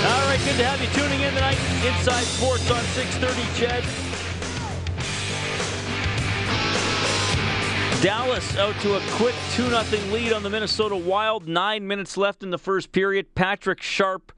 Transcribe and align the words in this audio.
All 0.00 0.26
right, 0.28 0.38
good 0.44 0.56
to 0.58 0.64
have 0.64 0.80
you 0.80 0.86
tuning 0.90 1.22
in 1.22 1.34
tonight. 1.34 1.58
Inside 1.84 2.22
Sports 2.22 2.70
on 2.70 2.84
630 2.84 3.42
CHED. 3.58 3.82
Dallas 8.00 8.56
out 8.58 8.80
to 8.82 8.94
a 8.94 9.00
quick 9.16 9.34
2 9.54 9.70
0 9.70 10.12
lead 10.12 10.32
on 10.32 10.44
the 10.44 10.50
Minnesota 10.50 10.94
Wild. 10.94 11.48
Nine 11.48 11.84
minutes 11.88 12.16
left 12.16 12.44
in 12.44 12.50
the 12.50 12.58
first 12.58 12.92
period. 12.92 13.34
Patrick 13.34 13.82
Sharp 13.82 14.30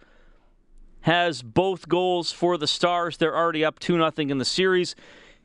has 1.03 1.43
both 1.43 1.91
goals 1.91 2.33
for 2.33 2.57
the 2.57 2.67
Stars. 2.67 3.19
They're 3.19 3.37
already 3.37 3.63
up 3.63 3.79
2 3.81 3.97
0 3.97 4.13
in 4.17 4.39
the 4.39 4.47
series. 4.47 4.95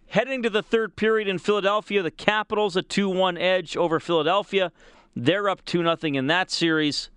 Heading 0.08 0.42
to 0.44 0.50
the 0.50 0.64
third 0.64 0.96
period 0.96 1.28
in 1.28 1.40
Philadelphia, 1.40 2.02
the 2.02 2.10
Capitals 2.10 2.78
a 2.78 2.82
2 2.82 3.10
1 3.10 3.38
edge 3.38 3.76
over 3.76 4.00
Philadelphia. 4.00 4.72
They're 5.14 5.50
up 5.50 5.66
2 5.66 5.80
0 5.84 5.98
in 6.04 6.28
that 6.28 6.52
series. 6.52 7.10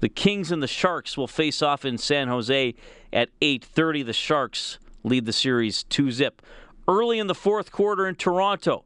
The 0.00 0.08
Kings 0.08 0.52
and 0.52 0.62
the 0.62 0.66
Sharks 0.66 1.16
will 1.16 1.26
face 1.26 1.62
off 1.62 1.84
in 1.84 1.98
San 1.98 2.28
Jose 2.28 2.74
at 3.12 3.30
8:30. 3.40 4.02
The 4.04 4.12
Sharks 4.12 4.78
lead 5.02 5.24
the 5.24 5.32
series 5.32 5.84
2-zip. 5.84 6.42
Early 6.88 7.18
in 7.18 7.26
the 7.26 7.34
fourth 7.34 7.72
quarter 7.72 8.06
in 8.06 8.14
Toronto, 8.14 8.84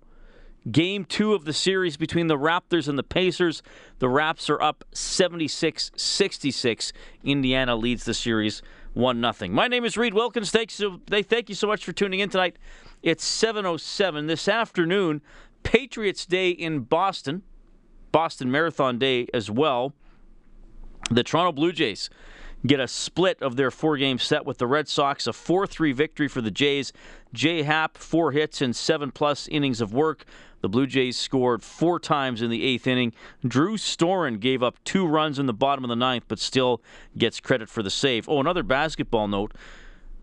game 0.70 1.05
2 1.05 1.34
of 1.34 1.44
the 1.44 1.52
series 1.52 1.97
between 1.97 2.28
the 2.28 2.36
Raptors 2.36 2.89
and 2.89 2.98
the 2.98 3.02
Pacers. 3.02 3.62
The 3.98 4.08
Raps 4.08 4.48
are 4.48 4.61
up 4.62 4.84
76-66. 4.94 6.92
Indiana 7.24 7.77
leads 7.77 8.05
the 8.05 8.14
series 8.14 8.62
1-0. 8.95 9.50
My 9.50 9.69
name 9.69 9.84
is 9.84 9.97
Reed 9.97 10.14
Wilkins. 10.14 10.50
Thanks 10.50 10.80
they 11.06 11.22
thank 11.22 11.48
you 11.48 11.55
so 11.55 11.67
much 11.67 11.84
for 11.84 11.92
tuning 11.92 12.20
in 12.20 12.28
tonight. 12.28 12.56
It's 13.02 13.24
7:07 13.24 14.27
this 14.27 14.48
afternoon. 14.48 15.22
Patriots 15.62 16.24
Day 16.27 16.50
in 16.50 16.80
Boston. 16.80 17.42
Boston 18.12 18.50
Marathon 18.50 18.98
Day 18.98 19.27
as 19.33 19.50
well. 19.50 19.95
The 21.11 21.25
Toronto 21.25 21.50
Blue 21.50 21.72
Jays 21.72 22.08
get 22.64 22.78
a 22.78 22.86
split 22.86 23.42
of 23.42 23.56
their 23.56 23.72
four 23.72 23.97
game 23.97 24.19
set 24.19 24.44
with 24.44 24.58
the 24.58 24.66
Red 24.69 24.86
Sox, 24.86 25.27
a 25.27 25.33
4 25.33 25.67
3 25.67 25.92
victory 25.92 26.28
for 26.28 26.41
the 26.41 26.52
Jays. 26.52 26.92
Jay 27.33 27.62
Happ, 27.62 27.97
four 27.97 28.30
hits 28.30 28.62
and 28.62 28.75
seven 28.77 29.11
plus 29.11 29.48
innings 29.48 29.80
of 29.80 29.92
work. 29.92 30.25
The 30.61 30.69
Blue 30.69 30.86
Jays 30.86 31.17
scored 31.17 31.64
four 31.64 31.98
times 31.98 32.42
in 32.42 32.51
the 32.51 32.64
eighth 32.64 32.86
inning. 32.86 33.12
Drew 33.46 33.77
Storen 33.77 34.39
gave 34.39 34.62
up 34.62 34.77
two 34.85 35.05
runs 35.05 35.39
in 35.40 35.46
the 35.46 35.52
bottom 35.52 35.85
of 35.85 35.89
the 35.89 35.96
ninth, 35.96 36.24
but 36.29 36.39
still 36.39 36.80
gets 37.18 37.40
credit 37.40 37.68
for 37.68 37.83
the 37.83 37.90
save. 37.90 38.29
Oh, 38.29 38.39
another 38.39 38.62
basketball 38.62 39.27
note 39.27 39.52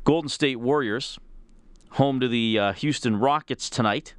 Golden 0.05 0.29
State 0.29 0.59
Warriors, 0.61 1.19
home 1.91 2.21
to 2.21 2.29
the 2.29 2.57
uh, 2.57 2.73
Houston 2.73 3.19
Rockets 3.19 3.69
tonight. 3.69 4.13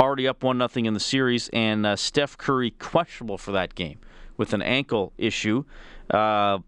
Already 0.00 0.26
up 0.26 0.42
1 0.42 0.58
0 0.58 0.86
in 0.86 0.94
the 0.94 0.98
series, 0.98 1.48
and 1.50 1.86
uh, 1.86 1.94
Steph 1.94 2.36
Curry 2.36 2.72
questionable 2.72 3.38
for 3.38 3.52
that 3.52 3.76
game 3.76 4.00
with 4.36 4.52
an 4.52 4.62
ankle 4.62 5.12
issue. 5.18 5.64
Uh, 6.10 6.58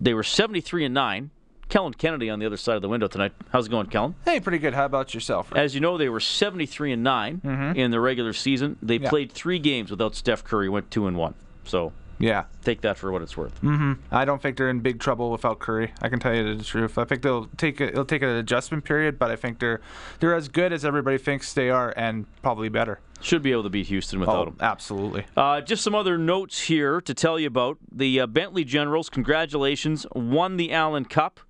they 0.00 0.14
were 0.14 0.22
73 0.22 0.84
and 0.84 0.94
9. 0.94 1.30
Kellen 1.68 1.92
Kennedy 1.92 2.30
on 2.30 2.38
the 2.38 2.46
other 2.46 2.56
side 2.56 2.76
of 2.76 2.82
the 2.82 2.88
window 2.88 3.08
tonight. 3.08 3.32
How's 3.50 3.66
it 3.66 3.70
going, 3.70 3.88
Kellen? 3.88 4.14
Hey, 4.24 4.40
pretty 4.40 4.58
good. 4.58 4.72
How 4.72 4.86
about 4.86 5.12
yourself? 5.12 5.52
As 5.54 5.74
you 5.74 5.82
know, 5.82 5.98
they 5.98 6.08
were 6.08 6.20
73 6.20 6.92
and 6.92 7.02
9 7.02 7.42
Mm-hmm. 7.44 7.78
in 7.78 7.90
the 7.90 8.00
regular 8.00 8.32
season. 8.32 8.78
They 8.80 8.96
Yeah. 8.96 9.10
played 9.10 9.30
three 9.32 9.58
games 9.58 9.90
without 9.90 10.14
Steph 10.14 10.44
Curry, 10.44 10.70
went 10.70 10.90
2 10.90 11.06
and 11.06 11.16
1. 11.18 11.34
So 11.64 11.92
Yeah. 12.18 12.44
take 12.64 12.80
that 12.82 12.96
for 12.98 13.12
what 13.12 13.22
it's 13.22 13.36
worth. 13.36 13.60
Mm-hmm. 13.62 13.92
I 14.12 14.24
don't 14.24 14.42
think 14.42 14.56
they're 14.56 14.70
in 14.70 14.80
big 14.80 14.98
trouble 15.00 15.30
without 15.30 15.58
Curry. 15.58 15.92
I 16.02 16.08
can 16.08 16.18
tell 16.18 16.34
you 16.34 16.54
the 16.56 16.64
truth. 16.64 16.98
I 16.98 17.04
think 17.04 17.22
they'll 17.22 17.46
take 17.56 17.80
a, 17.80 17.88
it'll 17.88 18.04
take 18.04 18.22
an 18.22 18.28
adjustment 18.30 18.84
period, 18.84 19.18
but 19.18 19.30
I 19.30 19.36
think 19.36 19.58
they're 19.60 19.80
they're 20.20 20.34
as 20.34 20.48
good 20.48 20.72
as 20.72 20.84
everybody 20.84 21.18
thinks 21.18 21.52
they 21.54 21.70
are, 21.70 21.92
and 21.96 22.26
probably 22.42 22.68
better. 22.68 23.00
Should 23.20 23.42
be 23.42 23.50
able 23.50 23.64
to 23.64 23.70
beat 23.70 23.88
Houston 23.88 24.20
without 24.20 24.46
Oh, 24.46 24.50
him. 24.50 24.56
absolutely. 24.60 25.26
Uh, 25.36 25.60
just 25.60 25.82
some 25.82 25.94
other 25.94 26.16
notes 26.16 26.60
here 26.62 27.00
to 27.00 27.14
tell 27.14 27.38
you 27.38 27.48
about. 27.48 27.78
The 27.90 28.20
uh, 28.20 28.26
Bentley 28.28 28.62
Generals, 28.64 29.08
congratulations, 29.10 30.06
won 30.14 30.56
the 30.56 30.72
Allen 30.72 31.04
Cup 31.04 31.40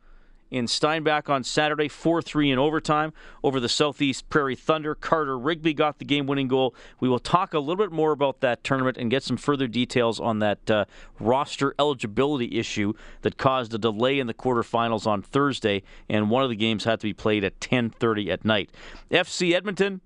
in 0.51 0.67
Steinbach 0.67 1.29
on 1.29 1.45
Saturday, 1.45 1.89
4 1.89 2.23
3 2.23 2.51
in 2.51 2.59
overtime 2.59 3.13
over 3.43 3.61
the 3.61 3.69
Southeast 3.69 4.29
Prairie 4.29 4.57
Thunder. 4.57 4.95
Carter 4.95 5.39
Rigby 5.39 5.75
got 5.75 5.99
the 5.99 6.05
game 6.05 6.27
winning 6.27 6.49
goal. 6.49 6.75
We 7.01 7.09
will 7.09 7.19
talk 7.19 7.55
a 7.55 7.59
little 7.59 7.77
bit 7.77 7.93
more 7.93 8.13
about 8.13 8.41
that 8.41 8.65
tournament 8.65 8.97
and 8.97 9.11
get 9.11 9.23
some 9.23 9.37
further 9.37 9.67
details 9.67 10.19
on 10.21 10.39
that 10.39 10.71
uh, 10.71 10.85
roster 11.19 11.75
eligibility 11.79 12.59
issue 12.59 12.95
that 13.23 13.37
caused 13.37 13.75
a 13.75 13.79
delay 13.79 14.19
in 14.19 14.27
the 14.27 14.35
quarterfinals 14.35 15.07
on 15.07 15.23
Thursday, 15.23 15.83
and 16.09 16.31
one 16.31 16.43
of 16.43 16.51
the 16.51 16.57
games 16.57 16.85
had 16.85 17.01
to 17.01 17.07
be 17.07 17.15
played 17.15 17.45
at 17.45 17.61
10.30 17.61 18.29
at 18.29 18.45
night. 18.45 18.71
FC 19.11 19.55
Edmonton 19.55 20.01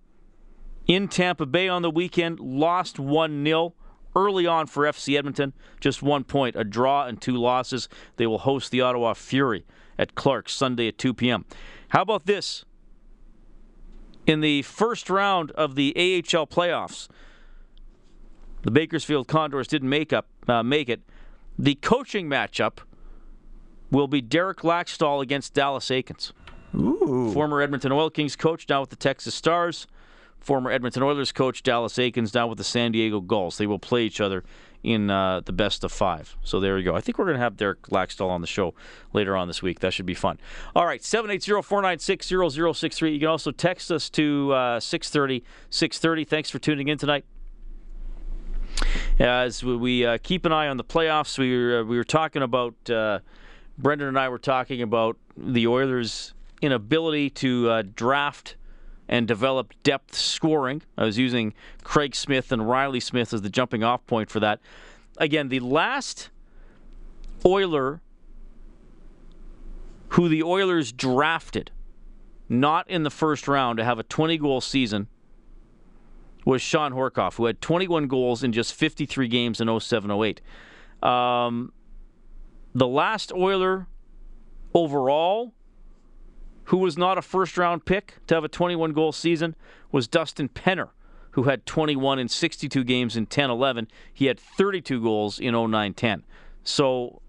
in 0.86 1.08
Tampa 1.08 1.46
Bay 1.46 1.68
on 1.68 1.82
the 1.82 1.90
weekend, 1.90 2.40
lost 2.40 2.98
1 2.98 3.44
0 3.44 3.74
early 4.14 4.46
on 4.46 4.66
for 4.66 4.84
FC 4.84 5.16
Edmonton. 5.16 5.52
Just 5.80 6.02
one 6.02 6.24
point, 6.24 6.56
a 6.56 6.64
draw 6.64 7.06
and 7.06 7.20
two 7.20 7.36
losses. 7.36 7.88
They 8.16 8.26
will 8.26 8.38
host 8.38 8.70
the 8.70 8.80
Ottawa 8.80 9.14
Fury 9.14 9.64
at 10.02 10.16
Clark's 10.16 10.52
Sunday 10.52 10.88
at 10.88 10.98
2 10.98 11.14
p.m. 11.14 11.44
How 11.90 12.02
about 12.02 12.26
this? 12.26 12.64
In 14.26 14.40
the 14.40 14.62
first 14.62 15.08
round 15.08 15.52
of 15.52 15.76
the 15.76 15.92
AHL 15.96 16.46
playoffs, 16.46 17.08
the 18.62 18.70
Bakersfield 18.70 19.28
Condors 19.28 19.68
didn't 19.68 19.88
make 19.88 20.12
up 20.12 20.26
uh, 20.48 20.62
make 20.62 20.88
it. 20.88 21.00
The 21.58 21.76
coaching 21.76 22.28
matchup 22.28 22.78
will 23.90 24.08
be 24.08 24.20
Derek 24.20 24.58
Laxdal 24.58 25.22
against 25.22 25.54
Dallas 25.54 25.86
Eakins. 25.86 26.32
Ooh. 26.74 27.30
Former 27.32 27.60
Edmonton 27.60 27.92
Oil 27.92 28.10
Kings 28.10 28.34
coach, 28.34 28.68
now 28.68 28.80
with 28.80 28.90
the 28.90 28.96
Texas 28.96 29.34
Stars. 29.34 29.86
Former 30.42 30.70
Edmonton 30.70 31.02
Oilers 31.02 31.32
coach 31.32 31.62
Dallas 31.62 31.94
Eakins, 31.94 32.32
down 32.32 32.48
with 32.48 32.58
the 32.58 32.64
San 32.64 32.92
Diego 32.92 33.20
Gulls. 33.20 33.58
They 33.58 33.66
will 33.66 33.78
play 33.78 34.04
each 34.04 34.20
other 34.20 34.42
in 34.82 35.10
uh, 35.10 35.40
the 35.44 35.52
best 35.52 35.84
of 35.84 35.92
five. 35.92 36.36
So 36.42 36.58
there 36.58 36.76
you 36.76 36.84
go. 36.84 36.96
I 36.96 37.00
think 37.00 37.16
we're 37.18 37.26
going 37.26 37.36
to 37.36 37.42
have 37.42 37.56
Derek 37.56 37.82
Laxdal 37.82 38.28
on 38.28 38.40
the 38.40 38.48
show 38.48 38.74
later 39.12 39.36
on 39.36 39.46
this 39.46 39.62
week. 39.62 39.78
That 39.80 39.92
should 39.92 40.06
be 40.06 40.14
fun. 40.14 40.38
All 40.74 40.84
right, 40.84 41.00
780-496-0063. 41.00 43.12
You 43.12 43.18
can 43.20 43.28
also 43.28 43.52
text 43.52 43.92
us 43.92 44.10
to 44.10 44.52
uh, 44.52 44.80
630 44.80 45.44
630. 45.70 46.24
Thanks 46.24 46.50
for 46.50 46.58
tuning 46.58 46.88
in 46.88 46.98
tonight. 46.98 47.24
As 49.20 49.62
we- 49.62 50.04
uh, 50.04 50.18
keep 50.22 50.44
an 50.44 50.52
eye 50.52 50.66
on 50.66 50.76
the 50.76 50.84
playoffs, 50.84 51.38
we 51.38 51.56
were, 51.56 51.80
uh, 51.80 51.84
we 51.84 51.96
were 51.96 52.04
talking 52.04 52.42
about, 52.42 52.74
uh, 52.90 53.20
Brendan 53.78 54.08
and 54.08 54.18
I 54.18 54.28
were 54.28 54.38
talking 54.38 54.82
about 54.82 55.16
the 55.36 55.68
Oilers' 55.68 56.34
inability 56.60 57.30
to 57.30 57.70
uh, 57.70 57.82
draft 57.94 58.56
and 59.08 59.28
develop 59.28 59.74
depth 59.82 60.14
scoring. 60.14 60.82
I 60.96 61.04
was 61.04 61.18
using 61.18 61.54
Craig 61.84 62.14
Smith 62.14 62.52
and 62.52 62.68
Reilly 62.68 63.00
Smith 63.00 63.32
as 63.32 63.42
the 63.42 63.50
jumping 63.50 63.82
off 63.82 64.06
point 64.06 64.30
for 64.30 64.40
that. 64.40 64.60
Again, 65.18 65.48
the 65.48 65.60
last 65.60 66.30
Oiler 67.44 68.00
who 70.12 70.28
the 70.28 70.42
Oilers 70.42 70.92
drafted, 70.92 71.70
not 72.46 72.88
in 72.90 73.02
the 73.02 73.10
first 73.10 73.48
round, 73.48 73.78
to 73.78 73.84
have 73.84 73.98
a 73.98 74.02
20 74.02 74.36
goal 74.36 74.60
season 74.60 75.08
was 76.44 76.60
Shawn 76.60 76.92
Horcoff, 76.92 77.36
who 77.36 77.46
had 77.46 77.62
21 77.62 78.08
goals 78.08 78.42
in 78.42 78.52
just 78.52 78.74
53 78.74 79.26
games 79.28 79.60
in 79.60 79.80
07 79.80 80.10
08. 80.10 80.42
Um, 81.02 81.72
the 82.74 82.86
last 82.86 83.32
Oiler 83.32 83.86
overall 84.74 85.54
who 86.72 86.78
was 86.78 86.96
not 86.96 87.18
a 87.18 87.22
first 87.22 87.58
round 87.58 87.84
pick 87.84 88.14
to 88.26 88.34
have 88.34 88.44
a 88.44 88.48
21 88.48 88.94
goal 88.94 89.12
season 89.12 89.54
was 89.92 90.08
Dustin 90.08 90.48
Penner, 90.48 90.88
who 91.32 91.42
had 91.42 91.66
21 91.66 92.18
in 92.18 92.28
62 92.30 92.82
games 92.82 93.14
in 93.14 93.26
10 93.26 93.50
11. 93.50 93.88
He 94.10 94.24
had 94.24 94.40
32 94.40 95.02
goals 95.02 95.38
in 95.38 95.52
09 95.52 95.92
10. 95.92 96.22
So 96.64 97.20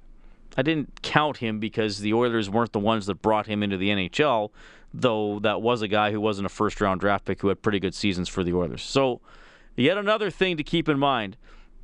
I 0.56 0.62
didn't 0.62 1.02
count 1.02 1.38
him 1.38 1.60
because 1.60 2.00
the 2.00 2.14
Oilers 2.14 2.50
weren't 2.50 2.72
the 2.72 2.80
ones 2.80 3.06
that 3.08 3.16
brought 3.16 3.48
him 3.48 3.62
into 3.62 3.76
the 3.76 3.90
NHL, 3.90 4.52
though 4.94 5.40
that 5.40 5.62
was 5.62 5.82
a 5.82 5.90
guy 5.90 6.14
who 6.14 6.22
wasn't 6.22 6.46
a 6.46 6.50
first 6.50 6.80
round 6.80 7.02
draft 7.02 7.26
pick 7.26 7.42
who 7.42 7.50
had 7.50 7.62
pretty 7.62 7.82
good 7.82 7.94
seasons 7.94 8.30
for 8.30 8.46
the 8.46 8.54
Oilers. 8.54 8.82
So, 8.82 9.20
yet 9.76 9.98
another 9.98 10.30
thing 10.30 10.56
to 10.56 10.64
keep 10.64 10.88
in 10.88 10.98
mind 10.98 11.36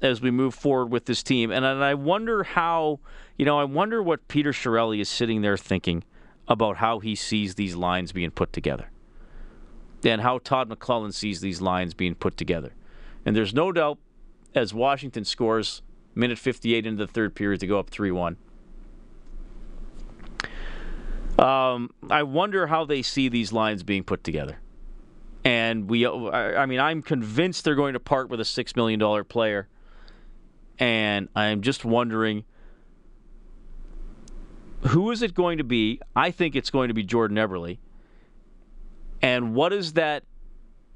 as 0.01 0.21
we 0.21 0.31
move 0.31 0.55
forward 0.55 0.93
with 0.93 1.07
this 1.07 1.21
team. 1.21 1.51
And, 1.51 1.65
I 1.65 1.93
wonder 1.93 2.43
how, 2.43 3.01
you 3.37 3.43
know, 3.43 3.59
I 3.59 3.65
wonder 3.65 4.01
what 4.01 4.29
Peter 4.29 4.53
Chiarelli 4.53 5.01
is 5.01 5.09
sitting 5.09 5.41
there 5.41 5.57
thinking 5.57 6.05
about 6.49 6.77
how 6.77 6.99
he 6.99 7.15
sees 7.15 7.55
these 7.55 7.75
lines 7.75 8.11
being 8.11 8.31
put 8.31 8.51
together 8.51 8.89
and 10.03 10.21
how 10.21 10.39
Todd 10.39 10.69
McLellan 10.69 11.13
sees 11.13 11.41
these 11.41 11.61
lines 11.61 11.93
being 11.93 12.15
put 12.15 12.37
together. 12.37 12.73
And 13.25 13.35
there's 13.35 13.53
no 13.53 13.71
doubt 13.71 13.99
as 14.55 14.73
Washington 14.73 15.25
scores 15.25 15.81
minute 16.15 16.39
58 16.39 16.85
into 16.85 17.05
the 17.05 17.11
third 17.11 17.35
period 17.35 17.59
to 17.59 17.67
go 17.67 17.79
up 17.79 17.89
3 17.89 18.11
1. 18.11 18.37
Um, 21.37 21.91
I 22.09 22.23
wonder 22.23 22.67
how 22.67 22.85
they 22.85 23.01
see 23.01 23.29
these 23.29 23.53
lines 23.53 23.83
being 23.83 24.03
put 24.03 24.23
together. 24.23 24.59
And 25.45 25.89
we, 25.89 26.05
I 26.05 26.65
mean, 26.65 26.81
I'm 26.81 27.01
convinced 27.01 27.63
they're 27.63 27.75
going 27.75 27.93
to 27.93 27.99
part 27.99 28.29
with 28.29 28.41
a 28.41 28.43
$6 28.43 28.75
million 28.75 29.23
player. 29.25 29.69
And 30.79 31.29
I'm 31.35 31.61
just 31.61 31.85
wondering 31.85 32.43
who 34.87 35.11
is 35.11 35.21
it 35.21 35.33
going 35.33 35.57
to 35.57 35.63
be? 35.63 35.99
I 36.15 36.31
think 36.31 36.55
it's 36.55 36.69
going 36.69 36.87
to 36.87 36.93
be 36.93 37.03
Jordan 37.03 37.37
Eberle. 37.37 37.77
And 39.21 39.53
what 39.53 39.73
is 39.73 39.93
that? 39.93 40.23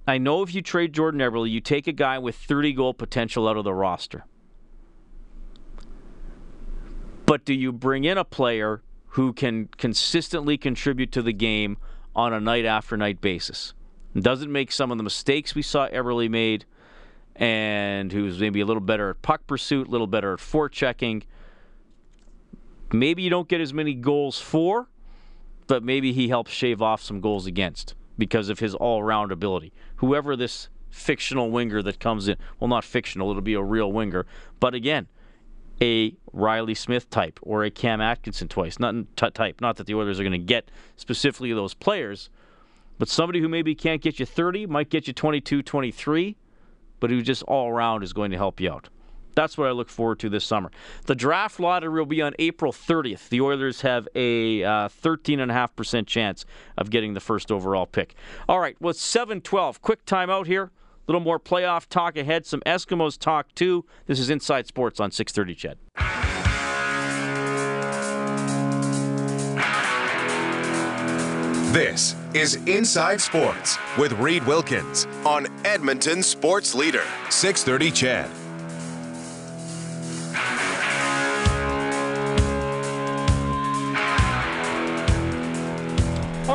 I 0.07 0.17
know 0.17 0.41
if 0.41 0.53
you 0.53 0.61
trade 0.61 0.93
Jordan 0.93 1.21
Eberle, 1.21 1.49
you 1.49 1.61
take 1.61 1.87
a 1.87 1.91
guy 1.91 2.17
with 2.17 2.35
30 2.35 2.73
goal 2.73 2.93
potential 2.93 3.47
out 3.47 3.57
of 3.57 3.63
the 3.63 3.73
roster. 3.73 4.25
But 7.25 7.45
do 7.45 7.53
you 7.53 7.71
bring 7.71 8.03
in 8.03 8.17
a 8.17 8.25
player 8.25 8.81
who 9.07 9.33
can 9.33 9.69
consistently 9.77 10.57
contribute 10.57 11.11
to 11.13 11.21
the 11.21 11.33
game 11.33 11.77
on 12.15 12.33
a 12.33 12.39
night 12.39 12.65
after 12.65 12.97
night 12.97 13.21
basis? 13.21 13.73
Doesn't 14.15 14.51
make 14.51 14.71
some 14.71 14.91
of 14.91 14.97
the 14.97 15.03
mistakes 15.03 15.55
we 15.55 15.61
saw 15.61 15.87
Eberle 15.89 16.29
made, 16.29 16.65
and 17.35 18.11
who's 18.11 18.39
maybe 18.39 18.61
a 18.61 18.65
little 18.65 18.81
better 18.81 19.09
at 19.09 19.21
puck 19.21 19.47
pursuit, 19.47 19.87
a 19.87 19.91
little 19.91 20.07
better 20.07 20.33
at 20.33 20.39
forechecking. 20.39 21.23
Maybe 22.93 23.23
you 23.23 23.29
don't 23.31 23.47
get 23.47 23.59
as 23.59 23.73
many 23.73 23.95
goals 23.95 24.39
for, 24.39 24.87
but 25.65 25.83
maybe 25.83 26.13
he 26.13 26.29
helps 26.29 26.51
shave 26.51 26.79
off 26.79 27.01
some 27.01 27.21
goals 27.21 27.47
against 27.47 27.95
because 28.19 28.49
of 28.49 28.59
his 28.59 28.75
all 28.75 29.01
round 29.01 29.31
ability. 29.31 29.73
Whoever 29.95 30.35
this 30.35 30.69
fictional 30.91 31.49
winger 31.49 31.81
that 31.81 31.99
comes 31.99 32.27
in, 32.27 32.37
well, 32.59 32.67
not 32.67 32.83
fictional, 32.83 33.31
it'll 33.31 33.41
be 33.41 33.55
a 33.55 33.63
real 33.63 33.91
winger. 33.91 34.27
But 34.59 34.75
again, 34.75 35.07
a 35.81 36.15
Reilly 36.31 36.75
Smith 36.75 37.09
type 37.09 37.39
or 37.41 37.63
a 37.63 37.71
Cam 37.71 37.99
Atkinson 37.99 38.47
twice, 38.47 38.79
not 38.79 38.93
t- 39.15 39.31
type. 39.31 39.59
Not 39.59 39.77
that 39.77 39.87
the 39.87 39.95
Oilers 39.95 40.19
are 40.19 40.23
going 40.23 40.31
to 40.33 40.37
get 40.37 40.69
specifically 40.95 41.51
those 41.51 41.73
players, 41.73 42.29
but 42.99 43.09
somebody 43.09 43.41
who 43.41 43.49
maybe 43.49 43.73
can't 43.73 44.01
get 44.01 44.19
you 44.19 44.25
30, 44.27 44.67
might 44.67 44.91
get 44.91 45.07
you 45.07 45.13
22, 45.13 45.63
23, 45.63 46.37
but 46.99 47.09
who 47.09 47.23
just 47.23 47.41
all 47.43 47.69
around 47.69 48.03
is 48.03 48.13
going 48.13 48.29
to 48.29 48.37
help 48.37 48.61
you 48.61 48.71
out. 48.71 48.89
That's 49.35 49.57
what 49.57 49.67
I 49.67 49.71
look 49.71 49.89
forward 49.89 50.19
to 50.19 50.29
this 50.29 50.45
summer. 50.45 50.71
The 51.05 51.15
draft 51.15 51.59
lottery 51.59 51.99
will 51.99 52.05
be 52.05 52.21
on 52.21 52.33
April 52.39 52.71
30th. 52.71 53.29
The 53.29 53.41
Oilers 53.41 53.81
have 53.81 54.07
a 54.15 54.63
uh, 54.63 54.89
13.5% 54.89 56.07
chance 56.07 56.45
of 56.77 56.89
getting 56.89 57.13
the 57.13 57.19
first 57.19 57.51
overall 57.51 57.85
pick. 57.85 58.15
All 58.47 58.59
right, 58.59 58.75
well, 58.79 58.93
7 58.93 59.41
12. 59.41 59.81
Quick 59.81 60.05
timeout 60.05 60.47
here. 60.47 60.71
A 61.05 61.11
little 61.11 61.21
more 61.21 61.39
playoff 61.39 61.87
talk 61.87 62.15
ahead, 62.15 62.45
some 62.45 62.61
Eskimos 62.61 63.19
talk 63.19 63.53
too. 63.55 63.85
This 64.05 64.19
is 64.19 64.29
Inside 64.29 64.67
Sports 64.67 65.01
on 65.01 65.11
630 65.11 65.53
CHED. 65.53 65.77
This 71.73 72.15
is 72.35 72.55
Inside 72.67 73.19
Sports 73.19 73.79
with 73.97 74.13
Reed 74.13 74.45
Wilkins 74.45 75.07
on 75.25 75.47
Edmonton 75.65 76.21
Sports 76.21 76.75
Leader, 76.75 77.03
630 77.31 77.91
CHED. 77.91 78.42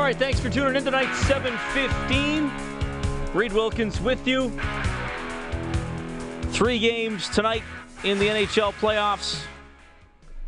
Right, 0.09 0.17
thanks 0.17 0.41
for 0.41 0.49
tuning 0.49 0.75
in 0.75 0.83
tonight, 0.83 1.15
715. 1.15 2.51
Reed 3.35 3.53
Wilkins 3.53 4.01
with 4.01 4.27
you. 4.27 4.51
Three 6.51 6.79
games 6.79 7.29
tonight 7.29 7.63
in 8.05 8.19
the 8.19 8.29
NHL 8.29 8.73
playoffs. 8.81 9.43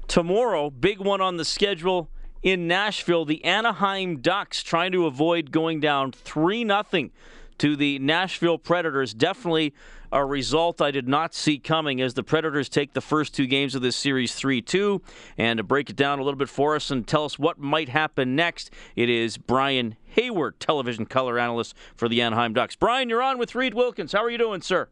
Tomorrow, 0.09 0.71
big 0.71 0.99
one 0.99 1.21
on 1.21 1.37
the 1.37 1.45
schedule 1.45 2.09
in 2.43 2.69
Nashville. 2.69 3.27
The 3.27 3.45
Anaheim 3.45 4.23
Ducks 4.23 4.63
trying 4.63 4.93
to 4.93 5.05
avoid 5.05 5.51
going 5.51 5.79
down 5.79 6.13
3 6.13 6.67
0 6.67 7.11
to 7.59 7.77
the 7.77 7.99
Nashville 7.99 8.57
Predators. 8.57 9.13
Definitely 9.13 9.75
a 10.13 10.25
result 10.25 10.81
I 10.81 10.91
did 10.91 11.09
not 11.09 11.35
see 11.35 11.59
coming 11.59 12.01
as 12.01 12.15
the 12.15 12.23
Predators 12.23 12.69
take 12.69 12.93
the 12.93 13.01
first 13.01 13.35
two 13.35 13.47
games 13.47 13.75
of 13.75 13.83
this 13.83 13.97
series 13.97 14.35
3 14.35 14.63
2. 14.63 15.03
And 15.39 15.59
to 15.59 15.63
break 15.63 15.91
it 15.91 15.97
down 15.97 16.19
a 16.19 16.23
little 16.23 16.39
bit 16.39 16.49
for 16.49 16.75
us 16.75 16.91
and 16.91 17.07
tell 17.07 17.25
us 17.25 17.39
what 17.39 17.59
might 17.59 17.89
happen 17.89 18.35
next, 18.35 18.71
it 18.97 19.09
is 19.09 19.37
Brian 19.37 19.97
Hayward, 20.11 20.59
television 20.61 21.07
color 21.07 21.39
analyst 21.39 21.75
for 21.95 22.09
the 22.09 22.21
Anaheim 22.21 22.53
Ducks. 22.53 22.77
Brian, 22.77 23.09
you're 23.09 23.23
on 23.23 23.39
with 23.39 23.55
Reed 23.55 23.75
Wilkins. 23.75 24.13
How 24.13 24.25
are 24.25 24.31
you 24.31 24.39
doing, 24.39 24.63
sir? 24.63 24.89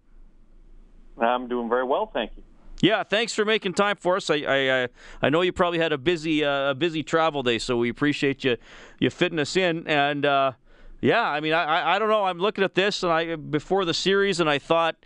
I'm 1.19 1.49
doing 1.49 1.69
very 1.69 1.85
well, 1.85 2.07
thank 2.07 2.33
you. 2.37 2.43
Yeah, 2.81 3.03
thanks 3.03 3.35
for 3.35 3.45
making 3.45 3.75
time 3.75 3.97
for 3.97 4.17
us. 4.17 4.31
I 4.31 4.37
I, 4.37 4.89
I 5.21 5.31
know 5.31 5.41
you 5.41 5.53
probably 5.53 5.81
had 5.81 5.93
a 5.93 5.99
busy 5.99 6.45
uh, 6.45 6.71
a 6.71 6.75
busy 6.75 7.03
travel 7.03 7.43
day, 7.43 7.59
so 7.59 7.77
we 7.77 7.89
appreciate 7.89 8.45
you 8.45 8.57
you 9.01 9.11
fitting 9.11 9.41
us 9.41 9.57
in. 9.57 9.87
And 9.89 10.25
uh, 10.25 10.53
yeah, 11.01 11.23
I 11.23 11.41
mean, 11.41 11.55
I 11.55 11.97
I 11.97 11.99
don't 11.99 12.09
know. 12.09 12.25
I'm 12.25 12.39
looking 12.39 12.63
at 12.63 12.75
this 12.75 13.03
and 13.03 13.13
I 13.13 13.35
before 13.35 13.85
the 13.85 13.95
series, 13.95 14.39
and 14.39 14.49
I 14.49 14.59
thought, 14.59 14.97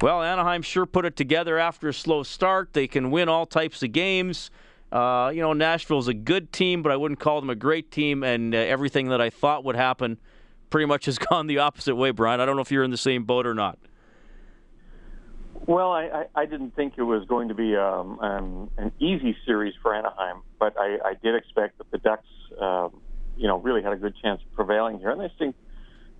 well, 0.00 0.22
Anaheim 0.22 0.62
sure 0.62 0.86
put 0.86 1.04
it 1.04 1.16
together 1.16 1.58
after 1.58 1.88
a 1.88 1.94
slow 1.94 2.22
start. 2.22 2.72
They 2.72 2.86
can 2.86 3.10
win 3.10 3.28
all 3.28 3.46
types 3.46 3.82
of 3.82 3.92
games. 3.92 4.50
Uh, 4.90 5.30
you 5.32 5.40
know, 5.40 5.52
Nashville's 5.52 6.08
a 6.08 6.14
good 6.14 6.52
team, 6.52 6.82
but 6.82 6.90
I 6.90 6.96
wouldn't 6.96 7.20
call 7.20 7.40
them 7.40 7.50
a 7.50 7.54
great 7.54 7.90
team. 7.90 8.24
And 8.24 8.54
uh, 8.54 8.58
everything 8.58 9.08
that 9.10 9.20
I 9.20 9.30
thought 9.30 9.64
would 9.64 9.76
happen 9.76 10.18
pretty 10.70 10.86
much 10.86 11.04
has 11.06 11.18
gone 11.30 11.46
the 11.46 11.58
opposite 11.58 11.96
way, 11.96 12.10
Brian. 12.10 12.40
I 12.40 12.46
don't 12.46 12.56
know 12.56 12.62
if 12.62 12.72
you're 12.72 12.84
in 12.84 12.90
the 12.90 12.96
same 12.96 13.24
boat 13.24 13.46
or 13.46 13.54
not. 13.54 13.78
Well, 15.66 15.92
I, 15.92 16.24
I, 16.34 16.46
didn't 16.46 16.74
think 16.74 16.94
it 16.96 17.02
was 17.02 17.26
going 17.28 17.48
to 17.48 17.54
be 17.54 17.76
um, 17.76 18.18
an 18.78 18.90
easy 18.98 19.36
series 19.44 19.74
for 19.82 19.94
Anaheim, 19.94 20.42
but 20.58 20.74
I, 20.78 20.98
I 21.04 21.14
did 21.22 21.34
expect 21.34 21.78
that 21.78 21.90
the 21.90 21.98
Ducks, 21.98 22.26
um, 22.58 23.00
you 23.36 23.46
know, 23.46 23.58
really 23.58 23.82
had 23.82 23.92
a 23.92 23.96
good 23.96 24.14
chance 24.22 24.40
of 24.40 24.52
prevailing 24.54 24.98
here. 24.98 25.10
And 25.10 25.20
I 25.20 25.30
think 25.38 25.54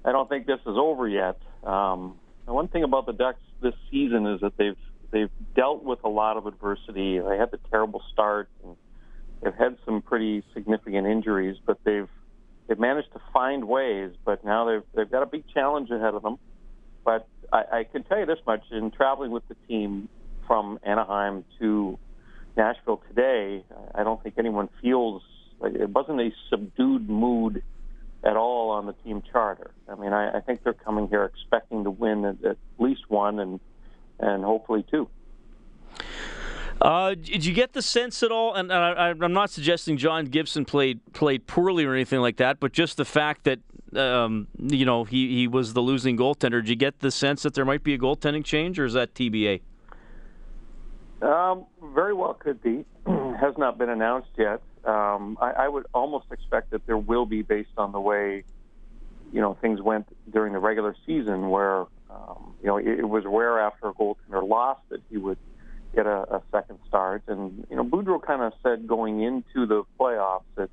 I 0.05 0.13
don't 0.13 0.29
think 0.29 0.47
this 0.47 0.61
is 0.61 0.77
over 0.77 1.09
yet. 1.09 1.41
Um, 1.65 2.17
one 2.45 2.69
thing 2.69 2.85
about 2.85 3.07
the 3.07 3.13
Ducks 3.13 3.41
this 3.61 3.75
season 3.91 4.27
is 4.27 4.41
that 4.41 4.57
they've 4.57 4.77
they've 5.11 5.31
dealt 5.55 5.83
with 5.83 5.99
a 6.05 6.09
lot 6.09 6.37
of 6.37 6.47
adversity. 6.47 7.19
They 7.19 7.37
had 7.37 7.51
the 7.51 7.59
terrible 7.71 8.03
start, 8.13 8.49
and 8.65 8.77
they've 9.43 9.55
had 9.55 9.77
some 9.85 10.03
pretty 10.03 10.43
significant 10.55 11.07
injuries, 11.07 11.57
but 11.65 11.79
they've 11.85 12.09
they've 12.67 12.79
managed 12.79 13.13
to 13.13 13.21
find 13.33 13.67
ways. 13.67 14.13
But 14.25 14.45
now 14.45 14.67
they've 14.67 14.83
they've 14.95 15.11
got 15.11 15.23
a 15.23 15.27
big 15.27 15.45
challenge 15.53 15.91
ahead 15.91 16.15
of 16.15 16.23
them. 16.23 16.39
But 17.05 17.27
I, 17.53 17.65
I 17.73 17.85
can 17.85 18.05
tell 18.05 18.19
you 18.19 18.27
this 18.27 18.41
much: 18.47 18.65
in 18.71 18.91
traveling 18.91 19.31
with 19.31 19.47
the 19.49 19.57
team 19.69 20.09
from 20.47 20.79
Anaheim 20.83 21.45
to 21.61 21.99
Nashville 22.57 23.03
today, 23.09 23.65
I 23.95 24.03
don't 24.03 24.23
think 24.23 24.35
anyone 24.39 24.69
feels 24.83 25.23
like 25.61 25.75
it 25.75 25.89
wasn't 25.89 26.21
a 26.21 26.31
subdued 26.49 27.09
mood 27.09 27.63
at 28.25 28.37
all 28.37 28.71
on 28.71 28.87
the 28.87 28.93
team 28.93 29.23
charter. 29.33 29.71
I 29.89 29.95
mean, 29.95 30.13
I, 30.13 30.39
I 30.39 30.41
think 30.41 30.63
they're 30.63 30.73
coming 30.73 31.09
here 31.09 31.25
expecting 31.25 31.85
to 31.85 31.91
win 31.91 32.25
at, 32.25 32.45
at 32.45 32.57
least 32.79 33.09
one 33.09 33.39
and 33.39 33.61
and 34.19 34.45
hopefully 34.45 34.85
two. 34.91 35.09
Uh, 36.81 37.15
did 37.15 37.45
you 37.45 37.53
get 37.53 37.75
the 37.75 37.83
sense 37.83 38.23
at 38.23 38.31
all? 38.31 38.55
And, 38.55 38.73
I, 38.73 39.11
am 39.11 39.33
not 39.33 39.51
suggesting 39.51 39.99
John 39.99 40.27
Gibson 40.27 40.65
played 40.65 41.01
played 41.13 41.47
poorly 41.47 41.85
or 41.85 41.95
anything 41.95 42.21
like 42.21 42.37
that, 42.37 42.59
but 42.59 42.73
just 42.73 42.97
the 42.97 43.05
fact 43.05 43.45
that 43.45 43.61
um, 43.99 44.47
you 44.59 44.85
know 44.85 45.05
he, 45.05 45.37
he 45.37 45.49
was 45.49 45.75
the 45.75 45.83
losing 45.83 46.17
goaltender. 46.17 46.63
Did 46.63 46.69
you 46.69 46.77
get 46.77 47.01
the 47.01 47.11
sense 47.11 47.43
that 47.43 47.55
there 47.55 47.65
might 47.65 47.83
be 47.83 47.95
a 47.95 47.99
goaltending 47.99 48.45
change, 48.45 48.79
or 48.79 48.87
is 48.87 48.95
that 48.95 49.15
TBA? 49.15 49.61
Um, 51.21 51.67
very 51.95 52.15
well 52.15 52.35
could 52.35 52.63
be. 52.63 52.85
Has 53.07 53.57
not 53.59 53.77
been 53.77 53.91
announced 53.91 54.31
yet. 54.39 54.63
Um, 54.85 55.39
I, 55.41 55.51
I 55.51 55.69
would 55.69 55.87
almost 55.93 56.27
expect 56.33 56.71
that 56.71 56.87
there 56.87 56.97
will 56.97 57.27
be, 57.27 57.43
based 57.43 57.77
on 57.77 57.93
the 57.93 58.01
way 58.01 58.45
you 59.33 59.41
know 59.41 59.55
things 59.61 59.81
went 59.81 60.09
during 60.31 60.53
the 60.53 60.59
regular 60.59 60.97
season, 61.07 61.51
where 61.51 61.81
um, 62.11 62.55
you 62.63 62.67
know 62.67 62.79
it, 62.79 62.87
it 63.01 63.09
was 63.09 63.25
rare 63.27 63.61
after 63.61 63.89
a 63.89 63.95
goaltender 63.95 64.47
lost 64.47 64.81
that 64.89 65.01
he 65.11 65.17
would 65.17 65.39
get 65.95 66.07
a, 66.07 66.37
a 66.37 66.43
second 66.51 66.79
start. 66.89 67.23
And 67.27 67.67
you 67.71 67.77
know, 67.77 67.85
Boudreau 67.85 68.23
kind 68.23 68.43
of 68.43 68.53
said 68.63 68.87
going 68.87 69.23
into 69.23 69.67
the 69.67 69.85
playoffs 69.99 70.45
that 70.57 70.71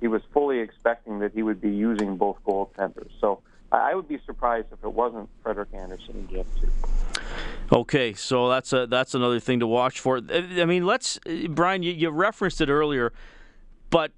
he 0.00 0.08
was 0.08 0.22
fully 0.32 0.60
expecting 0.60 1.20
that 1.20 1.32
he 1.32 1.42
would 1.42 1.60
be 1.60 1.70
using 1.70 2.16
both 2.16 2.38
goaltenders. 2.46 3.10
So 3.20 3.42
I 3.72 3.94
would 3.94 4.08
be 4.08 4.18
surprised 4.26 4.68
if 4.72 4.82
it 4.84 4.92
wasn't 4.92 5.28
Frederik 5.42 5.72
Andersen 5.74 6.14
in 6.16 6.26
game 6.26 6.46
two. 6.60 6.68
Okay, 7.72 8.12
so 8.12 8.48
that's 8.50 8.72
a 8.72 8.86
that's 8.86 9.14
another 9.14 9.40
thing 9.40 9.60
to 9.60 9.66
watch 9.66 10.00
for. 10.00 10.20
I 10.30 10.64
mean, 10.64 10.84
let's 10.84 11.18
Brian, 11.48 11.82
you, 11.82 11.92
you 11.92 12.10
referenced 12.10 12.60
it 12.60 12.68
earlier, 12.68 13.12
but 13.90 14.12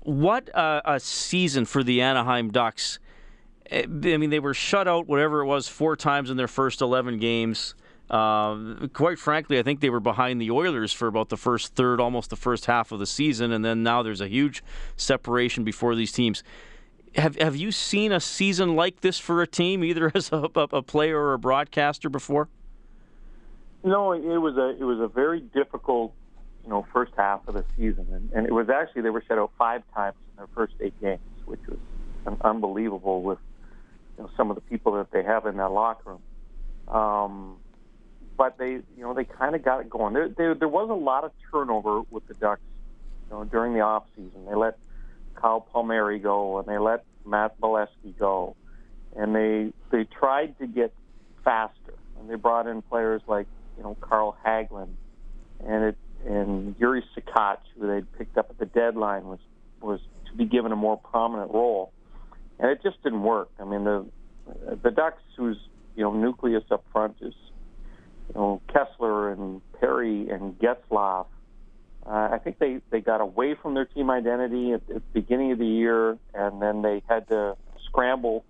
what 0.00 0.48
a, 0.54 0.82
a, 0.84 1.00
season 1.00 1.64
for 1.64 1.82
the 1.82 2.00
Anaheim 2.00 2.50
Ducks. 2.50 2.98
Eh, 3.70 3.82
I 3.82 4.16
mean, 4.16 4.30
they 4.30 4.38
were 4.38 4.54
shut 4.54 4.88
out, 4.88 5.06
whatever 5.08 5.40
it 5.40 5.46
was, 5.46 5.68
four 5.68 5.96
times 5.96 6.30
in 6.30 6.36
their 6.36 6.48
first 6.48 6.80
11 6.80 7.18
games. 7.18 7.74
Uh, 8.08 8.86
quite 8.92 9.18
frankly, 9.18 9.58
I 9.58 9.62
think 9.62 9.80
they 9.80 9.90
were 9.90 10.00
behind 10.00 10.40
the 10.40 10.52
Oilers 10.52 10.92
for 10.92 11.08
about 11.08 11.28
the 11.28 11.36
first 11.36 11.74
third, 11.74 12.00
almost 12.00 12.30
the 12.30 12.36
first 12.36 12.66
half 12.66 12.92
of 12.92 13.00
the 13.00 13.06
season, 13.06 13.50
and 13.50 13.64
then 13.64 13.82
now 13.82 14.02
there's 14.02 14.20
a 14.20 14.28
huge 14.28 14.62
separation 14.96 15.64
before 15.64 15.96
these 15.96 16.12
teams. 16.12 16.44
Have 17.16 17.36
Have 17.36 17.56
you 17.56 17.72
seen 17.72 18.12
a 18.12 18.20
season 18.20 18.76
like 18.76 19.00
this 19.00 19.18
for 19.18 19.42
a 19.42 19.46
team, 19.46 19.82
either 19.82 20.12
as 20.14 20.30
a, 20.32 20.48
a 20.54 20.82
player 20.82 21.18
or 21.18 21.34
a 21.34 21.38
broadcaster, 21.38 22.08
before? 22.08 22.48
No, 23.84 24.12
it 24.12 24.20
was 24.22 24.56
a 24.56 24.70
it 24.70 24.84
was 24.84 24.98
a 25.00 25.08
very 25.08 25.40
difficult, 25.40 26.12
you 26.64 26.70
know, 26.70 26.86
first 26.92 27.12
half 27.16 27.46
of 27.46 27.54
the 27.54 27.64
season, 27.76 28.06
and, 28.10 28.30
and 28.32 28.46
it 28.46 28.52
was 28.52 28.68
actually 28.68 29.02
they 29.02 29.10
were 29.10 29.22
shut 29.26 29.38
out 29.38 29.52
five 29.58 29.82
times 29.94 30.16
in 30.30 30.36
their 30.36 30.48
first 30.54 30.74
eight 30.80 31.00
games, 31.00 31.20
which 31.44 31.60
was 31.68 31.78
unbelievable 32.42 33.22
with 33.22 33.38
you 34.16 34.24
know, 34.24 34.30
some 34.36 34.50
of 34.50 34.56
the 34.56 34.62
people 34.62 34.92
that 34.92 35.10
they 35.12 35.22
have 35.22 35.46
in 35.46 35.56
that 35.58 35.70
locker 35.70 36.10
room. 36.10 36.22
Um, 36.88 37.56
but 38.36 38.58
they, 38.58 38.70
you 38.70 38.84
know, 38.98 39.14
they 39.14 39.24
kind 39.24 39.54
of 39.54 39.64
got 39.64 39.80
it 39.80 39.90
going. 39.90 40.14
There, 40.14 40.28
there, 40.28 40.54
there 40.54 40.68
was 40.68 40.90
a 40.90 40.94
lot 40.94 41.24
of 41.24 41.32
turnover 41.50 42.02
with 42.10 42.26
the 42.26 42.34
Ducks, 42.34 42.60
you 43.30 43.36
know, 43.36 43.44
during 43.44 43.72
the 43.72 43.80
off 43.80 44.04
season. 44.14 44.44
They 44.48 44.54
let 44.54 44.78
Kyle 45.34 45.60
Palmieri 45.60 46.18
go, 46.18 46.58
and 46.58 46.66
they 46.66 46.78
let 46.78 47.04
Matt 47.24 47.58
Beleskey 47.60 48.16
go, 48.18 48.56
and 49.14 49.34
they 49.34 49.72
they 49.90 50.04
tried 50.04 50.58
to 50.58 50.66
get 50.66 50.92
faster, 51.44 51.94
and 52.18 52.28
they 52.28 52.34
brought 52.34 52.66
in 52.66 52.82
players 52.82 53.22
like 53.26 53.46
you 53.76 53.82
know 53.82 53.96
Carl 54.00 54.36
Hagelin, 54.44 54.88
and 55.64 55.84
it 55.84 55.96
and 56.26 56.76
Jiri 56.78 57.02
Sekac, 57.16 57.58
who 57.78 57.86
they'd 57.86 58.12
picked 58.18 58.36
up 58.36 58.50
at 58.50 58.58
the 58.58 58.66
deadline, 58.66 59.26
was 59.26 59.38
was 59.80 60.00
to 60.26 60.36
be 60.36 60.44
given 60.44 60.72
a 60.72 60.76
more 60.76 60.96
prominent 60.96 61.52
role, 61.52 61.92
and 62.58 62.70
it 62.70 62.82
just 62.82 63.02
didn't 63.02 63.22
work. 63.22 63.50
I 63.60 63.64
mean 63.64 63.84
the 63.84 64.06
the 64.82 64.90
Ducks, 64.90 65.22
whose 65.36 65.58
you 65.94 66.02
know 66.02 66.12
nucleus 66.12 66.64
up 66.70 66.84
front 66.92 67.16
is 67.20 67.34
you 68.28 68.34
know 68.34 68.60
Kesler 68.68 69.32
and 69.32 69.60
Perry 69.80 70.28
and 70.28 70.58
Getzlaf. 70.58 71.26
Uh, 72.04 72.28
I 72.32 72.38
think 72.38 72.58
they 72.58 72.80
they 72.90 73.00
got 73.00 73.20
away 73.20 73.54
from 73.60 73.74
their 73.74 73.84
team 73.84 74.10
identity 74.10 74.72
at, 74.72 74.82
at 74.88 74.94
the 74.94 75.00
beginning 75.12 75.52
of 75.52 75.58
the 75.58 75.66
year, 75.66 76.18
and 76.34 76.62
then 76.62 76.82
they 76.82 77.02
had 77.08 77.28
to 77.28 77.56
scramble 77.86 78.44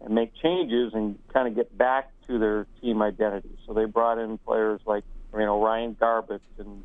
and 0.00 0.14
make 0.14 0.32
changes 0.42 0.92
and 0.94 1.18
kind 1.32 1.48
of 1.48 1.54
get 1.54 1.76
back 1.76 2.10
to 2.26 2.38
their 2.38 2.66
team 2.80 3.02
identity. 3.02 3.56
So 3.66 3.72
they 3.72 3.84
brought 3.84 4.18
in 4.18 4.38
players 4.38 4.80
like 4.86 5.04
you 5.32 5.40
know 5.40 5.62
Ryan 5.62 5.94
Garbutt 5.94 6.40
and 6.58 6.82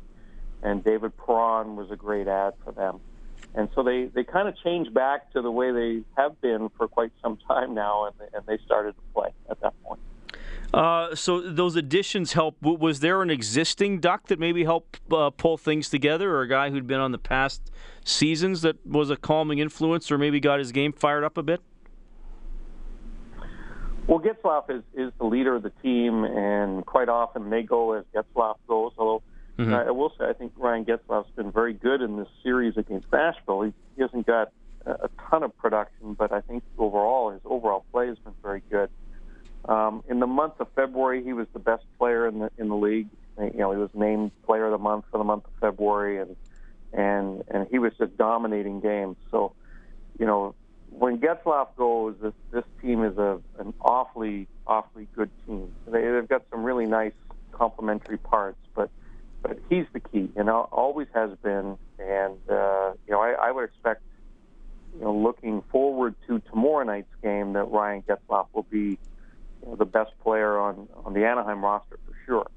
and 0.62 0.84
David 0.84 1.12
Perron 1.16 1.76
was 1.76 1.90
a 1.90 1.96
great 1.96 2.28
ad 2.28 2.54
for 2.64 2.72
them. 2.72 3.00
And 3.54 3.68
so 3.74 3.82
they, 3.82 4.06
they 4.06 4.24
kind 4.24 4.48
of 4.48 4.56
changed 4.62 4.94
back 4.94 5.30
to 5.32 5.42
the 5.42 5.50
way 5.50 5.72
they 5.72 6.02
have 6.16 6.40
been 6.40 6.70
for 6.76 6.88
quite 6.88 7.12
some 7.20 7.36
time 7.48 7.74
now, 7.74 8.06
and, 8.06 8.28
and 8.32 8.46
they 8.46 8.58
started 8.64 8.92
to 8.92 9.02
play 9.12 9.30
at 9.50 9.60
that 9.60 9.74
point. 9.82 10.00
Uh, 10.72 11.14
so 11.14 11.40
those 11.40 11.76
additions 11.76 12.32
help. 12.32 12.56
Was 12.62 13.00
there 13.00 13.20
an 13.20 13.28
existing 13.28 14.00
duck 14.00 14.28
that 14.28 14.38
maybe 14.38 14.64
helped 14.64 15.00
uh, 15.12 15.28
pull 15.28 15.58
things 15.58 15.90
together, 15.90 16.34
or 16.34 16.42
a 16.42 16.48
guy 16.48 16.70
who'd 16.70 16.86
been 16.86 17.00
on 17.00 17.12
the 17.12 17.18
past 17.18 17.70
seasons 18.06 18.62
that 18.62 18.84
was 18.86 19.10
a 19.10 19.16
calming 19.16 19.58
influence, 19.58 20.10
or 20.10 20.16
maybe 20.16 20.40
got 20.40 20.58
his 20.58 20.72
game 20.72 20.92
fired 20.92 21.24
up 21.24 21.36
a 21.36 21.42
bit? 21.42 21.60
Well, 24.06 24.20
Getzlaf 24.20 24.68
is, 24.68 24.82
is 24.94 25.12
the 25.18 25.24
leader 25.24 25.54
of 25.54 25.62
the 25.62 25.72
team, 25.82 26.24
and 26.24 26.84
quite 26.84 27.08
often 27.08 27.50
they 27.50 27.62
go 27.62 27.92
as 27.92 28.04
Getzlaf 28.14 28.56
goes. 28.66 28.92
Although 28.98 29.22
mm-hmm. 29.58 29.72
uh, 29.72 29.84
I 29.84 29.90
will 29.90 30.12
say, 30.18 30.24
I 30.24 30.32
think 30.32 30.52
Ryan 30.56 30.84
Getzlaf's 30.84 31.30
been 31.36 31.52
very 31.52 31.72
good 31.72 32.02
in 32.02 32.16
this 32.16 32.28
series 32.42 32.76
against 32.76 33.06
Nashville. 33.12 33.62
He, 33.62 33.72
he 33.96 34.02
hasn't 34.02 34.26
got 34.26 34.52
a, 34.84 34.90
a 34.90 35.10
ton 35.30 35.42
of 35.42 35.56
production, 35.56 36.14
but 36.14 36.32
I 36.32 36.40
think 36.40 36.64
overall 36.78 37.30
his 37.30 37.40
overall 37.44 37.84
play 37.92 38.08
has 38.08 38.18
been 38.18 38.34
very 38.42 38.62
good. 38.70 38.90
Um, 39.66 40.02
in 40.08 40.18
the 40.18 40.26
month 40.26 40.54
of 40.58 40.66
February, 40.74 41.22
he 41.22 41.32
was 41.32 41.46
the 41.52 41.60
best 41.60 41.84
player 41.98 42.26
in 42.26 42.40
the 42.40 42.50
in 42.58 42.68
the 42.68 42.76
league. 42.76 43.08
You 43.38 43.52
know, 43.54 43.72
he 43.72 43.78
was 43.78 43.90
named 43.94 44.32
Player 44.44 44.66
of 44.66 44.72
the 44.72 44.78
Month 44.78 45.06
for 45.10 45.18
the 45.18 45.24
month 45.24 45.44
of 45.44 45.52
February, 45.60 46.18
and 46.20 46.36
and 46.92 47.44
and 47.48 47.68
he 47.70 47.78
was 47.78 47.92
just 47.96 48.16
dominating 48.16 48.80
games. 48.80 49.16
So, 49.30 49.54
you 50.18 50.26
know, 50.26 50.54
when 50.98 51.18
Getzlaf 51.18 51.68
goes, 51.76 52.14
this 52.22 52.34
this 52.50 52.64
team 52.80 53.04
is 53.04 53.16
a 53.18 53.40
an 53.58 53.72
awfully 53.80 54.46
awfully 54.66 55.08
good 55.16 55.30
team. 55.46 55.72
They, 55.86 56.02
they've 56.02 56.28
got 56.28 56.42
some 56.50 56.62
really 56.62 56.86
nice 56.86 57.12
complementary 57.52 58.18
parts, 58.18 58.58
but 58.74 58.90
but 59.42 59.58
he's 59.68 59.86
the 59.92 60.00
key, 60.00 60.30
and 60.36 60.48
always 60.48 61.08
has 61.14 61.30
been. 61.42 61.76
And 61.98 62.38
uh, 62.48 62.92
you 63.06 63.12
know, 63.12 63.20
I, 63.20 63.34
I 63.40 63.50
would 63.50 63.64
expect, 63.64 64.02
you 64.94 65.04
know, 65.04 65.14
looking 65.14 65.62
forward 65.70 66.14
to 66.26 66.40
tomorrow 66.50 66.84
night's 66.84 67.14
game, 67.22 67.52
that 67.54 67.64
Ryan 67.64 68.02
Getzlaf 68.02 68.46
will 68.52 68.64
be 68.64 68.98
you 69.62 69.66
know, 69.66 69.76
the 69.76 69.84
best 69.84 70.12
player 70.22 70.58
on 70.58 70.88
on 71.04 71.12
the 71.14 71.24
Anaheim 71.24 71.64
roster 71.64 71.98
for 72.06 72.14
sure. 72.26 72.50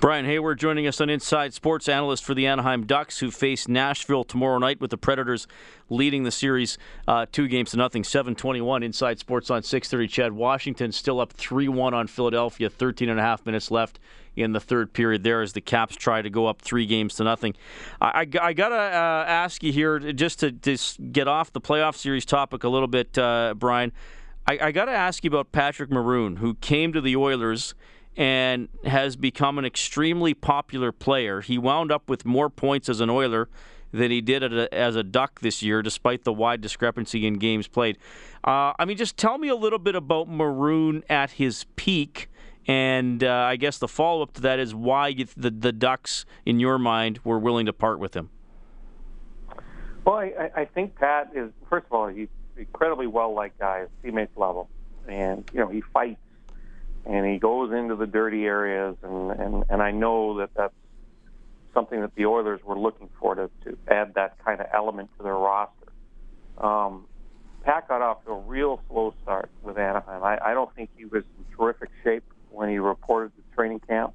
Brian 0.00 0.24
Hayward 0.24 0.58
joining 0.58 0.86
us 0.86 1.00
on 1.00 1.08
Inside 1.08 1.54
Sports, 1.54 1.88
analyst 1.88 2.24
for 2.24 2.34
the 2.34 2.46
Anaheim 2.46 2.86
Ducks, 2.86 3.18
who 3.18 3.30
face 3.30 3.68
Nashville 3.68 4.24
tomorrow 4.24 4.58
night 4.58 4.80
with 4.80 4.90
the 4.90 4.98
Predators 4.98 5.46
leading 5.88 6.24
the 6.24 6.30
series 6.30 6.78
uh, 7.06 7.26
two 7.30 7.48
games 7.48 7.70
to 7.72 7.76
nothing, 7.76 8.02
7-21. 8.02 8.84
Inside 8.84 9.18
Sports 9.18 9.50
on 9.50 9.62
6:30. 9.62 10.08
CHED 10.08 10.32
Washington 10.32 10.92
still 10.92 11.20
up 11.20 11.32
3-1 11.34 11.92
on 11.92 12.06
Philadelphia. 12.06 12.68
13 12.68 13.08
and 13.08 13.18
a 13.18 13.22
half 13.22 13.44
minutes 13.46 13.70
left 13.70 13.98
in 14.36 14.52
the 14.52 14.60
third 14.60 14.92
period. 14.92 15.22
There 15.22 15.42
as 15.42 15.52
the 15.52 15.60
Caps 15.60 15.96
try 15.96 16.22
to 16.22 16.30
go 16.30 16.46
up 16.46 16.60
three 16.60 16.86
games 16.86 17.14
to 17.16 17.24
nothing. 17.24 17.54
I, 18.00 18.26
I, 18.34 18.46
I 18.48 18.52
gotta 18.52 18.74
uh, 18.74 19.24
ask 19.26 19.62
you 19.62 19.72
here 19.72 19.98
just 19.98 20.40
to 20.40 20.52
just 20.52 21.12
get 21.12 21.28
off 21.28 21.52
the 21.52 21.60
playoff 21.60 21.96
series 21.96 22.24
topic 22.24 22.64
a 22.64 22.68
little 22.68 22.88
bit, 22.88 23.16
uh, 23.18 23.54
Brian. 23.56 23.92
I, 24.46 24.58
I 24.60 24.72
got 24.72 24.86
to 24.86 24.92
ask 24.92 25.24
you 25.24 25.28
about 25.28 25.52
Patrick 25.52 25.90
Maroon, 25.90 26.36
who 26.36 26.54
came 26.54 26.92
to 26.92 27.00
the 27.00 27.16
Oilers 27.16 27.74
and 28.16 28.68
has 28.84 29.16
become 29.16 29.58
an 29.58 29.64
extremely 29.64 30.34
popular 30.34 30.92
player. 30.92 31.40
He 31.40 31.58
wound 31.58 31.90
up 31.90 32.08
with 32.08 32.24
more 32.24 32.48
points 32.50 32.88
as 32.88 33.00
an 33.00 33.10
Oiler 33.10 33.48
than 33.92 34.10
he 34.10 34.20
did 34.20 34.42
as 34.72 34.96
a 34.96 35.02
Duck 35.02 35.40
this 35.40 35.62
year, 35.62 35.82
despite 35.82 36.24
the 36.24 36.32
wide 36.32 36.60
discrepancy 36.60 37.26
in 37.26 37.34
games 37.34 37.68
played. 37.68 37.96
Uh, 38.42 38.72
I 38.78 38.84
mean, 38.84 38.96
just 38.96 39.16
tell 39.16 39.38
me 39.38 39.48
a 39.48 39.54
little 39.54 39.78
bit 39.78 39.94
about 39.94 40.28
Maroon 40.28 41.04
at 41.08 41.32
his 41.32 41.64
peak. 41.76 42.28
And 42.66 43.22
uh, 43.22 43.30
I 43.30 43.56
guess 43.56 43.78
the 43.78 43.88
follow 43.88 44.22
up 44.22 44.32
to 44.34 44.40
that 44.42 44.58
is 44.58 44.74
why 44.74 45.12
the, 45.12 45.50
the 45.50 45.72
Ducks, 45.72 46.24
in 46.46 46.60
your 46.60 46.78
mind, 46.78 47.20
were 47.22 47.38
willing 47.38 47.66
to 47.66 47.72
part 47.72 47.98
with 47.98 48.14
him. 48.14 48.30
Well, 50.04 50.16
I, 50.16 50.50
I 50.56 50.64
think 50.64 50.96
Pat 50.96 51.30
is, 51.34 51.50
first 51.68 51.86
of 51.86 51.92
all, 51.92 52.08
he's 52.08 52.28
incredibly 52.56 53.06
well 53.06 53.34
liked 53.34 53.58
guy 53.58 53.82
at 53.82 53.90
teammates 54.02 54.36
level. 54.36 54.68
And, 55.08 55.48
you 55.52 55.60
know, 55.60 55.68
he 55.68 55.82
fights 55.92 56.20
and 57.06 57.26
he 57.26 57.38
goes 57.38 57.72
into 57.72 57.96
the 57.96 58.06
dirty 58.06 58.44
areas, 58.44 58.96
and 59.02 59.30
and 59.32 59.64
and 59.68 59.82
I 59.82 59.90
know 59.90 60.38
that 60.38 60.50
that's 60.54 60.74
something 61.72 62.00
that 62.00 62.14
the 62.14 62.26
Oilers 62.26 62.60
were 62.64 62.78
looking 62.78 63.10
for 63.20 63.34
to 63.34 63.50
to 63.64 63.76
add 63.88 64.14
that 64.14 64.38
kind 64.44 64.60
of 64.60 64.66
element 64.72 65.10
to 65.18 65.22
their 65.22 65.34
roster. 65.34 65.92
Um, 66.58 67.06
Pat 67.62 67.88
got 67.88 68.02
off 68.02 68.24
to 68.24 68.30
a 68.30 68.38
real 68.40 68.80
slow 68.88 69.14
start 69.22 69.50
with 69.62 69.78
Anaheim. 69.78 70.22
I, 70.22 70.38
I 70.44 70.54
don't 70.54 70.74
think 70.74 70.90
he 70.96 71.04
was 71.04 71.24
in 71.38 71.56
terrific 71.56 71.90
shape 72.02 72.24
when 72.50 72.68
he 72.68 72.78
reported 72.78 73.32
to 73.36 73.42
training 73.54 73.80
camp, 73.80 74.14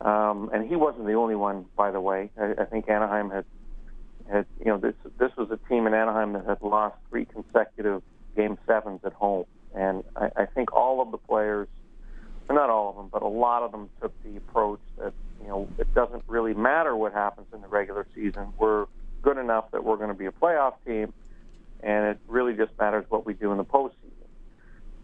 um, 0.00 0.50
and 0.52 0.68
he 0.68 0.76
wasn't 0.76 1.06
the 1.06 1.14
only 1.14 1.34
one, 1.34 1.66
by 1.76 1.90
the 1.90 2.00
way. 2.00 2.30
I, 2.38 2.54
I 2.62 2.64
think 2.64 2.88
Anaheim 2.88 3.30
had 3.30 3.44
had 4.30 4.46
you 4.58 4.66
know 4.66 4.78
this 4.78 4.94
this 5.18 5.30
was 5.36 5.50
a 5.50 5.58
team 5.68 5.86
in 5.86 5.92
Anaheim 5.92 6.32
that 6.32 6.46
had 6.46 6.62
lost 6.62 6.96
three 7.10 7.26
consecutive 7.26 8.02
game 8.36 8.56
sevens 8.66 9.00
at 9.04 9.12
home, 9.12 9.44
and 9.74 10.04
I, 10.16 10.30
I 10.36 10.46
think 10.46 10.72
all 10.72 11.02
of 11.02 11.10
the 11.10 11.18
players 11.18 11.68
not 12.52 12.70
all 12.70 12.90
of 12.90 12.96
them, 12.96 13.08
but 13.12 13.22
a 13.22 13.28
lot 13.28 13.62
of 13.62 13.72
them 13.72 13.88
took 14.00 14.12
the 14.22 14.36
approach 14.36 14.80
that 14.98 15.12
you 15.40 15.48
know 15.48 15.68
it 15.78 15.92
doesn't 15.94 16.24
really 16.26 16.54
matter 16.54 16.96
what 16.96 17.12
happens 17.12 17.46
in 17.54 17.60
the 17.60 17.68
regular 17.68 18.06
season. 18.14 18.52
We're 18.58 18.86
good 19.22 19.38
enough 19.38 19.70
that 19.72 19.84
we're 19.84 19.96
going 19.96 20.08
to 20.08 20.14
be 20.14 20.26
a 20.26 20.32
playoff 20.32 20.74
team, 20.86 21.12
and 21.82 22.06
it 22.06 22.18
really 22.28 22.54
just 22.54 22.72
matters 22.78 23.04
what 23.08 23.24
we 23.24 23.34
do 23.34 23.52
in 23.52 23.58
the 23.58 23.64
postseason. 23.64 23.92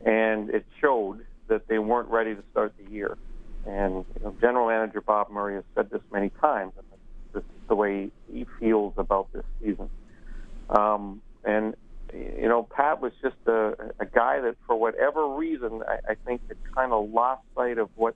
And 0.04 0.50
it 0.50 0.66
showed 0.80 1.24
that 1.48 1.68
they 1.68 1.78
weren't 1.78 2.08
ready 2.08 2.34
to 2.34 2.42
start 2.50 2.74
the 2.82 2.90
year. 2.90 3.16
And 3.66 4.04
you 4.16 4.24
know, 4.24 4.34
General 4.40 4.68
Manager 4.68 5.00
Bob 5.00 5.30
Murray 5.30 5.54
has 5.54 5.64
said 5.74 5.90
this 5.90 6.02
many 6.12 6.30
times, 6.40 6.72
and 6.76 6.86
this 7.32 7.42
is 7.42 7.68
the 7.68 7.74
way 7.74 8.10
he 8.32 8.46
feels 8.58 8.94
about 8.96 9.32
this 9.32 9.44
season. 9.62 9.90
Um, 10.70 11.20
and 11.44 11.74
you 12.12 12.48
know, 12.48 12.62
Pat 12.62 13.00
was 13.00 13.12
just 13.22 13.36
a, 13.46 13.74
a 13.98 14.06
guy 14.06 14.40
that, 14.40 14.56
for 14.66 14.76
whatever 14.76 15.28
reason, 15.28 15.82
I, 15.86 16.12
I 16.12 16.14
think 16.26 16.42
had 16.48 16.56
kind 16.74 16.92
of 16.92 17.10
lost 17.10 17.42
sight 17.54 17.78
of 17.78 17.88
what 17.96 18.14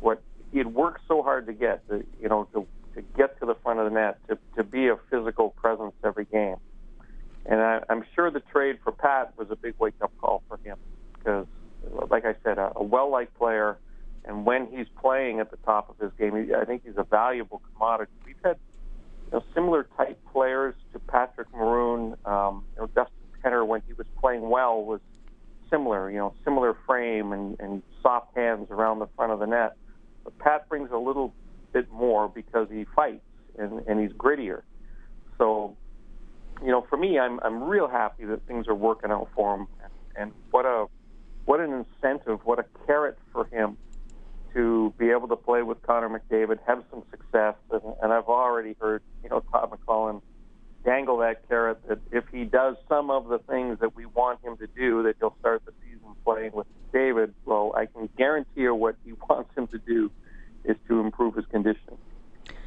what 0.00 0.22
he 0.52 0.58
had 0.58 0.74
worked 0.74 1.00
so 1.08 1.22
hard 1.22 1.46
to 1.46 1.52
get. 1.52 1.86
To, 1.88 2.04
you 2.20 2.28
know, 2.28 2.48
to 2.54 2.66
to 2.94 3.02
get 3.16 3.38
to 3.40 3.46
the 3.46 3.54
front 3.62 3.80
of 3.80 3.86
the 3.86 3.98
net, 3.98 4.18
to 4.28 4.38
to 4.56 4.64
be 4.64 4.88
a 4.88 4.96
physical 5.10 5.50
presence 5.50 5.94
every 6.04 6.26
game. 6.26 6.56
And 7.46 7.60
I, 7.60 7.80
I'm 7.88 8.04
sure 8.14 8.30
the 8.30 8.40
trade 8.40 8.78
for 8.82 8.92
Pat 8.92 9.32
was 9.38 9.48
a 9.50 9.56
big 9.56 9.74
wake 9.78 9.94
up 10.02 10.12
call 10.18 10.42
for 10.48 10.58
him 10.64 10.78
because, 11.18 11.46
like 12.10 12.24
I 12.24 12.34
said, 12.42 12.58
a, 12.58 12.72
a 12.76 12.82
well 12.82 13.10
liked 13.10 13.36
player 13.38 13.78
and 14.26 14.44
when 14.44 14.66
he's 14.66 14.86
playing 15.00 15.40
at 15.40 15.50
the 15.50 15.56
top 15.58 15.88
of 15.88 15.98
his 15.98 16.10
game, 16.18 16.50
I 16.60 16.64
think 16.64 16.82
he's 16.84 16.96
a 16.96 17.04
valuable 17.04 17.62
commodity. 17.72 18.10
We've 18.26 18.34
had 18.44 18.58
you 19.26 19.38
know, 19.38 19.44
similar 19.54 19.88
type 19.96 20.18
players 20.32 20.74
to 20.92 20.98
Patrick 20.98 21.48
Maroon. 21.54 22.16
Um, 22.24 22.64
you 22.74 22.82
know, 22.82 22.86
Dustin 22.88 23.14
Penner, 23.42 23.64
when 23.64 23.82
he 23.86 23.92
was 23.92 24.06
playing 24.26 24.48
well, 24.48 24.82
was 24.82 25.00
similar. 25.70 26.10
You 26.10 26.18
know, 26.18 26.34
similar 26.44 26.76
frame 26.84 27.32
and, 27.32 27.56
and 27.60 27.82
soft 28.02 28.36
hands 28.36 28.68
around 28.70 28.98
the 28.98 29.06
front 29.14 29.32
of 29.32 29.38
the 29.38 29.46
net. 29.46 29.76
But 30.24 30.36
Pat 30.38 30.68
brings 30.68 30.90
a 30.90 30.98
little 30.98 31.32
bit 31.72 31.90
more 31.92 32.28
because 32.28 32.68
he 32.68 32.86
fights 32.96 33.22
and, 33.56 33.86
and 33.86 34.00
he's 34.00 34.10
grittier. 34.16 34.62
So, 35.38 35.76
you 36.60 36.72
know, 36.72 36.84
for 36.90 36.96
me, 36.96 37.20
I'm 37.20 37.38
I'm 37.40 37.62
real 37.62 37.86
happy 37.86 38.24
that 38.24 38.44
things 38.48 38.66
are 38.66 38.74
working 38.74 39.12
out 39.12 39.28
for 39.34 39.54
him, 39.54 39.66
and, 40.18 40.32
what 40.50 40.64
a 40.64 40.86
what 41.44 41.60
an 41.60 41.84
incentive, 41.84 42.40
what 42.44 42.58
a 42.58 42.64
carrot 42.86 43.18
for 43.32 43.44
him 43.44 43.76
to 44.54 44.92
be 44.98 45.10
able 45.10 45.28
to 45.28 45.36
play 45.36 45.62
with 45.62 45.80
Connor 45.82 46.08
McDavid, 46.08 46.58
have 46.66 46.82
some 46.90 47.04
success, 47.10 47.54
and, 47.70 47.82
and 48.02 48.12
I've 48.12 48.24
already 48.24 48.74
heard, 48.80 49.02
you 49.22 49.28
know, 49.28 49.40
Todd 49.52 49.70
McLellan 49.70 50.22
dangle 50.86 51.18
that 51.18 51.46
carrot 51.48 51.78
that 51.88 51.98
if 52.12 52.24
he 52.32 52.44
does 52.44 52.76
some 52.88 53.10
of 53.10 53.28
the 53.28 53.38
things 53.40 53.78
that 53.80 53.94
we 53.94 54.06
want 54.06 54.42
him 54.42 54.56
to 54.56 54.66
do, 54.68 55.02
that 55.02 55.16
he'll 55.18 55.36
start 55.40 55.62
the 55.66 55.72
season 55.82 56.14
playing 56.24 56.52
with 56.52 56.66
David. 56.92 57.34
Well, 57.44 57.74
I 57.76 57.86
can 57.86 58.08
guarantee 58.16 58.62
you 58.62 58.74
what 58.74 58.94
he 59.04 59.12
wants 59.28 59.50
him 59.56 59.66
to 59.68 59.78
do 59.78 60.10
is 60.64 60.76
to 60.88 61.00
improve 61.00 61.34
his 61.34 61.44
condition. 61.46 61.98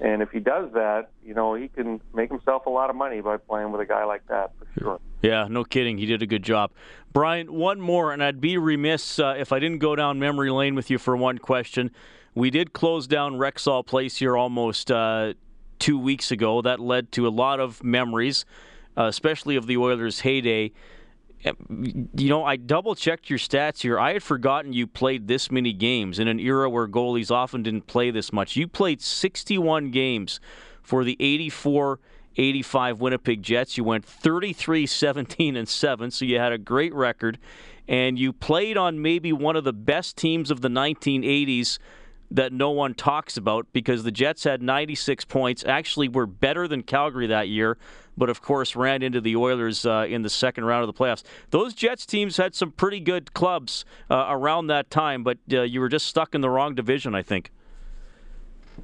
And 0.02 0.22
if 0.22 0.32
he 0.32 0.40
does 0.40 0.72
that, 0.74 1.10
you 1.26 1.34
know, 1.34 1.56
he 1.56 1.70
can 1.70 2.00
make 2.14 2.30
himself 2.30 2.66
a 2.66 2.70
lot 2.70 2.90
of 2.90 2.96
money 2.96 3.22
by 3.22 3.38
playing 3.38 3.72
with 3.72 3.82
a 3.82 3.86
guy 3.86 4.04
like 4.06 4.26
that 4.28 4.52
for 4.58 4.80
sure. 4.80 5.00
Yeah, 5.22 5.48
no 5.50 5.64
kidding. 5.64 5.98
He 5.98 6.06
did 6.06 6.22
a 6.22 6.26
good 6.26 6.44
job. 6.44 6.72
Brian, 7.12 7.52
one 7.54 7.82
more, 7.82 8.14
and 8.14 8.24
I'd 8.24 8.40
be 8.40 8.58
remiss 8.58 9.20
uh, 9.20 9.36
if 9.38 9.52
I 9.52 9.60
didn't 9.60 9.80
go 9.80 9.96
down 9.96 10.20
memory 10.20 10.52
lane 10.52 10.76
with 10.76 10.90
you 10.90 10.98
for 10.98 11.18
one 11.18 11.38
question. 11.38 11.92
We 12.36 12.50
did 12.50 12.72
close 12.72 13.08
down 13.08 13.36
Rexall 13.36 13.86
Place 13.86 14.18
here 14.18 14.38
almost 14.38 14.92
uh, 14.92 15.34
two 15.80 15.98
weeks 15.98 16.32
ago. 16.32 16.62
That 16.62 16.80
led 16.80 17.12
to 17.14 17.28
a 17.28 17.30
lot 17.30 17.60
of 17.60 17.84
memories, 17.84 18.46
uh, 18.98 19.06
especially 19.06 19.56
of 19.56 19.68
the 19.68 19.78
Oilers' 19.78 20.22
heyday. 20.22 20.72
You 21.42 22.30
know, 22.30 22.44
I 22.44 22.58
double 22.58 22.96
checked 22.96 23.30
your 23.30 23.40
stats 23.40 23.82
here. 23.82 23.98
I 23.98 24.12
had 24.14 24.24
forgotten 24.24 24.74
you 24.74 24.86
played 24.86 25.28
this 25.28 25.50
many 25.50 25.72
games 25.72 26.20
in 26.20 26.28
an 26.28 26.40
era 26.40 26.70
where 26.70 26.88
goalies 26.88 27.32
often 27.32 27.64
didn't 27.64 27.88
play 27.88 28.12
this 28.12 28.34
much. 28.34 28.58
You 28.58 28.68
played 28.68 29.02
61 29.02 29.92
games 29.92 30.42
for 30.84 31.06
the 31.06 31.16
84 31.20 32.00
85 32.40 33.02
Winnipeg 33.02 33.44
Jets. 33.44 33.78
You 33.78 33.84
went 33.84 34.06
33 34.06 34.86
17 34.86 35.56
and 35.56 35.68
7, 35.68 36.12
so 36.12 36.26
you 36.26 36.40
had 36.40 36.52
a 36.52 36.58
great 36.58 36.94
record. 36.94 37.38
And 37.88 38.20
you 38.20 38.32
played 38.32 38.78
on 38.78 39.02
maybe 39.02 39.34
one 39.34 39.56
of 39.56 39.64
the 39.64 39.74
best 39.74 40.16
teams 40.16 40.52
of 40.52 40.62
the 40.62 40.70
1980s 40.70 41.80
that 42.32 42.54
no 42.54 42.70
one 42.72 42.94
talks 42.94 43.38
about 43.38 43.68
because 43.74 44.04
the 44.04 44.12
Jets 44.12 44.44
had 44.44 44.62
96 44.62 45.26
points, 45.26 45.64
actually 45.66 46.08
were 46.08 46.28
better 46.28 46.68
than 46.68 46.84
Calgary 46.84 47.28
that 47.28 47.48
year, 47.48 47.78
but 48.18 48.30
of 48.30 48.42
course 48.42 48.76
ran 48.76 49.02
into 49.02 49.20
the 49.20 49.36
Oilers 49.36 49.86
uh, 49.86 50.06
in 50.08 50.22
the 50.22 50.30
second 50.30 50.66
round 50.66 50.88
of 50.88 50.88
the 50.88 50.94
playoffs. 50.94 51.24
Those 51.50 51.74
Jets 51.74 52.06
teams 52.06 52.38
had 52.38 52.54
some 52.54 52.72
pretty 52.72 53.00
good 53.00 53.34
clubs 53.34 53.86
uh, 54.10 54.28
around 54.30 54.68
that 54.68 54.92
time, 54.92 55.24
but 55.24 55.38
uh, 55.52 55.62
you 55.62 55.80
were 55.80 55.90
just 55.90 56.06
stuck 56.06 56.36
in 56.36 56.42
the 56.42 56.50
wrong 56.50 56.76
division, 56.76 57.16
I 57.16 57.24
think. 57.24 57.52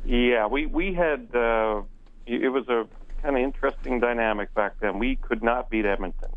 Yeah, 0.03 0.47
we 0.47 0.65
we 0.65 0.93
had 0.93 1.29
uh, 1.33 1.81
it 2.25 2.51
was 2.51 2.67
a 2.67 2.85
kind 3.21 3.37
of 3.37 3.43
interesting 3.43 3.99
dynamic 3.99 4.53
back 4.53 4.79
then. 4.79 4.99
We 4.99 5.15
could 5.15 5.41
not 5.41 5.69
beat 5.69 5.85
Edmonton. 5.85 6.31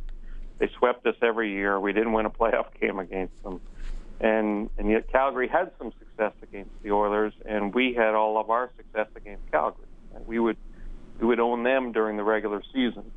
They 0.59 0.69
swept 0.79 1.07
us 1.07 1.17
every 1.23 1.53
year. 1.53 1.79
We 1.79 1.93
didn't 1.93 2.13
win 2.13 2.27
a 2.27 2.31
playoff 2.31 2.67
game 2.81 2.99
against 2.99 3.43
them, 3.43 3.61
and 4.21 4.71
and 4.79 4.91
yet 4.91 5.11
Calgary 5.11 5.49
had 5.49 5.71
some 5.79 5.93
success 5.99 6.33
against 6.43 6.71
the 6.83 6.91
Oilers, 6.91 7.33
and 7.47 7.75
we 7.75 7.95
had 7.95 8.15
all 8.15 8.39
of 8.39 8.51
our 8.51 8.71
success 8.77 9.09
against 9.17 9.49
Calgary. 9.51 9.87
We 10.27 10.39
would 10.39 10.57
we 11.21 11.27
would 11.27 11.41
own 11.41 11.63
them 11.63 11.93
during 11.93 12.17
the 12.17 12.25
regular 12.25 12.63
season. 12.73 13.11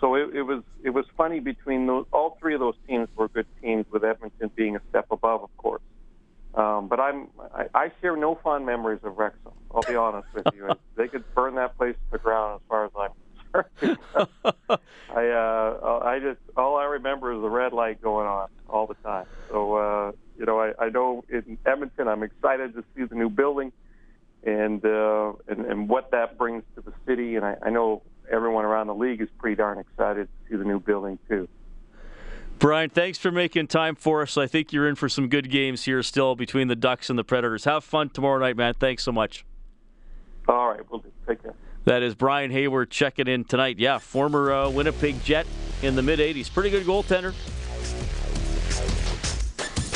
So 0.00 0.14
it, 0.14 0.34
it 0.34 0.42
was 0.42 0.62
it 0.84 0.90
was 0.90 1.04
funny 1.16 1.40
between 1.40 1.86
those. 1.86 2.06
All 2.12 2.36
three 2.40 2.54
of 2.54 2.60
those 2.60 2.76
teams 2.86 3.08
were 3.16 3.28
good 3.28 3.46
teams, 3.60 3.86
with 3.90 4.04
Edmonton 4.04 4.50
being 4.54 4.76
a 4.76 4.80
step 4.90 5.06
above, 5.10 5.42
of 5.42 5.56
course. 5.56 5.82
Um, 6.54 6.88
but 6.88 7.00
I'm 7.00 7.28
I, 7.52 7.66
I 7.74 7.92
share 8.00 8.16
no 8.16 8.36
fond 8.36 8.64
memories 8.64 9.00
of 9.02 9.14
Rexall. 9.14 9.54
I'll 9.74 9.82
be 9.82 9.96
honest 9.96 10.28
with 10.34 10.46
you. 10.54 10.68
they 10.96 11.08
could 11.08 11.24
burn 11.34 11.56
that 11.56 11.76
place 11.76 11.94
to 11.94 12.12
the 12.12 12.18
ground 12.18 12.60
as 12.60 12.68
far 12.68 12.84
as 12.84 12.92
I'm 12.98 13.10
concerned. 13.80 13.98
I 15.10 15.26
uh, 15.28 16.00
I 16.04 16.20
just 16.20 16.40
all 16.56 16.76
I 16.76 16.84
remember 16.84 17.32
is 17.32 17.40
the 17.40 17.50
red 17.50 17.72
light 17.72 18.00
going 18.00 18.26
on 18.26 18.48
all 18.68 18.86
the 18.86 18.94
time. 19.04 19.26
So 19.50 19.74
uh, 19.74 20.12
you 20.38 20.46
know 20.46 20.60
I, 20.60 20.72
I 20.78 20.88
know 20.88 21.24
in 21.28 21.58
Edmonton 21.66 22.08
I'm 22.08 22.22
excited 22.22 22.74
to 22.74 22.84
see 22.96 23.04
the 23.04 23.14
new 23.14 23.28
building 23.28 23.72
and 24.44 24.84
uh, 24.84 25.32
and 25.48 25.66
and 25.66 25.88
what 25.88 26.10
that 26.12 26.38
brings 26.38 26.62
to 26.76 26.82
the 26.82 26.92
city. 27.06 27.36
And 27.36 27.44
I, 27.44 27.56
I 27.62 27.70
know 27.70 28.02
everyone 28.30 28.64
around 28.64 28.86
the 28.86 28.94
league 28.94 29.20
is 29.20 29.28
pretty 29.38 29.56
darn 29.56 29.78
excited 29.78 30.28
to 30.28 30.50
see 30.50 30.56
the 30.56 30.64
new 30.64 30.80
building 30.80 31.18
too. 31.28 31.48
Brian, 32.58 32.90
thanks 32.90 33.18
for 33.18 33.30
making 33.30 33.68
time 33.68 33.94
for 33.94 34.22
us. 34.22 34.36
I 34.36 34.48
think 34.48 34.72
you're 34.72 34.88
in 34.88 34.96
for 34.96 35.08
some 35.08 35.28
good 35.28 35.48
games 35.48 35.84
here 35.84 36.02
still 36.02 36.34
between 36.34 36.66
the 36.66 36.74
Ducks 36.74 37.08
and 37.08 37.16
the 37.16 37.22
Predators. 37.22 37.64
Have 37.64 37.84
fun 37.84 38.10
tomorrow 38.10 38.40
night, 38.40 38.56
man. 38.56 38.74
Thanks 38.74 39.04
so 39.04 39.12
much. 39.12 39.44
All 40.48 40.70
right, 40.70 40.80
we'll 40.90 41.04
take 41.26 41.42
care. 41.42 41.54
That 41.84 42.02
is 42.02 42.14
Brian 42.14 42.50
Hayward 42.50 42.90
checking 42.90 43.28
in 43.28 43.44
tonight. 43.44 43.78
Yeah, 43.78 43.98
former 43.98 44.52
uh, 44.52 44.70
Winnipeg 44.70 45.22
Jet 45.22 45.46
in 45.82 45.94
the 45.94 46.02
mid 46.02 46.18
80s. 46.18 46.52
Pretty 46.52 46.70
good 46.70 46.84
goaltender. 46.84 47.32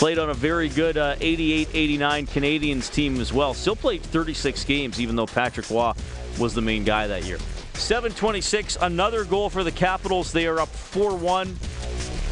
Played 0.02 0.18
on 0.18 0.30
a 0.30 0.34
very 0.34 0.68
good 0.68 0.96
uh, 0.96 1.14
88 1.20 1.68
89 1.72 2.26
Canadiens 2.26 2.92
team 2.92 3.20
as 3.20 3.32
well. 3.32 3.54
Still 3.54 3.76
played 3.76 4.02
36 4.02 4.64
games, 4.64 5.00
even 5.00 5.14
though 5.14 5.28
Patrick 5.28 5.70
Roy 5.70 5.92
was 6.40 6.54
the 6.54 6.60
main 6.60 6.82
guy 6.82 7.06
that 7.06 7.22
year. 7.22 7.38
726, 7.74 8.78
another 8.80 9.24
goal 9.24 9.48
for 9.48 9.62
the 9.62 9.70
Capitals. 9.70 10.32
They 10.32 10.48
are 10.48 10.58
up 10.58 10.70
4 10.70 11.14
1 11.14 11.56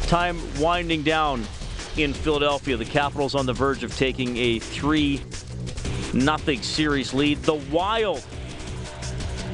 time 0.01 0.37
winding 0.59 1.03
down 1.03 1.45
in 1.95 2.11
Philadelphia. 2.11 2.75
The 2.75 2.83
Capitals 2.83 3.35
on 3.35 3.45
the 3.45 3.53
verge 3.53 3.85
of 3.85 3.95
taking 3.95 4.35
a 4.35 4.59
3 4.59 5.21
nothing 6.13 6.61
series 6.61 7.13
lead. 7.13 7.41
The 7.43 7.53
Wild 7.53 8.21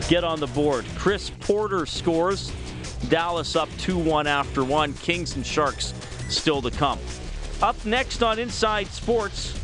get 0.08 0.24
on 0.24 0.40
the 0.40 0.48
board. 0.48 0.86
Chris 0.96 1.30
Porter 1.42 1.86
scores. 1.86 2.52
Dallas 3.10 3.56
up 3.56 3.70
2 3.78 3.96
1 3.96 4.26
after 4.26 4.64
one. 4.64 4.96
Kings 4.96 5.36
and 5.36 5.46
Sharks 5.46 5.94
still 6.30 6.64
to 6.64 6.72
come. 6.72 6.98
Up 7.62 7.84
next 7.86 8.22
on 8.22 8.38
Inside 8.38 8.86
Sports, 8.88 9.56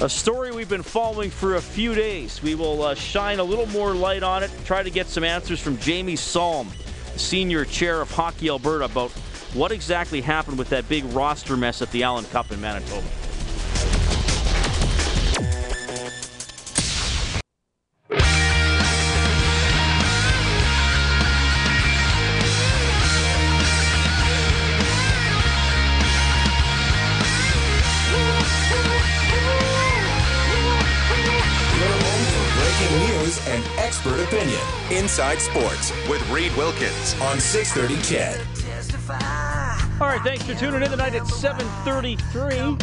a 0.00 0.08
story 0.08 0.50
we've 0.50 0.68
been 0.68 0.82
following 0.82 1.30
for 1.30 1.54
a 1.54 1.60
few 1.60 1.94
days. 1.94 2.42
We 2.42 2.56
will 2.56 2.82
uh, 2.82 2.94
shine 2.96 3.38
a 3.38 3.44
little 3.44 3.66
more 3.66 3.94
light 3.94 4.24
on 4.24 4.42
it, 4.42 4.50
try 4.64 4.82
to 4.82 4.90
get 4.90 5.06
some 5.06 5.22
answers 5.22 5.60
from 5.60 5.78
Jamie 5.78 6.16
Salm, 6.16 6.68
senior 7.14 7.64
chair 7.64 8.00
of 8.00 8.10
Hockey 8.10 8.48
Alberta, 8.48 8.86
about 8.86 9.12
what 9.54 9.70
exactly 9.70 10.20
happened 10.20 10.58
with 10.58 10.68
that 10.70 10.88
big 10.88 11.04
roster 11.12 11.56
mess 11.56 11.80
at 11.80 11.92
the 11.92 12.02
Allen 12.02 12.24
Cup 12.24 12.50
in 12.50 12.60
Manitoba. 12.60 13.06
Inside 35.02 35.40
Sports 35.40 35.90
with 36.08 36.22
Reed 36.30 36.56
Wilkins 36.56 37.20
on 37.20 37.40
630 37.40 38.00
CHED. 38.04 38.40
All 40.00 40.06
right, 40.06 40.20
thanks 40.22 40.44
for 40.44 40.54
tuning 40.54 40.80
in 40.80 40.90
tonight 40.92 41.16
at 41.16 41.26
733. 41.26 42.56
A 42.56 42.78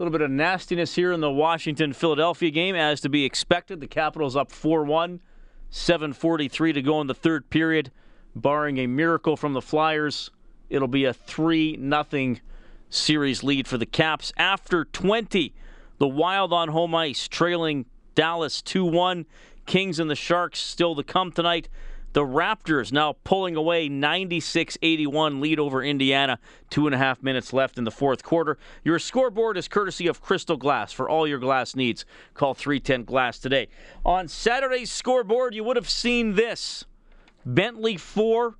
little 0.00 0.10
bit 0.10 0.20
of 0.20 0.32
nastiness 0.32 0.96
here 0.96 1.12
in 1.12 1.20
the 1.20 1.30
Washington-Philadelphia 1.30 2.50
game, 2.50 2.74
as 2.74 3.00
to 3.02 3.08
be 3.08 3.24
expected. 3.24 3.78
The 3.78 3.86
Capitals 3.86 4.34
up 4.34 4.50
4-1, 4.50 5.20
7.43 5.70 6.74
to 6.74 6.82
go 6.82 7.00
in 7.00 7.06
the 7.06 7.14
third 7.14 7.48
period. 7.48 7.92
Barring 8.34 8.78
a 8.78 8.88
miracle 8.88 9.36
from 9.36 9.52
the 9.52 9.62
Flyers, 9.62 10.32
it'll 10.70 10.88
be 10.88 11.04
a 11.04 11.14
3 11.14 11.76
nothing 11.76 12.40
series 12.90 13.44
lead 13.44 13.68
for 13.68 13.78
the 13.78 13.86
Caps. 13.86 14.32
After 14.36 14.86
20, 14.86 15.54
the 15.98 16.08
Wild 16.08 16.52
on 16.52 16.70
home 16.70 16.96
ice, 16.96 17.28
trailing 17.28 17.86
Dallas 18.14 18.60
2 18.60 18.84
1. 18.84 19.24
Kings 19.66 19.98
and 19.98 20.10
the 20.10 20.14
Sharks 20.14 20.58
still 20.58 20.94
to 20.94 21.02
come 21.02 21.32
tonight. 21.32 21.68
The 22.12 22.20
Raptors 22.20 22.92
now 22.92 23.16
pulling 23.24 23.56
away 23.56 23.88
96 23.88 24.76
81 24.82 25.40
lead 25.40 25.58
over 25.58 25.82
Indiana. 25.82 26.38
Two 26.68 26.86
and 26.86 26.94
a 26.94 26.98
half 26.98 27.22
minutes 27.22 27.52
left 27.52 27.78
in 27.78 27.84
the 27.84 27.90
fourth 27.90 28.22
quarter. 28.22 28.58
Your 28.84 28.98
scoreboard 28.98 29.56
is 29.56 29.66
courtesy 29.66 30.06
of 30.06 30.20
Crystal 30.20 30.58
Glass. 30.58 30.92
For 30.92 31.08
all 31.08 31.26
your 31.26 31.38
glass 31.38 31.74
needs, 31.74 32.04
call 32.34 32.52
310 32.52 33.04
Glass 33.04 33.38
today. 33.38 33.68
On 34.04 34.28
Saturday's 34.28 34.92
scoreboard, 34.92 35.54
you 35.54 35.64
would 35.64 35.76
have 35.76 35.88
seen 35.88 36.34
this 36.34 36.84
Bentley 37.46 37.96
4, 37.96 38.56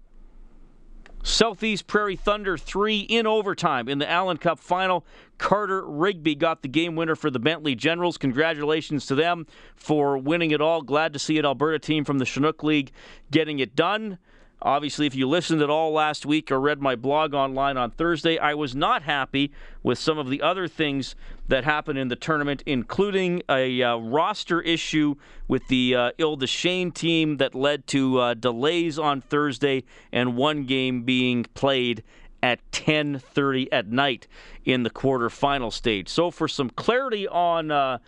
Southeast 1.23 1.87
Prairie 1.87 2.17
Thunder 2.17 2.59
3 2.59 3.01
in 3.01 3.27
overtime 3.27 3.89
in 3.89 3.99
the 3.99 4.11
Allen 4.11 4.39
Cup 4.39 4.59
final. 4.59 5.07
Carter 5.39 5.87
Rigby 5.87 6.35
got 6.35 6.63
the 6.63 6.69
game 6.69 6.97
winner 6.97 7.15
for 7.15 7.31
the 7.31 7.39
Bentley 7.39 7.75
Generals. 7.77 8.19
Congratulations 8.19 9.07
to 9.07 9.15
them 9.15 9.47
for 9.77 10.19
winning 10.19 10.51
it 10.51 10.61
all. 10.61 10.83
Glad 10.83 11.13
to 11.13 11.19
see 11.19 11.39
an 11.39 11.45
Alberta 11.45 11.79
team 11.79 12.05
from 12.05 12.19
the 12.19 12.25
Chinook 12.25 12.63
League 12.65 12.91
getting 13.31 13.61
it 13.61 13.77
done. 13.77 14.19
Obviously, 14.64 15.07
if 15.07 15.14
you 15.14 15.29
listened 15.29 15.61
at 15.61 15.70
all 15.70 15.92
last 15.92 16.25
week 16.25 16.51
or 16.51 16.61
read 16.61 16.81
my 16.81 16.94
blog 16.94 17.35
online 17.35 17.77
on 17.77 17.90
Thursday, 17.90 18.38
I 18.38 18.55
was 18.55 18.75
not 18.75 19.03
happy 19.03 19.53
with 19.83 19.98
some 19.98 20.18
of 20.18 20.31
the 20.31 20.40
other 20.40 20.68
things 20.68 21.14
that 21.48 21.64
happened 21.64 21.98
in 21.98 22.09
the 22.09 22.16
tournament, 22.16 22.62
including 22.64 23.42
a 23.48 23.83
uh, 23.83 23.96
roster 23.96 24.61
issue 24.61 25.16
with 25.48 25.66
the 25.68 25.94
uh, 25.94 26.11
Ile 26.20 26.37
des 26.37 26.46
Chenes 26.46 26.94
team 26.94 27.38
that 27.38 27.55
led 27.55 27.87
to 27.88 28.18
uh, 28.18 28.35
delays 28.35 28.98
on 28.98 29.20
Thursday 29.20 29.85
and 30.12 30.37
one 30.37 30.64
game 30.64 31.03
being 31.03 31.44
played 31.55 32.03
at 32.42 32.59
10:30 32.72 33.68
at 33.70 33.87
night 33.87 34.27
in 34.64 34.83
the 34.83 34.90
quarterfinal 34.90 35.72
stage. 35.72 36.09
So, 36.09 36.31
for 36.31 36.48
some 36.48 36.70
clarity 36.70 37.27
on 37.29 37.70
uh, 37.70 37.98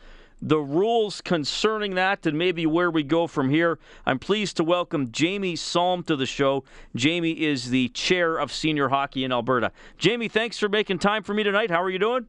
the 0.40 0.58
rules 0.58 1.20
concerning 1.20 1.94
that 1.94 2.26
and 2.26 2.36
maybe 2.36 2.66
where 2.66 2.90
we 2.90 3.02
go 3.02 3.26
from 3.26 3.50
here. 3.50 3.78
I'm 4.06 4.18
pleased 4.18 4.56
to 4.58 4.64
welcome 4.64 5.10
Jamie 5.10 5.56
Salm 5.56 6.02
to 6.04 6.16
the 6.16 6.26
show. 6.26 6.64
Jamie 6.94 7.42
is 7.42 7.70
the 7.70 7.88
chair 7.88 8.36
of 8.36 8.52
senior 8.52 8.88
hockey 8.88 9.24
in 9.24 9.32
Alberta. 9.32 9.72
Jamie, 9.98 10.28
thanks 10.28 10.58
for 10.58 10.68
making 10.68 10.98
time 10.98 11.22
for 11.22 11.34
me 11.34 11.42
tonight. 11.42 11.70
How 11.70 11.82
are 11.82 11.90
you 11.90 11.98
doing? 11.98 12.26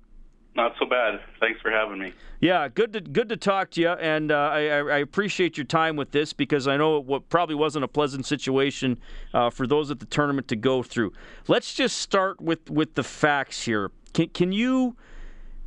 Not 0.56 0.74
so 0.80 0.86
bad. 0.86 1.20
Thanks 1.42 1.60
for 1.60 1.70
having 1.70 2.00
me. 2.00 2.14
Yeah, 2.40 2.70
good 2.70 2.94
to 2.94 3.02
good 3.02 3.28
to 3.28 3.36
talk 3.36 3.72
to 3.72 3.82
you, 3.82 3.90
and 3.90 4.32
uh, 4.32 4.36
I, 4.54 4.62
I, 4.62 4.98
appreciate 5.00 5.58
your 5.58 5.66
time 5.66 5.98
with 5.98 6.12
this 6.12 6.32
because 6.32 6.66
I 6.66 6.78
know 6.78 7.00
what 7.00 7.28
probably 7.28 7.56
wasn't 7.56 7.84
a 7.84 7.90
pleasant 7.90 8.26
situation 8.26 8.98
uh, 9.34 9.50
for 9.50 9.68
those 9.68 9.92
at 9.92 10.00
the 10.00 10.06
tournament 10.06 10.48
to 10.50 10.56
go 10.56 10.82
through. 10.82 11.12
Let's 11.50 11.74
just 11.74 11.98
start 11.98 12.40
with 12.40 12.70
with 12.70 12.96
the 12.96 13.04
facts 13.04 13.64
here. 13.66 13.92
Can 14.14 14.30
can 14.30 14.54
you 14.54 14.96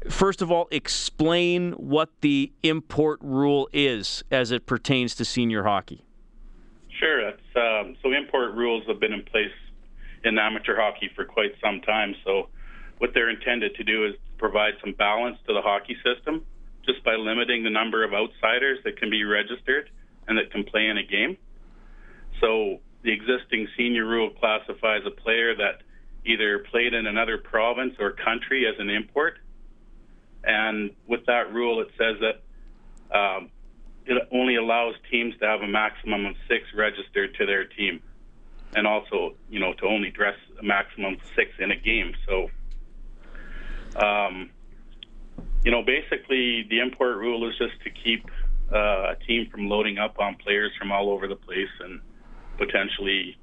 first 0.08 0.42
of 0.42 0.50
all, 0.50 0.68
explain 0.70 1.72
what 1.72 2.10
the 2.20 2.52
import 2.62 3.18
rule 3.22 3.68
is 3.72 4.22
as 4.30 4.50
it 4.50 4.66
pertains 4.66 5.14
to 5.16 5.24
senior 5.24 5.64
hockey. 5.64 6.04
Sure. 6.98 7.28
Um, 7.28 7.96
so 8.02 8.12
import 8.12 8.54
rules 8.54 8.84
have 8.86 9.00
been 9.00 9.12
in 9.12 9.24
place 9.24 9.54
in 10.24 10.38
amateur 10.38 10.76
hockey 10.76 11.10
for 11.14 11.24
quite 11.24 11.52
some 11.62 11.80
time. 11.80 12.14
So 12.24 12.48
what 12.98 13.10
they're 13.14 13.30
intended 13.30 13.74
to 13.76 13.84
do 13.84 14.06
is 14.06 14.14
provide 14.36 14.74
some 14.80 14.92
balance 14.92 15.38
to 15.46 15.54
the 15.54 15.60
hockey 15.60 15.96
system 16.04 16.44
just 16.86 17.02
by 17.04 17.14
limiting 17.14 17.64
the 17.64 17.70
number 17.70 18.04
of 18.04 18.14
outsiders 18.14 18.78
that 18.84 18.96
can 18.96 19.10
be 19.10 19.24
registered 19.24 19.90
and 20.26 20.38
that 20.38 20.50
can 20.50 20.64
play 20.64 20.86
in 20.86 20.98
a 20.98 21.02
game. 21.02 21.36
So 22.40 22.78
the 23.02 23.12
existing 23.12 23.68
senior 23.76 24.06
rule 24.06 24.30
classifies 24.30 25.02
a 25.06 25.10
player 25.10 25.54
that 25.56 25.82
either 26.24 26.60
played 26.70 26.94
in 26.94 27.06
another 27.06 27.38
province 27.38 27.94
or 27.98 28.12
country 28.12 28.66
as 28.66 28.74
an 28.78 28.90
import 28.90 29.38
and 30.48 30.90
with 31.06 31.26
that 31.26 31.52
rule, 31.52 31.80
it 31.82 31.88
says 31.98 32.16
that 32.20 33.16
um, 33.16 33.50
it 34.06 34.26
only 34.32 34.56
allows 34.56 34.94
teams 35.10 35.34
to 35.40 35.46
have 35.46 35.60
a 35.60 35.68
maximum 35.68 36.24
of 36.24 36.34
six 36.48 36.64
registered 36.74 37.34
to 37.34 37.44
their 37.44 37.66
team, 37.66 38.00
and 38.74 38.86
also, 38.86 39.34
you 39.50 39.60
know, 39.60 39.74
to 39.74 39.84
only 39.84 40.10
dress 40.10 40.36
a 40.58 40.62
maximum 40.62 41.14
of 41.14 41.20
six 41.36 41.50
in 41.58 41.70
a 41.70 41.76
game. 41.76 42.14
So, 42.26 42.50
um, 43.96 44.50
you 45.64 45.70
know, 45.70 45.82
basically, 45.82 46.66
the 46.70 46.80
import 46.80 47.18
rule 47.18 47.46
is 47.46 47.56
just 47.58 47.78
to 47.84 47.90
keep 47.90 48.24
uh, 48.72 49.12
a 49.12 49.16
team 49.26 49.50
from 49.50 49.68
loading 49.68 49.98
up 49.98 50.18
on 50.18 50.36
players 50.36 50.72
from 50.78 50.90
all 50.90 51.10
over 51.10 51.28
the 51.28 51.36
place 51.36 51.68
and 51.80 52.00
potentially, 52.56 53.36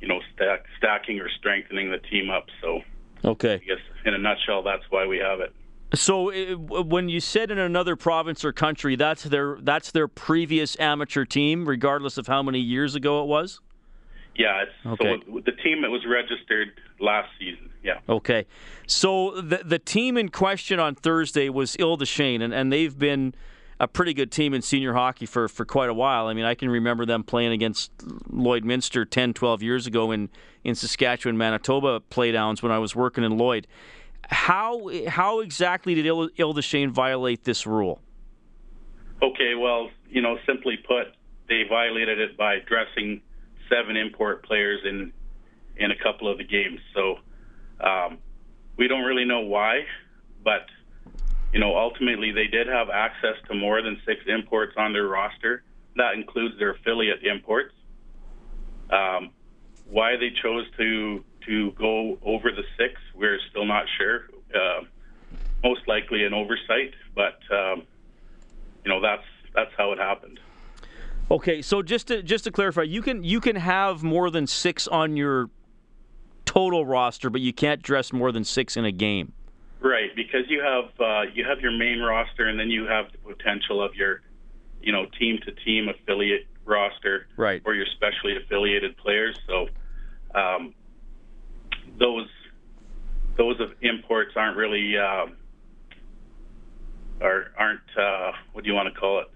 you 0.00 0.08
know, 0.08 0.20
stack, 0.34 0.64
stacking 0.76 1.20
or 1.20 1.28
strengthening 1.38 1.92
the 1.92 1.98
team 1.98 2.30
up. 2.30 2.46
So, 2.60 2.80
okay, 3.24 3.54
I 3.54 3.58
guess 3.58 3.84
in 4.04 4.14
a 4.14 4.18
nutshell, 4.18 4.64
that's 4.64 4.84
why 4.90 5.06
we 5.06 5.18
have 5.18 5.38
it. 5.38 5.54
So 5.94 6.30
when 6.66 7.08
you 7.08 7.20
said 7.20 7.50
in 7.50 7.58
another 7.58 7.96
province 7.96 8.44
or 8.44 8.52
country, 8.52 8.94
that's 8.94 9.22
their 9.22 9.56
that's 9.60 9.90
their 9.90 10.06
previous 10.06 10.78
amateur 10.78 11.24
team, 11.24 11.66
regardless 11.66 12.18
of 12.18 12.26
how 12.26 12.42
many 12.42 12.60
years 12.60 12.94
ago 12.94 13.22
it 13.22 13.26
was. 13.26 13.60
Yeah, 14.36 14.64
okay. 14.86 15.20
so 15.26 15.40
the 15.44 15.52
team 15.52 15.82
that 15.82 15.90
was 15.90 16.02
registered 16.06 16.68
last 17.00 17.28
season. 17.38 17.70
Yeah. 17.82 18.00
Okay, 18.08 18.46
so 18.86 19.40
the 19.40 19.62
the 19.64 19.78
team 19.78 20.16
in 20.16 20.28
question 20.28 20.78
on 20.78 20.94
Thursday 20.94 21.48
was 21.48 21.76
Ile 21.80 21.96
and, 22.18 22.52
and 22.54 22.72
they've 22.72 22.96
been 22.96 23.34
a 23.80 23.86
pretty 23.86 24.12
good 24.12 24.32
team 24.32 24.54
in 24.54 24.62
senior 24.62 24.92
hockey 24.92 25.26
for, 25.26 25.48
for 25.48 25.64
quite 25.64 25.88
a 25.88 25.94
while. 25.94 26.26
I 26.26 26.34
mean, 26.34 26.44
I 26.44 26.54
can 26.54 26.68
remember 26.68 27.06
them 27.06 27.22
playing 27.22 27.52
against 27.52 27.96
Lloydminster 27.98 29.08
10, 29.08 29.34
12 29.34 29.62
years 29.62 29.86
ago 29.86 30.10
in, 30.10 30.30
in 30.64 30.74
Saskatchewan, 30.74 31.38
Manitoba 31.38 32.00
playdowns 32.10 32.60
when 32.60 32.72
I 32.72 32.78
was 32.78 32.96
working 32.96 33.22
in 33.22 33.38
Lloyd. 33.38 33.66
How 34.24 34.90
how 35.06 35.40
exactly 35.40 35.94
did 35.94 36.06
Il- 36.06 36.30
Ile 36.38 36.52
violate 36.90 37.44
this 37.44 37.66
rule? 37.66 38.00
Okay, 39.22 39.54
well, 39.54 39.90
you 40.08 40.22
know, 40.22 40.38
simply 40.46 40.76
put, 40.76 41.08
they 41.48 41.62
violated 41.68 42.20
it 42.20 42.36
by 42.36 42.58
dressing 42.66 43.20
seven 43.68 43.96
import 43.96 44.44
players 44.44 44.80
in 44.84 45.12
in 45.76 45.90
a 45.90 45.96
couple 46.02 46.30
of 46.30 46.38
the 46.38 46.44
games. 46.44 46.80
So 46.94 47.16
um, 47.80 48.18
we 48.76 48.88
don't 48.88 49.04
really 49.04 49.24
know 49.24 49.40
why, 49.40 49.84
but 50.42 50.66
you 51.52 51.60
know, 51.60 51.76
ultimately 51.76 52.32
they 52.32 52.46
did 52.46 52.66
have 52.66 52.88
access 52.90 53.36
to 53.48 53.54
more 53.54 53.80
than 53.82 54.00
six 54.06 54.20
imports 54.26 54.74
on 54.76 54.92
their 54.92 55.06
roster. 55.06 55.62
That 55.96 56.14
includes 56.14 56.58
their 56.58 56.72
affiliate 56.72 57.24
imports. 57.24 57.74
Um, 58.90 59.30
why 59.86 60.16
they 60.16 60.30
chose 60.42 60.66
to 60.76 61.24
to 61.48 61.72
go 61.72 62.18
over 62.22 62.50
the 62.50 62.62
six. 62.76 63.00
We're 63.14 63.38
still 63.50 63.64
not 63.64 63.86
sure. 63.98 64.28
Uh, 64.54 64.84
most 65.64 65.80
likely 65.88 66.24
an 66.24 66.34
oversight, 66.34 66.94
but 67.14 67.40
um, 67.50 67.82
you 68.84 68.90
know 68.90 69.00
that's 69.00 69.24
that's 69.54 69.72
how 69.76 69.92
it 69.92 69.98
happened. 69.98 70.38
Okay, 71.30 71.60
so 71.62 71.82
just 71.82 72.08
to 72.08 72.22
just 72.22 72.44
to 72.44 72.50
clarify, 72.50 72.82
you 72.82 73.02
can 73.02 73.24
you 73.24 73.40
can 73.40 73.56
have 73.56 74.02
more 74.02 74.30
than 74.30 74.46
six 74.46 74.86
on 74.86 75.16
your 75.16 75.50
total 76.44 76.86
roster, 76.86 77.28
but 77.28 77.40
you 77.40 77.52
can't 77.52 77.82
dress 77.82 78.12
more 78.12 78.32
than 78.32 78.44
six 78.44 78.76
in 78.76 78.84
a 78.84 78.92
game. 78.92 79.32
Right, 79.80 80.14
because 80.16 80.48
you 80.48 80.62
have 80.62 80.84
uh, 81.00 81.30
you 81.34 81.44
have 81.44 81.60
your 81.60 81.72
main 81.72 82.00
roster, 82.00 82.48
and 82.48 82.58
then 82.58 82.70
you 82.70 82.86
have 82.86 83.12
the 83.12 83.18
potential 83.18 83.82
of 83.82 83.94
your, 83.94 84.22
you 84.80 84.92
know, 84.92 85.06
team 85.18 85.38
to 85.44 85.52
team 85.52 85.88
affiliate 85.88 86.46
roster, 86.64 87.26
right, 87.36 87.62
or 87.64 87.74
your 87.74 87.86
specially 87.86 88.36
affiliated 88.36 88.96
players. 88.96 89.38
So, 89.46 89.68
um, 90.34 90.74
those 91.98 92.28
those 93.36 93.60
of 93.60 93.70
imports 93.82 94.32
aren't 94.36 94.56
really 94.56 94.96
uh, 94.98 95.26
are 97.20 97.52
aren't 97.56 97.80
uh, 97.98 98.32
what 98.52 98.64
do 98.64 98.70
you 98.70 98.74
want 98.74 98.92
to 98.92 98.98
call 98.98 99.20
it? 99.20 99.26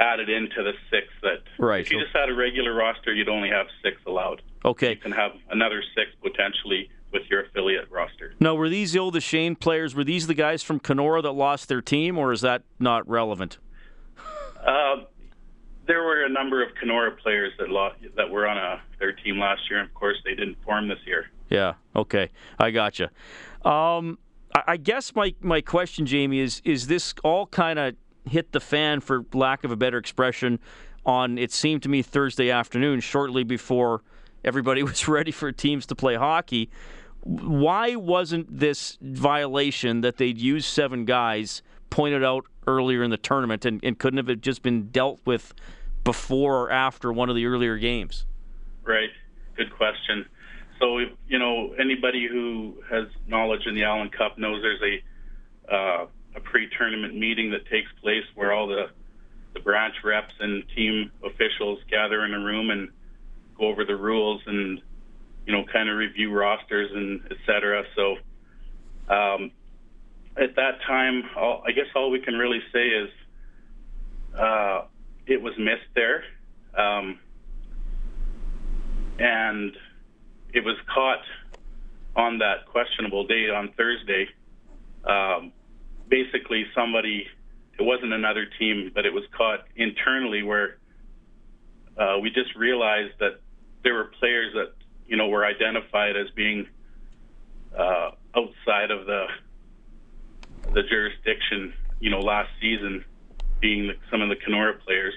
Added 0.00 0.28
into 0.28 0.62
the 0.62 0.72
six 0.90 1.06
that 1.22 1.42
right. 1.58 1.80
if 1.80 1.92
you 1.92 2.00
just 2.00 2.14
had 2.14 2.28
a 2.28 2.34
regular 2.34 2.74
roster 2.74 3.14
you'd 3.14 3.28
only 3.28 3.48
have 3.48 3.66
six 3.82 3.96
allowed. 4.06 4.42
Okay. 4.64 4.90
You 4.90 4.96
can 4.96 5.12
have 5.12 5.32
another 5.50 5.82
six 5.94 6.10
potentially 6.22 6.90
with 7.12 7.22
your 7.30 7.44
affiliate 7.44 7.90
roster. 7.90 8.34
Now 8.40 8.54
were 8.56 8.68
these 8.68 8.96
Ile 8.96 9.12
des 9.12 9.20
Chenes 9.20 9.56
players? 9.60 9.94
Were 9.94 10.04
these 10.04 10.26
the 10.26 10.34
guys 10.34 10.62
from 10.62 10.80
Kenora 10.80 11.22
that 11.22 11.32
lost 11.32 11.68
their 11.68 11.80
team 11.80 12.18
or 12.18 12.32
is 12.32 12.40
that 12.40 12.62
not 12.80 13.08
relevant? 13.08 13.58
Uh, 14.66 15.04
there 15.86 16.02
were 16.02 16.24
a 16.24 16.28
number 16.28 16.62
of 16.62 16.74
Kenora 16.74 17.12
players 17.12 17.52
that 17.58 17.70
lost, 17.70 17.96
that 18.16 18.30
were 18.30 18.46
on 18.46 18.56
a, 18.56 18.82
their 18.98 19.12
team 19.12 19.38
last 19.38 19.62
year, 19.68 19.80
and 19.80 19.88
of 19.88 19.94
course 19.94 20.16
they 20.24 20.34
didn't 20.34 20.56
form 20.64 20.88
this 20.88 20.98
year. 21.06 21.26
Yeah. 21.50 21.74
Okay. 21.94 22.30
I 22.58 22.70
gotcha. 22.70 23.10
Um, 23.64 24.18
I, 24.54 24.62
I 24.68 24.76
guess 24.76 25.14
my 25.14 25.34
my 25.40 25.60
question, 25.60 26.06
Jamie, 26.06 26.40
is 26.40 26.62
is 26.64 26.86
this 26.86 27.14
all 27.22 27.46
kind 27.46 27.78
of 27.78 27.94
hit 28.28 28.52
the 28.52 28.60
fan, 28.60 29.00
for 29.00 29.24
lack 29.32 29.64
of 29.64 29.70
a 29.70 29.76
better 29.76 29.98
expression, 29.98 30.58
on 31.04 31.38
it 31.38 31.52
seemed 31.52 31.82
to 31.82 31.88
me 31.88 32.02
Thursday 32.02 32.50
afternoon, 32.50 33.00
shortly 33.00 33.44
before 33.44 34.02
everybody 34.44 34.82
was 34.82 35.06
ready 35.08 35.30
for 35.30 35.52
teams 35.52 35.86
to 35.86 35.94
play 35.94 36.14
hockey. 36.14 36.70
Why 37.22 37.96
wasn't 37.96 38.58
this 38.58 38.98
violation 39.00 40.02
that 40.02 40.18
they'd 40.18 40.38
used 40.38 40.66
seven 40.66 41.06
guys 41.06 41.62
pointed 41.88 42.22
out 42.22 42.44
earlier 42.66 43.02
in 43.02 43.10
the 43.10 43.16
tournament, 43.16 43.64
and, 43.64 43.80
and 43.82 43.98
couldn't 43.98 44.26
have 44.26 44.40
just 44.40 44.62
been 44.62 44.88
dealt 44.88 45.20
with 45.24 45.54
before 46.02 46.62
or 46.62 46.70
after 46.70 47.12
one 47.12 47.30
of 47.30 47.36
the 47.36 47.46
earlier 47.46 47.78
games? 47.78 48.26
Right. 48.82 49.10
Good 49.56 49.74
question. 49.74 50.26
So, 50.80 50.98
you 51.28 51.38
know, 51.38 51.72
anybody 51.78 52.26
who 52.30 52.82
has 52.90 53.06
knowledge 53.26 53.66
in 53.66 53.74
the 53.74 53.84
Allen 53.84 54.10
Cup 54.10 54.38
knows 54.38 54.60
there's 54.60 54.82
a 54.82 55.74
uh, 55.74 56.06
a 56.36 56.40
pre-tournament 56.40 57.14
meeting 57.14 57.52
that 57.52 57.64
takes 57.66 57.88
place 58.02 58.24
where 58.34 58.52
all 58.52 58.66
the 58.66 58.86
the 59.54 59.60
branch 59.60 59.94
reps 60.02 60.34
and 60.40 60.64
team 60.74 61.12
officials 61.24 61.78
gather 61.88 62.24
in 62.24 62.34
a 62.34 62.40
room 62.40 62.70
and 62.70 62.88
go 63.56 63.68
over 63.68 63.84
the 63.84 63.94
rules 63.94 64.42
and 64.46 64.82
you 65.46 65.52
know 65.52 65.64
kind 65.72 65.88
of 65.88 65.96
review 65.96 66.32
rosters 66.32 66.90
and 66.92 67.20
et 67.30 67.36
cetera. 67.46 67.84
So 67.94 68.16
um, 69.08 69.52
at 70.36 70.56
that 70.56 70.80
time, 70.86 71.22
all, 71.36 71.62
I 71.66 71.72
guess 71.72 71.86
all 71.94 72.10
we 72.10 72.20
can 72.20 72.34
really 72.34 72.60
say 72.72 72.86
is 72.88 73.08
uh, 74.38 74.82
it 75.26 75.40
was 75.40 75.54
missed 75.58 75.88
there, 75.94 76.24
um, 76.76 77.18
and 79.18 79.72
it 80.52 80.64
was 80.64 80.76
caught 80.92 81.22
on 82.16 82.38
that 82.38 82.66
questionable 82.66 83.26
date 83.26 83.50
on 83.50 83.72
Thursday. 83.76 84.28
Um, 85.04 85.52
basically, 86.08 86.64
somebody, 86.74 87.26
it 87.78 87.82
wasn't 87.82 88.12
another 88.12 88.46
team, 88.58 88.90
but 88.94 89.06
it 89.06 89.12
was 89.12 89.24
caught 89.36 89.66
internally 89.76 90.42
where 90.42 90.78
uh, 91.96 92.18
we 92.20 92.30
just 92.30 92.54
realized 92.56 93.12
that 93.20 93.40
there 93.82 93.94
were 93.94 94.10
players 94.18 94.52
that, 94.54 94.72
you 95.06 95.16
know, 95.16 95.28
were 95.28 95.44
identified 95.44 96.16
as 96.16 96.28
being 96.34 96.66
uh, 97.76 98.10
outside 98.36 98.90
of 98.90 99.06
the 99.06 99.26
the 100.72 100.82
jurisdiction, 100.82 101.72
you 102.00 102.10
know, 102.10 102.20
last 102.20 102.50
season, 102.60 103.04
being 103.60 103.88
the, 103.88 103.94
some 104.10 104.22
of 104.22 104.28
the 104.28 104.36
Kenora 104.36 104.74
players. 104.74 105.14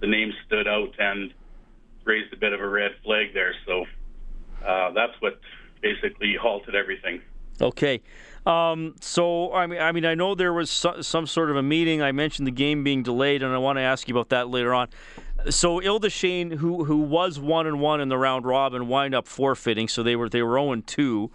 The 0.00 0.06
names 0.06 0.34
stood 0.46 0.66
out 0.66 0.94
and 0.98 1.32
raised 2.04 2.32
a 2.32 2.36
bit 2.36 2.52
of 2.52 2.60
a 2.60 2.68
red 2.68 2.92
flag 3.04 3.34
there. 3.34 3.54
So 3.66 3.84
uh, 4.66 4.92
that's 4.92 5.12
what 5.20 5.40
basically 5.82 6.34
halted 6.40 6.74
everything. 6.74 7.20
Okay. 7.60 8.00
Um, 8.46 8.94
so 9.00 9.52
I 9.52 9.66
mean, 9.66 9.80
I 9.80 9.92
mean, 9.92 10.06
I 10.06 10.14
know 10.14 10.34
there 10.34 10.52
was 10.52 10.70
so, 10.70 11.02
some 11.02 11.26
sort 11.26 11.50
of 11.50 11.56
a 11.56 11.62
meeting. 11.62 12.00
I 12.00 12.12
mentioned 12.12 12.46
the 12.46 12.52
game 12.52 12.82
being 12.82 13.02
delayed, 13.02 13.42
and 13.42 13.52
I 13.52 13.58
want 13.58 13.76
to 13.76 13.82
ask 13.82 14.08
you 14.08 14.14
about 14.14 14.30
that 14.30 14.48
later 14.48 14.72
on. 14.72 14.88
So 15.50 15.80
Ilda 15.80 16.08
who 16.56 16.84
who 16.84 16.98
was 16.98 17.38
one 17.38 17.66
and 17.66 17.80
one 17.80 18.00
in 18.00 18.08
the 18.08 18.18
round 18.18 18.46
robin, 18.46 18.88
wind 18.88 19.14
up 19.14 19.26
forfeiting. 19.26 19.88
So 19.88 20.02
they 20.02 20.16
were 20.16 20.28
they 20.28 20.42
were 20.42 20.56
zero 20.56 20.72
and 20.72 20.86
two. 20.86 21.30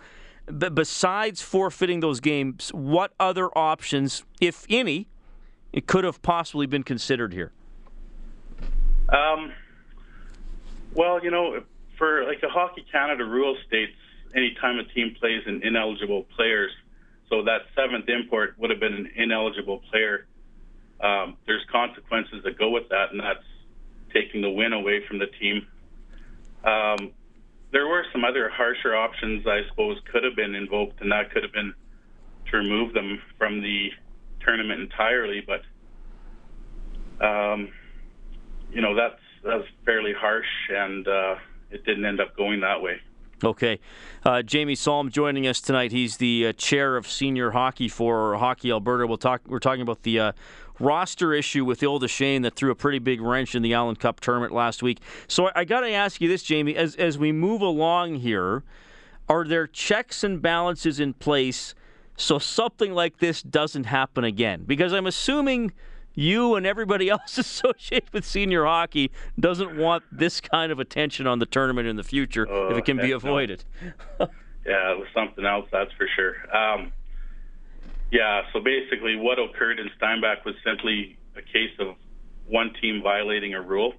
But 0.48 0.76
besides 0.76 1.42
forfeiting 1.42 2.02
those 2.02 2.20
games, 2.20 2.70
what 2.70 3.14
other 3.20 3.50
options, 3.58 4.24
if 4.40 4.66
any, 4.70 5.08
it 5.74 5.88
could 5.88 6.04
have 6.04 6.22
possibly 6.22 6.68
been 6.68 6.84
considered 6.84 7.34
here? 7.34 7.52
Um, 9.10 9.52
well, 10.94 11.24
you 11.24 11.32
know, 11.32 11.64
for 11.98 12.26
like 12.26 12.42
the 12.42 12.50
Hockey 12.50 12.86
Canada 12.92 13.26
rule 13.26 13.58
states, 13.68 13.94
anytime 14.36 14.78
a 14.80 14.84
team 14.84 15.16
plays 15.20 15.42
an 15.46 15.62
ineligible 15.64 16.24
players, 16.36 16.72
so 17.30 17.44
that 17.44 17.62
seventh 17.76 18.08
import 18.08 18.56
would 18.58 18.70
have 18.70 18.80
been 18.80 18.94
an 18.94 19.12
ineligible 19.16 19.80
player. 19.92 20.28
Um, 21.02 21.38
there's 21.46 21.64
consequences 21.72 22.44
that 22.44 22.58
go 22.58 22.70
with 22.70 22.88
that, 22.90 23.12
and 23.12 23.20
that's 23.20 23.44
taking 24.14 24.42
the 24.42 24.50
win 24.50 24.74
away 24.74 25.06
from 25.08 25.20
the 25.20 25.28
team. 25.28 25.68
Um, 26.64 27.12
there 27.76 27.88
were 27.88 28.06
some 28.14 28.24
other 28.24 28.50
harsher 28.50 28.96
options 28.96 29.46
I 29.46 29.68
suppose 29.70 29.98
could 30.10 30.24
have 30.24 30.34
been 30.34 30.56
invoked, 30.56 31.02
and 31.02 31.12
that 31.12 31.30
could 31.32 31.44
have 31.44 31.52
been 31.52 31.74
to 32.50 32.58
remove 32.58 32.94
them 32.94 33.22
from 33.38 33.62
the 33.62 33.90
tournament 34.40 34.80
entirely. 34.80 35.46
But 35.46 35.62
um, 37.26 37.68
you 38.72 38.82
know 38.82 38.96
that's 38.96 39.20
that's 39.44 39.68
fairly 39.84 40.14
harsh, 40.18 40.48
and 40.70 41.06
uh, 41.06 41.36
it 41.70 41.86
didn't 41.86 42.06
end 42.06 42.22
up 42.22 42.38
going 42.38 42.62
that 42.62 42.82
way. 42.82 43.02
Okay. 43.44 43.82
Uh, 44.24 44.42
Jamie 44.42 44.76
Salm 44.76 45.10
joining 45.12 45.46
us 45.46 45.60
tonight. 45.60 45.92
He's 45.92 46.16
the 46.16 46.48
uh, 46.48 46.54
chair 46.54 46.96
of 46.96 47.06
senior 47.06 47.52
hockey 47.52 47.90
for 47.90 48.38
Hockey 48.38 48.72
Alberta. 48.72 49.06
We'll 49.06 49.18
talk. 49.18 49.42
We're 49.46 49.60
talking 49.60 49.82
about 49.82 50.04
the 50.04 50.18
uh, 50.18 50.32
roster 50.80 51.34
issue 51.34 51.66
with 51.66 51.84
Ile 51.84 52.06
Shane 52.08 52.42
that 52.44 52.56
threw 52.56 52.72
a 52.72 52.76
pretty 52.76 53.00
big 53.00 53.22
wrench 53.22 53.56
in 53.56 53.62
the 53.62 53.74
Allen 53.74 53.96
Cup 53.96 54.20
tournament 54.20 54.54
last 54.54 54.84
week. 54.84 55.00
So 55.28 55.48
I, 55.48 55.52
I 55.56 55.64
got 55.66 55.82
to 55.82 55.92
ask 55.92 56.22
you 56.22 56.28
this, 56.28 56.44
Jamie, 56.44 56.76
as 56.76 56.96
as 56.96 57.18
we 57.18 57.32
move 57.32 57.62
along 57.62 58.16
here, 58.16 58.64
are 59.28 59.46
there 59.46 59.68
checks 59.68 60.24
and 60.24 60.42
balances 60.42 61.00
in 61.00 61.14
place 61.14 61.76
so 62.18 62.40
something 62.40 62.94
like 62.94 63.20
this 63.20 63.42
doesn't 63.42 63.86
happen 63.86 64.24
again? 64.24 64.64
Because 64.66 64.94
I'm 64.94 65.08
assuming 65.08 65.74
you 66.14 66.56
and 66.56 66.66
everybody 66.66 67.10
else 67.16 67.38
associated 67.38 68.12
with 68.14 68.26
senior 68.26 68.66
hockey 68.66 69.12
doesn't 69.40 69.78
want 69.78 70.04
this 70.12 70.42
kind 70.42 70.72
of 70.72 70.80
attention 70.80 71.28
on 71.28 71.40
the 71.40 71.46
tournament 71.46 71.88
in 71.88 71.96
the 71.96 72.04
future 72.04 72.48
oh, 72.50 72.72
if 72.72 72.78
it 72.78 72.86
can 72.86 72.98
be 72.98 73.12
avoided. 73.12 73.64
No. 74.20 74.30
yeah, 74.66 74.92
it 74.92 74.98
was 74.98 75.08
something 75.14 75.46
else, 75.46 75.68
that's 75.72 75.92
for 75.94 76.08
sure. 76.16 76.56
Um, 76.56 76.92
yeah, 78.12 78.42
so 78.54 78.60
basically, 78.60 79.16
what 79.16 79.40
occurred 79.40 79.80
in 79.80 79.90
Steinbach 79.98 80.46
was 80.46 80.56
simply 80.66 81.18
a 81.36 81.42
case 81.42 81.74
of 81.80 81.96
one 82.48 82.74
team 82.82 83.02
violating 83.04 83.54
a 83.54 83.62
rule. 83.62 83.94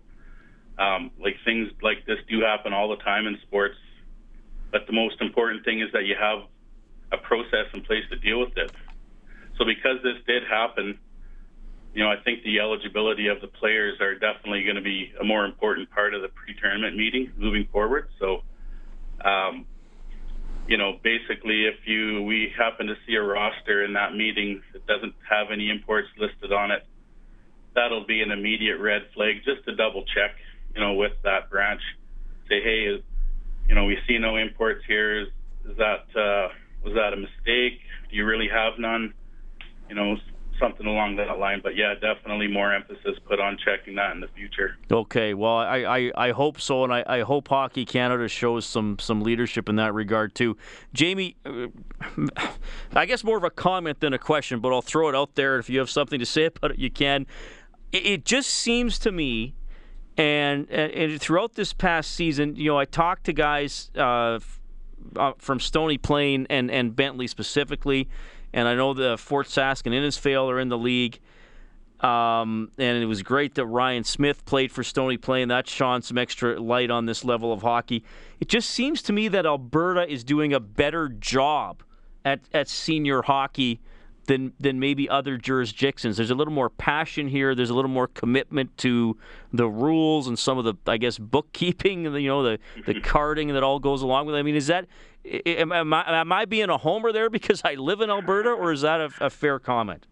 Um, 0.79 1.11
like 1.19 1.37
things 1.45 1.71
like 1.83 2.05
this 2.07 2.19
do 2.29 2.41
happen 2.43 2.73
all 2.73 2.89
the 2.89 3.03
time 3.03 3.27
in 3.27 3.39
sports, 3.43 3.77
but 4.71 4.87
the 4.87 4.93
most 4.93 5.21
important 5.21 5.65
thing 5.65 5.81
is 5.81 5.89
that 5.93 6.05
you 6.05 6.15
have 6.21 6.41
a 7.13 7.17
process 7.17 7.67
in 7.73 7.83
place 7.83 8.05
to 8.11 8.17
deal 8.19 8.41
with 8.41 8.57
it. 8.57 8.71
So 9.59 9.65
because 9.65 10.03
this 10.03 10.17
did 10.27 10.43
happen, 10.45 10.99
you 11.95 12.05
know, 12.05 12.11
I 12.11 12.17
think 12.23 12.43
the 12.45 12.61
eligibility 12.61 13.29
of 13.29 13.41
the 13.41 13.47
players 13.47 13.99
are 14.03 14.15
definitely 14.15 14.65
going 14.65 14.77
to 14.77 14.83
be 14.83 15.15
a 15.19 15.25
more 15.25 15.47
important 15.47 15.91
part 15.91 16.13
of 16.13 16.21
the 16.21 16.29
pre-tournament 16.29 16.95
meeting 16.95 17.33
moving 17.39 17.67
forward. 17.73 18.11
So, 18.19 18.43
um, 19.25 19.65
you 20.69 20.77
know, 20.77 20.99
basically, 21.03 21.67
if 21.67 21.87
you 21.87 22.23
we 22.23 22.53
happen 22.57 22.87
to 22.87 22.95
see 23.07 23.15
a 23.15 23.23
roster 23.23 23.85
in 23.85 23.93
that 23.95 24.15
meeting 24.15 24.63
that 24.73 24.87
doesn't 24.87 25.15
have 25.29 25.49
any 25.53 25.71
imports 25.71 26.09
listed 26.19 26.53
on 26.53 26.71
it, 26.71 26.85
that'll 27.75 28.07
be 28.07 28.21
an 28.23 28.31
immediate 28.31 28.79
red 28.79 29.03
flag 29.15 29.37
just 29.45 29.65
to 29.67 29.77
double 29.77 30.05
check, 30.05 30.33
you 30.75 30.81
know, 30.81 30.95
with 30.95 31.13
that 31.23 31.51
branch. 31.51 31.81
Say, 32.49 32.61
hey, 32.63 33.03
you 33.69 33.75
know, 33.75 33.85
we 33.85 33.99
see 34.09 34.19
no 34.19 34.37
imports 34.37 34.83
here. 34.87 35.23
Is, 35.23 35.29
is 35.69 35.77
that 35.77 36.07
uh, 36.19 36.49
was 36.85 36.95
that 36.95 37.13
a 37.13 37.17
mistake? 37.17 37.81
Do 38.11 38.17
you 38.17 38.25
really 38.25 38.49
have 38.49 38.75
none? 38.79 39.15
You 39.89 39.95
know, 39.95 40.17
something 40.59 40.87
along 40.87 41.17
that 41.17 41.39
line. 41.39 41.61
But 41.63 41.77
yeah, 41.77 41.95
definitely 41.95 42.49
more 42.49 42.73
emphasis 42.73 43.19
put 43.27 43.41
on 43.41 43.59
checking 43.65 43.95
that 43.97 44.13
in 44.13 44.21
the 44.21 44.29
future. 44.29 44.77
Okay, 44.91 45.35
well, 45.35 45.57
I, 45.57 45.79
I, 45.79 46.13
I 46.29 46.31
hope 46.33 46.61
so, 46.61 46.85
and 46.85 46.93
I, 46.93 47.05
I 47.07 47.21
hope 47.21 47.49
Hockey 47.49 47.85
Canada 47.85 48.29
shows 48.29 48.67
some 48.67 48.99
some 48.99 49.23
leadership 49.23 49.69
in 49.69 49.77
that 49.77 49.95
regard 49.95 50.35
too. 50.35 50.57
Jamie, 50.93 51.37
uh, 51.45 51.69
I 52.95 53.07
guess 53.07 53.25
more 53.25 53.37
of 53.37 53.45
a 53.45 53.51
comment 53.51 54.01
than 54.01 54.13
a 54.13 54.19
question, 54.19 54.61
but 54.61 54.73
I'll 54.73 54.83
throw 54.83 55.09
it 55.09 55.15
out 55.15 55.35
there. 55.35 55.59
If 55.59 55.71
you 55.71 55.79
have 55.79 55.91
something 55.91 56.19
to 56.21 56.27
say 56.27 56.47
about 56.47 56.73
it, 56.73 56.79
you 56.79 56.91
can. 56.91 57.27
It, 57.93 58.07
it 58.07 58.25
just 58.25 58.51
seems 58.51 58.99
to 59.01 59.13
me. 59.13 59.55
And, 60.19 60.71
and 60.71 61.21
throughout 61.21 61.57
this 61.57 61.75
past 61.75 62.13
season, 62.13 62.57
you 62.57 62.71
know, 62.71 62.79
I 62.79 62.87
talked 62.87 63.25
to 63.25 63.35
guys 63.35 63.91
uh, 63.95 64.39
uh 65.15 65.33
from 65.37 65.61
Stony 65.61 65.99
Plain 65.99 66.47
and, 66.49 66.71
and 66.71 66.97
Bentley 66.97 67.27
specifically, 67.27 68.09
and 68.57 68.67
I 68.67 68.75
know 68.75 68.95
the 68.95 69.19
Fort 69.19 69.49
Sask 69.49 69.85
and 69.85 69.95
Innisfail 69.95 70.51
are 70.51 70.59
in 70.59 70.71
the 70.71 70.79
league. 70.79 71.21
Um, 72.01 72.71
and 72.79 73.03
it 73.03 73.07
was 73.07 73.23
great 73.23 73.55
that 73.57 73.67
Ryan 73.67 74.03
Smyth 74.03 74.47
played 74.47 74.73
for 74.73 74.83
Stony 74.83 75.19
Plain. 75.19 75.49
That 75.49 75.69
shone 75.69 76.01
some 76.01 76.17
extra 76.17 76.59
light 76.59 76.91
on 76.91 77.05
this 77.05 77.23
level 77.23 77.53
of 77.53 77.61
hockey. 77.61 78.03
It 78.41 78.49
just 78.49 78.71
seems 78.71 79.03
to 79.03 79.13
me 79.13 79.29
that 79.29 79.45
Alberta 79.45 80.11
is 80.11 80.25
doing 80.25 80.55
a 80.55 80.61
better 80.61 81.11
job 81.11 81.83
at, 82.25 82.41
at 82.55 82.69
senior 82.69 83.23
hockey 83.23 83.81
than 84.27 84.53
than 84.61 84.79
maybe 84.79 85.09
other 85.09 85.37
jurisdictions. 85.37 86.17
There's 86.17 86.31
a 86.31 86.35
little 86.35 86.53
more 86.53 86.71
passion 86.71 87.29
here. 87.29 87.55
There's 87.55 87.71
a 87.71 87.75
little 87.75 87.91
more 87.91 88.09
commitment 88.09 88.77
to 88.79 89.17
the 89.53 89.69
rules 89.69 90.29
and 90.29 90.39
some 90.39 90.59
of 90.59 90.65
the, 90.65 90.75
I 90.87 90.97
guess, 90.97 91.19
bookkeeping 91.19 92.07
and 92.07 92.15
you 92.17 92.29
know 92.29 92.43
the 92.43 92.59
the 92.87 93.01
carding 93.03 93.49
that 93.55 93.63
all 93.63 93.79
goes 93.79 94.03
along 94.03 94.27
with 94.27 94.35
it. 94.35 94.39
I 94.39 94.43
mean, 94.43 94.57
is 94.57 94.67
that 94.67 94.87
am, 95.25 95.73
am, 95.73 95.93
I, 95.93 96.21
am 96.21 96.33
I 96.33 96.45
being 96.45 96.69
a 96.69 96.79
homer 96.79 97.13
there 97.13 97.31
because 97.31 97.63
I 97.65 97.75
live 97.75 98.01
in 98.01 98.11
Alberta, 98.11 98.51
or 98.51 98.73
is 98.73 98.83
that 98.83 99.01
a, 99.01 99.11
a 99.21 99.31
fair 99.31 99.59
comment? 99.59 100.07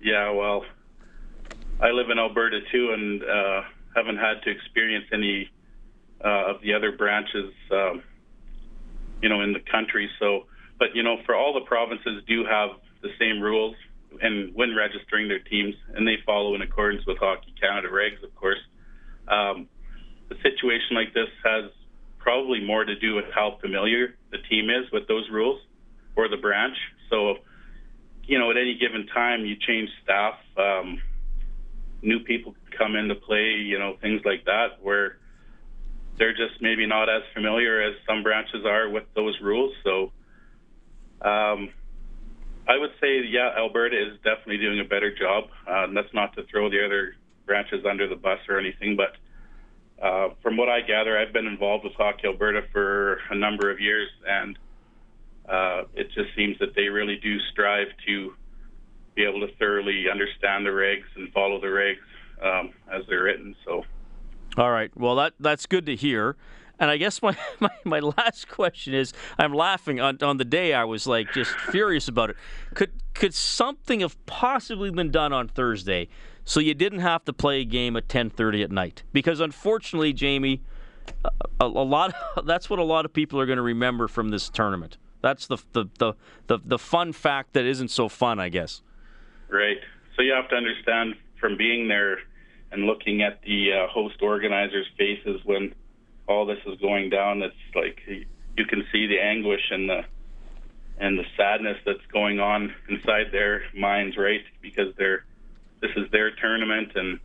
Yeah, 0.00 0.30
well, 0.30 0.64
I 1.80 1.90
live 1.90 2.10
in 2.10 2.18
Alberta 2.18 2.60
too, 2.70 2.92
and 2.92 3.22
uh, 3.22 3.62
haven't 3.94 4.18
had 4.18 4.42
to 4.44 4.50
experience 4.50 5.06
any 5.12 5.50
uh, 6.24 6.54
of 6.54 6.62
the 6.62 6.74
other 6.74 6.92
branches, 6.92 7.52
um, 7.70 8.02
you 9.22 9.28
know, 9.28 9.40
in 9.42 9.52
the 9.52 9.60
country. 9.60 10.10
So, 10.18 10.46
but 10.78 10.94
you 10.94 11.02
know, 11.02 11.16
for 11.26 11.34
all 11.34 11.54
the 11.54 11.66
provinces 11.66 12.22
do 12.26 12.44
have 12.44 12.70
the 13.04 13.10
same 13.20 13.40
rules, 13.40 13.76
and 14.20 14.54
when 14.54 14.74
registering 14.74 15.28
their 15.28 15.38
teams, 15.38 15.74
and 15.94 16.08
they 16.08 16.16
follow 16.24 16.54
in 16.54 16.62
accordance 16.62 17.04
with 17.06 17.18
Hockey 17.18 17.54
Canada 17.60 17.88
regs, 17.88 18.22
of 18.24 18.34
course. 18.34 18.58
Um, 19.28 19.68
a 20.30 20.34
situation 20.42 20.96
like 20.96 21.12
this 21.12 21.28
has 21.44 21.70
probably 22.18 22.64
more 22.64 22.84
to 22.84 22.98
do 22.98 23.14
with 23.14 23.26
how 23.34 23.58
familiar 23.60 24.16
the 24.32 24.38
team 24.50 24.70
is 24.70 24.90
with 24.90 25.06
those 25.06 25.28
rules 25.30 25.60
or 26.16 26.28
the 26.28 26.38
branch. 26.38 26.76
So, 27.10 27.36
you 28.24 28.38
know, 28.38 28.50
at 28.50 28.56
any 28.56 28.78
given 28.78 29.06
time, 29.06 29.44
you 29.44 29.56
change 29.56 29.90
staff, 30.02 30.34
um, 30.56 31.02
new 32.00 32.20
people 32.20 32.54
come 32.76 32.96
into 32.96 33.14
play, 33.14 33.56
you 33.56 33.78
know, 33.78 33.96
things 34.00 34.22
like 34.24 34.46
that, 34.46 34.82
where 34.82 35.18
they're 36.16 36.32
just 36.32 36.60
maybe 36.62 36.86
not 36.86 37.08
as 37.08 37.22
familiar 37.34 37.82
as 37.82 37.94
some 38.08 38.22
branches 38.22 38.64
are 38.64 38.88
with 38.88 39.04
those 39.14 39.38
rules. 39.42 39.74
So, 39.84 40.12
um, 41.20 41.68
I 42.66 42.78
would 42.78 42.92
say, 43.00 43.22
yeah, 43.28 43.50
Alberta 43.56 44.00
is 44.00 44.16
definitely 44.24 44.58
doing 44.58 44.80
a 44.80 44.84
better 44.84 45.14
job. 45.14 45.44
Uh, 45.68 45.84
and 45.84 45.96
that's 45.96 46.12
not 46.14 46.34
to 46.36 46.44
throw 46.44 46.70
the 46.70 46.84
other 46.84 47.16
branches 47.46 47.84
under 47.88 48.08
the 48.08 48.16
bus 48.16 48.38
or 48.48 48.58
anything, 48.58 48.96
but 48.96 49.16
uh, 50.02 50.30
from 50.42 50.56
what 50.56 50.68
I 50.68 50.80
gather, 50.80 51.16
I've 51.18 51.32
been 51.32 51.46
involved 51.46 51.84
with 51.84 51.94
Hockey 51.94 52.26
Alberta 52.26 52.62
for 52.72 53.20
a 53.30 53.34
number 53.34 53.70
of 53.70 53.80
years, 53.80 54.08
and 54.26 54.58
uh, 55.48 55.82
it 55.94 56.08
just 56.14 56.34
seems 56.36 56.58
that 56.58 56.74
they 56.74 56.88
really 56.88 57.16
do 57.22 57.38
strive 57.52 57.88
to 58.06 58.34
be 59.14 59.24
able 59.24 59.46
to 59.46 59.54
thoroughly 59.56 60.06
understand 60.10 60.66
the 60.66 60.70
regs 60.70 61.04
and 61.16 61.32
follow 61.32 61.60
the 61.60 61.68
regs 61.68 61.96
um, 62.42 62.72
as 62.92 63.02
they're 63.08 63.22
written. 63.22 63.54
So, 63.64 63.84
all 64.56 64.70
right, 64.70 64.90
well 64.96 65.14
that 65.16 65.34
that's 65.38 65.66
good 65.66 65.86
to 65.86 65.94
hear. 65.94 66.36
And 66.78 66.90
I 66.90 66.96
guess 66.96 67.22
my, 67.22 67.36
my, 67.60 67.70
my 67.84 68.00
last 68.00 68.48
question 68.48 68.94
is 68.94 69.12
I'm 69.38 69.54
laughing 69.54 70.00
on, 70.00 70.18
on 70.22 70.36
the 70.38 70.44
day 70.44 70.74
I 70.74 70.84
was 70.84 71.06
like 71.06 71.32
just 71.32 71.50
furious 71.50 72.08
about 72.08 72.30
it. 72.30 72.36
Could 72.74 72.92
could 73.14 73.34
something 73.34 74.00
have 74.00 74.24
possibly 74.26 74.90
been 74.90 75.10
done 75.10 75.32
on 75.32 75.46
Thursday 75.46 76.08
so 76.44 76.58
you 76.60 76.74
didn't 76.74 76.98
have 76.98 77.24
to 77.24 77.32
play 77.32 77.60
a 77.60 77.64
game 77.64 77.96
at 77.96 78.08
10:30 78.08 78.64
at 78.64 78.70
night? 78.70 79.02
Because 79.12 79.40
unfortunately, 79.40 80.12
Jamie, 80.12 80.62
a, 81.24 81.30
a 81.60 81.66
lot 81.66 82.14
that's 82.44 82.68
what 82.68 82.78
a 82.78 82.84
lot 82.84 83.04
of 83.04 83.12
people 83.12 83.40
are 83.40 83.46
going 83.46 83.56
to 83.56 83.62
remember 83.62 84.08
from 84.08 84.30
this 84.30 84.48
tournament. 84.48 84.96
That's 85.22 85.46
the, 85.46 85.58
the 85.72 85.86
the, 85.98 86.14
the 86.48 86.58
the 86.64 86.78
fun 86.78 87.12
fact 87.12 87.52
that 87.54 87.64
isn't 87.64 87.88
so 87.88 88.08
fun, 88.08 88.38
I 88.38 88.48
guess. 88.48 88.82
Right. 89.48 89.78
So 90.16 90.22
you 90.22 90.32
have 90.32 90.48
to 90.50 90.56
understand 90.56 91.14
from 91.40 91.56
being 91.56 91.88
there 91.88 92.18
and 92.72 92.84
looking 92.84 93.22
at 93.22 93.40
the 93.42 93.72
uh, 93.72 93.88
host 93.88 94.20
organizers' 94.20 94.86
faces 94.98 95.40
when 95.44 95.74
all 96.26 96.46
this 96.46 96.58
is 96.66 96.78
going 96.80 97.10
down. 97.10 97.42
It's 97.42 97.54
like 97.74 98.00
you 98.56 98.64
can 98.66 98.84
see 98.92 99.06
the 99.06 99.20
anguish 99.20 99.70
and 99.70 99.88
the 99.88 100.04
and 100.98 101.18
the 101.18 101.24
sadness 101.36 101.76
that's 101.84 102.06
going 102.12 102.38
on 102.38 102.72
inside 102.88 103.26
their 103.32 103.62
minds, 103.74 104.16
right? 104.16 104.44
Because 104.62 104.94
they're 104.96 105.24
this 105.80 105.90
is 105.96 106.10
their 106.10 106.30
tournament 106.30 106.92
and 106.94 107.20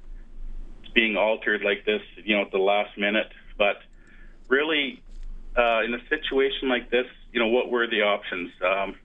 it's 0.84 0.92
being 0.94 1.16
altered 1.16 1.62
like 1.62 1.86
this, 1.86 2.02
you 2.24 2.36
know, 2.36 2.42
at 2.42 2.52
the 2.52 2.58
last 2.58 2.98
minute. 2.98 3.32
But 3.58 3.78
really, 4.48 5.02
uh, 5.56 5.84
in 5.84 5.94
a 5.94 6.02
situation 6.10 6.68
like 6.68 6.90
this, 6.90 7.06
you 7.32 7.40
know, 7.40 7.48
what 7.48 7.70
were 7.70 7.88
the 7.88 8.02
options? 8.02 8.52
Um, 8.64 8.96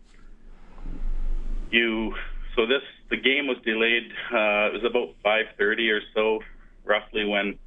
you 1.70 2.14
so 2.56 2.66
this 2.66 2.82
the 3.10 3.16
game 3.16 3.46
was 3.46 3.58
delayed. 3.64 4.10
Uh, 4.32 4.68
it 4.68 4.72
was 4.72 4.84
about 4.84 5.14
5:30 5.24 5.90
or 5.90 6.00
so, 6.14 6.40
roughly, 6.84 7.24
when 7.24 7.58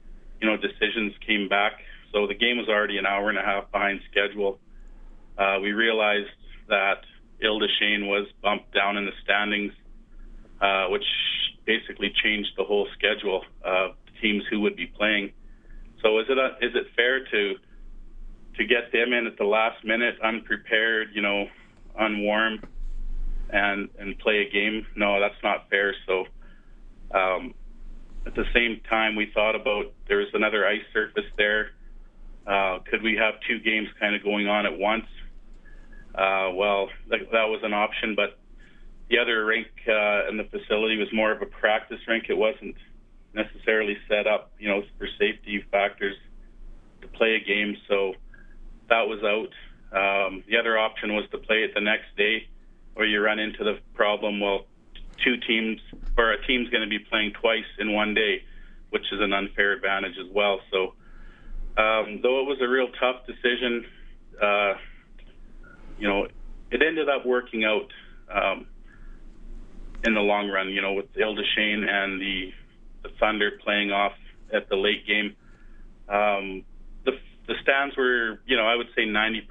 you 0.41 0.47
know 0.47 0.57
decisions 0.57 1.13
came 1.25 1.47
back 1.47 1.81
so 2.11 2.27
the 2.27 2.33
game 2.33 2.57
was 2.57 2.67
already 2.69 2.97
an 2.97 3.05
hour 3.05 3.29
and 3.29 3.37
a 3.37 3.41
half 3.41 3.71
behind 3.71 3.99
schedule. 4.11 4.59
Uh, 5.37 5.57
we 5.61 5.71
realized 5.71 6.29
that 6.67 7.01
Ile-des-Chênes 7.43 8.07
was 8.07 8.27
bumped 8.41 8.73
down 8.73 8.97
in 8.97 9.05
the 9.05 9.11
standings, 9.23 9.73
uh, 10.61 10.87
which 10.87 11.03
basically 11.65 12.11
changed 12.23 12.49
the 12.57 12.63
whole 12.63 12.87
schedule 12.97 13.43
of 13.63 13.91
teams 14.21 14.43
who 14.49 14.61
would 14.61 14.75
be 14.75 14.87
playing. 14.87 15.31
So 16.01 16.19
is 16.19 16.25
it 16.29 16.37
a, 16.37 16.65
is 16.65 16.73
it 16.75 16.87
fair 16.95 17.23
to 17.25 17.53
to 18.55 18.65
get 18.65 18.91
them 18.91 19.13
in 19.13 19.27
at 19.27 19.37
the 19.37 19.43
last 19.43 19.83
minute, 19.85 20.15
unprepared, 20.23 21.09
you 21.13 21.21
know, 21.21 21.45
unwarm, 21.99 22.63
and 23.51 23.89
and 23.99 24.17
play 24.17 24.47
a 24.47 24.51
game? 24.51 24.87
No, 24.95 25.19
that's 25.19 25.41
not 25.43 25.69
fair. 25.69 25.93
So 26.07 26.25
um, 27.13 27.53
at 28.25 28.33
the 28.33 28.45
same 28.53 28.81
time, 28.89 29.15
we 29.15 29.29
thought 29.33 29.55
about 29.55 29.93
there 30.07 30.17
was 30.17 30.29
another 30.33 30.65
ice 30.65 30.81
surface 30.93 31.29
there 31.37 31.71
uh, 32.47 32.79
could 32.89 33.03
we 33.03 33.15
have 33.15 33.35
two 33.47 33.59
games 33.59 33.89
kind 33.99 34.15
of 34.15 34.23
going 34.23 34.47
on 34.47 34.65
at 34.65 34.77
once? 34.77 35.05
Uh, 36.15 36.49
well, 36.53 36.89
that, 37.09 37.19
that 37.31 37.45
was 37.45 37.59
an 37.63 37.73
option, 37.73 38.15
but 38.15 38.39
the 39.09 39.19
other 39.19 39.45
rink 39.45 39.67
uh, 39.87 40.27
in 40.29 40.37
the 40.37 40.45
facility 40.49 40.97
was 40.97 41.07
more 41.13 41.31
of 41.31 41.41
a 41.41 41.45
practice 41.45 41.99
rink. 42.07 42.25
It 42.29 42.37
wasn't 42.37 42.75
necessarily 43.33 43.97
set 44.07 44.27
up, 44.27 44.51
you 44.59 44.67
know, 44.67 44.81
for 44.97 45.07
safety 45.19 45.63
factors 45.71 46.15
to 47.01 47.07
play 47.07 47.35
a 47.35 47.39
game. 47.39 47.75
So 47.87 48.13
that 48.89 49.07
was 49.07 49.21
out. 49.23 49.53
Um, 49.91 50.43
the 50.49 50.57
other 50.57 50.77
option 50.77 51.15
was 51.15 51.25
to 51.31 51.37
play 51.37 51.63
it 51.63 51.73
the 51.75 51.81
next 51.81 52.15
day, 52.17 52.47
where 52.95 53.05
you 53.05 53.21
run 53.21 53.39
into 53.39 53.63
the 53.63 53.79
problem. 53.93 54.39
Well, 54.39 54.65
two 55.23 55.37
teams 55.37 55.79
or 56.17 56.31
a 56.31 56.45
team's 56.45 56.69
going 56.69 56.83
to 56.83 56.89
be 56.89 56.99
playing 56.99 57.33
twice 57.33 57.65
in 57.79 57.93
one 57.93 58.13
day, 58.13 58.43
which 58.89 59.03
is 59.11 59.21
an 59.21 59.33
unfair 59.33 59.73
advantage 59.73 60.17
as 60.19 60.31
well. 60.33 60.59
So 60.71 60.93
um, 61.77 62.19
though 62.23 62.41
it 62.41 62.47
was 62.47 62.57
a 62.61 62.67
real 62.67 62.87
tough 62.99 63.25
decision, 63.27 63.85
uh, 64.41 64.73
you 65.99 66.07
know, 66.07 66.27
it 66.71 66.81
ended 66.81 67.07
up 67.09 67.25
working 67.25 67.63
out 67.63 67.87
um, 68.33 68.67
in 70.03 70.13
the 70.13 70.21
long 70.21 70.49
run. 70.49 70.69
You 70.69 70.81
know, 70.81 70.93
with 70.93 71.05
Ile-des-Chênes 71.15 71.87
and 71.87 72.19
the 72.19 72.51
the 73.03 73.09
Thunder 73.19 73.51
playing 73.63 73.91
off 73.91 74.13
at 74.53 74.69
the 74.69 74.75
late 74.75 75.05
game. 75.05 75.35
Um, 76.09 76.63
the 77.05 77.13
the 77.47 77.55
stands 77.61 77.95
were, 77.95 78.39
you 78.45 78.57
know, 78.57 78.65
I 78.67 78.75
would 78.75 78.87
say 78.95 79.05
90% 79.05 79.43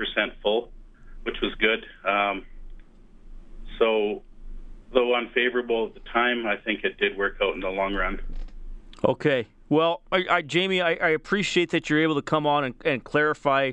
full, 0.43 0.71
which 1.23 1.37
was 1.43 1.55
good. 1.55 1.85
Um, 2.09 2.45
so, 3.79 4.23
though 4.93 5.15
unfavorable 5.15 5.87
at 5.87 5.95
the 5.95 6.09
time, 6.11 6.47
I 6.47 6.57
think 6.57 6.85
it 6.85 6.99
did 6.99 7.17
work 7.17 7.37
out 7.43 7.55
in 7.55 7.61
the 7.61 7.69
long 7.69 7.95
run. 7.95 8.21
Okay. 9.05 9.47
Well, 9.69 10.03
I, 10.13 10.25
I, 10.31 10.43
Jamie, 10.43 10.81
I, 10.81 10.95
I, 10.95 11.09
appreciate 11.09 11.71
that 11.71 11.91
you're 11.91 12.01
able 12.01 12.15
to 12.15 12.23
come 12.23 12.47
on 12.47 12.65
and, 12.65 12.75
and 12.85 13.03
clarify 13.03 13.73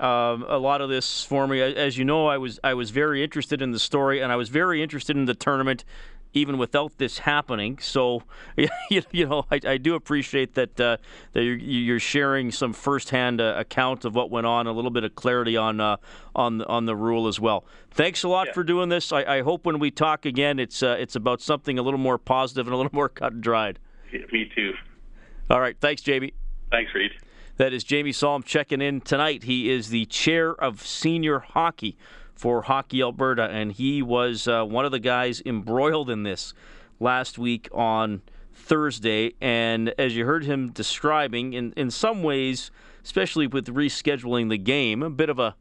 um, 0.00 0.44
a 0.48 0.58
lot 0.58 0.80
of 0.80 0.88
this 0.88 1.22
for 1.22 1.46
me. 1.46 1.60
As 1.60 1.98
you 1.98 2.04
know, 2.04 2.26
I 2.26 2.38
was 2.38 2.58
I 2.64 2.74
was 2.74 2.90
very 2.90 3.22
interested 3.22 3.60
in 3.60 3.70
the 3.70 3.78
story, 3.78 4.20
and 4.20 4.32
I 4.32 4.36
was 4.36 4.48
very 4.48 4.82
interested 4.82 5.16
in 5.16 5.26
the 5.26 5.34
tournament, 5.34 5.84
even 6.32 6.56
without 6.56 6.96
this 6.96 7.18
happening. 7.18 7.78
So, 7.78 8.22
you, 8.56 9.02
you 9.12 9.26
know, 9.26 9.44
I, 9.50 9.60
I, 9.66 9.76
do 9.76 9.94
appreciate 9.94 10.54
that 10.54 10.80
uh, 10.80 10.96
that 11.32 11.44
you're, 11.44 11.56
you're, 11.56 12.00
sharing 12.00 12.50
some 12.50 12.72
firsthand 12.72 13.40
uh, 13.40 13.54
account 13.56 14.04
of 14.04 14.14
what 14.14 14.30
went 14.30 14.46
on, 14.46 14.66
a 14.66 14.72
little 14.72 14.90
bit 14.90 15.04
of 15.04 15.14
clarity 15.14 15.56
on 15.56 15.78
uh, 15.80 15.98
on 16.34 16.62
on 16.62 16.86
the 16.86 16.96
rule 16.96 17.28
as 17.28 17.38
well. 17.38 17.64
Thanks 17.90 18.24
a 18.24 18.28
lot 18.28 18.48
yeah. 18.48 18.52
for 18.54 18.64
doing 18.64 18.88
this. 18.88 19.12
I, 19.12 19.24
I, 19.24 19.42
hope 19.42 19.66
when 19.66 19.78
we 19.78 19.90
talk 19.90 20.24
again, 20.24 20.58
it's 20.58 20.82
uh, 20.82 20.96
it's 20.98 21.16
about 21.16 21.40
something 21.40 21.78
a 21.78 21.82
little 21.82 22.00
more 22.00 22.18
positive 22.18 22.66
and 22.66 22.74
a 22.74 22.76
little 22.78 22.94
more 22.94 23.08
cut 23.10 23.34
and 23.34 23.42
dried. 23.42 23.78
Me 24.32 24.50
too. 24.54 24.72
All 25.50 25.60
right. 25.60 25.76
Thanks, 25.78 26.02
Jamie. 26.02 26.32
Thanks, 26.70 26.94
Reid. 26.94 27.10
That 27.56 27.72
is 27.72 27.84
Jamie 27.84 28.12
Salm 28.12 28.42
checking 28.42 28.80
in 28.80 29.00
tonight. 29.00 29.44
He 29.44 29.70
is 29.70 29.90
the 29.90 30.06
chair 30.06 30.52
of 30.52 30.84
senior 30.84 31.38
hockey 31.38 31.96
for 32.34 32.62
Hockey 32.62 33.00
Alberta, 33.00 33.44
and 33.44 33.70
he 33.70 34.02
was 34.02 34.48
uh, 34.48 34.64
one 34.64 34.84
of 34.84 34.90
the 34.90 34.98
guys 34.98 35.40
embroiled 35.46 36.10
in 36.10 36.24
this 36.24 36.52
last 36.98 37.38
week 37.38 37.68
on 37.72 38.22
Thursday. 38.52 39.34
And 39.40 39.94
as 39.98 40.16
you 40.16 40.24
heard 40.24 40.44
him 40.44 40.70
describing, 40.70 41.52
in, 41.52 41.72
in 41.76 41.90
some 41.90 42.22
ways, 42.22 42.70
especially 43.04 43.46
with 43.46 43.66
rescheduling 43.66 44.48
the 44.48 44.58
game, 44.58 45.02
a 45.02 45.10
bit 45.10 45.28
of 45.28 45.38
a 45.38 45.54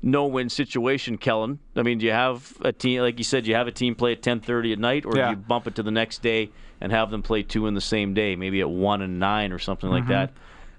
no-win 0.00 0.48
situation, 0.48 1.18
Kellen. 1.18 1.58
I 1.76 1.82
mean, 1.82 1.98
do 1.98 2.06
you 2.06 2.12
have 2.12 2.56
a 2.62 2.72
team 2.72 3.02
like 3.02 3.18
you 3.18 3.24
said? 3.24 3.46
You 3.46 3.54
have 3.54 3.66
a 3.66 3.72
team 3.72 3.94
play 3.94 4.12
at 4.12 4.22
10:30 4.22 4.72
at 4.72 4.78
night, 4.78 5.04
or 5.04 5.16
yeah. 5.16 5.26
do 5.26 5.30
you 5.32 5.36
bump 5.36 5.66
it 5.66 5.74
to 5.76 5.82
the 5.82 5.90
next 5.90 6.22
day 6.22 6.50
and 6.82 6.90
have 6.90 7.10
them 7.10 7.22
play 7.22 7.42
two 7.44 7.66
in 7.68 7.74
the 7.74 7.80
same 7.80 8.12
day, 8.12 8.34
maybe 8.36 8.60
at 8.60 8.68
one 8.68 9.00
and 9.00 9.18
nine 9.18 9.52
or 9.52 9.58
something 9.58 9.88
mm-hmm. 9.88 10.10
like 10.10 10.30
that? 10.30 10.32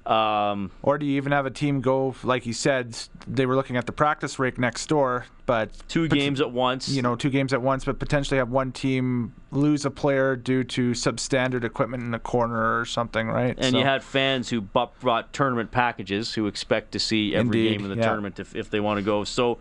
Um, 0.06 0.72
or 0.82 0.98
do 0.98 1.06
you 1.06 1.16
even 1.16 1.32
have 1.32 1.46
a 1.46 1.50
team 1.50 1.80
go, 1.80 2.14
like 2.24 2.46
you 2.46 2.52
said, 2.52 2.98
they 3.26 3.46
were 3.46 3.56
looking 3.56 3.78
at 3.78 3.86
the 3.86 3.94
practice 3.94 4.38
rink 4.38 4.58
next 4.58 4.88
door, 4.88 5.26
but 5.46 5.72
two 5.88 6.10
pot- 6.10 6.18
games 6.18 6.42
at 6.42 6.52
once. 6.52 6.90
You 6.90 7.02
know, 7.02 7.16
two 7.16 7.30
games 7.30 7.54
at 7.54 7.62
once, 7.62 7.86
but 7.86 8.00
potentially 8.00 8.38
have 8.38 8.50
one 8.50 8.74
team 8.74 9.34
lose 9.52 9.86
a 9.86 9.90
player 9.90 10.36
due 10.36 10.66
to 10.66 10.92
substandard 10.92 11.64
equipment 11.64 12.04
in 12.04 12.12
the 12.12 12.20
corner 12.20 12.78
or 12.82 12.84
something, 12.84 13.30
right? 13.30 13.56
And 13.58 13.72
so. 13.72 13.80
you 13.80 13.86
had 13.86 14.04
fans 14.04 14.50
who 14.50 14.60
brought 14.60 15.32
tournament 15.32 15.72
packages 15.72 16.34
who 16.34 16.48
expect 16.48 16.92
to 16.92 17.00
see 17.00 17.34
every 17.34 17.62
Indeed, 17.62 17.78
game 17.78 17.86
in 17.86 17.98
the 17.98 18.02
yeah. 18.02 18.10
tournament 18.10 18.42
if, 18.42 18.58
if 18.58 18.70
they 18.70 18.82
want 18.82 18.98
to 18.98 19.04
go. 19.04 19.24
So 19.24 19.60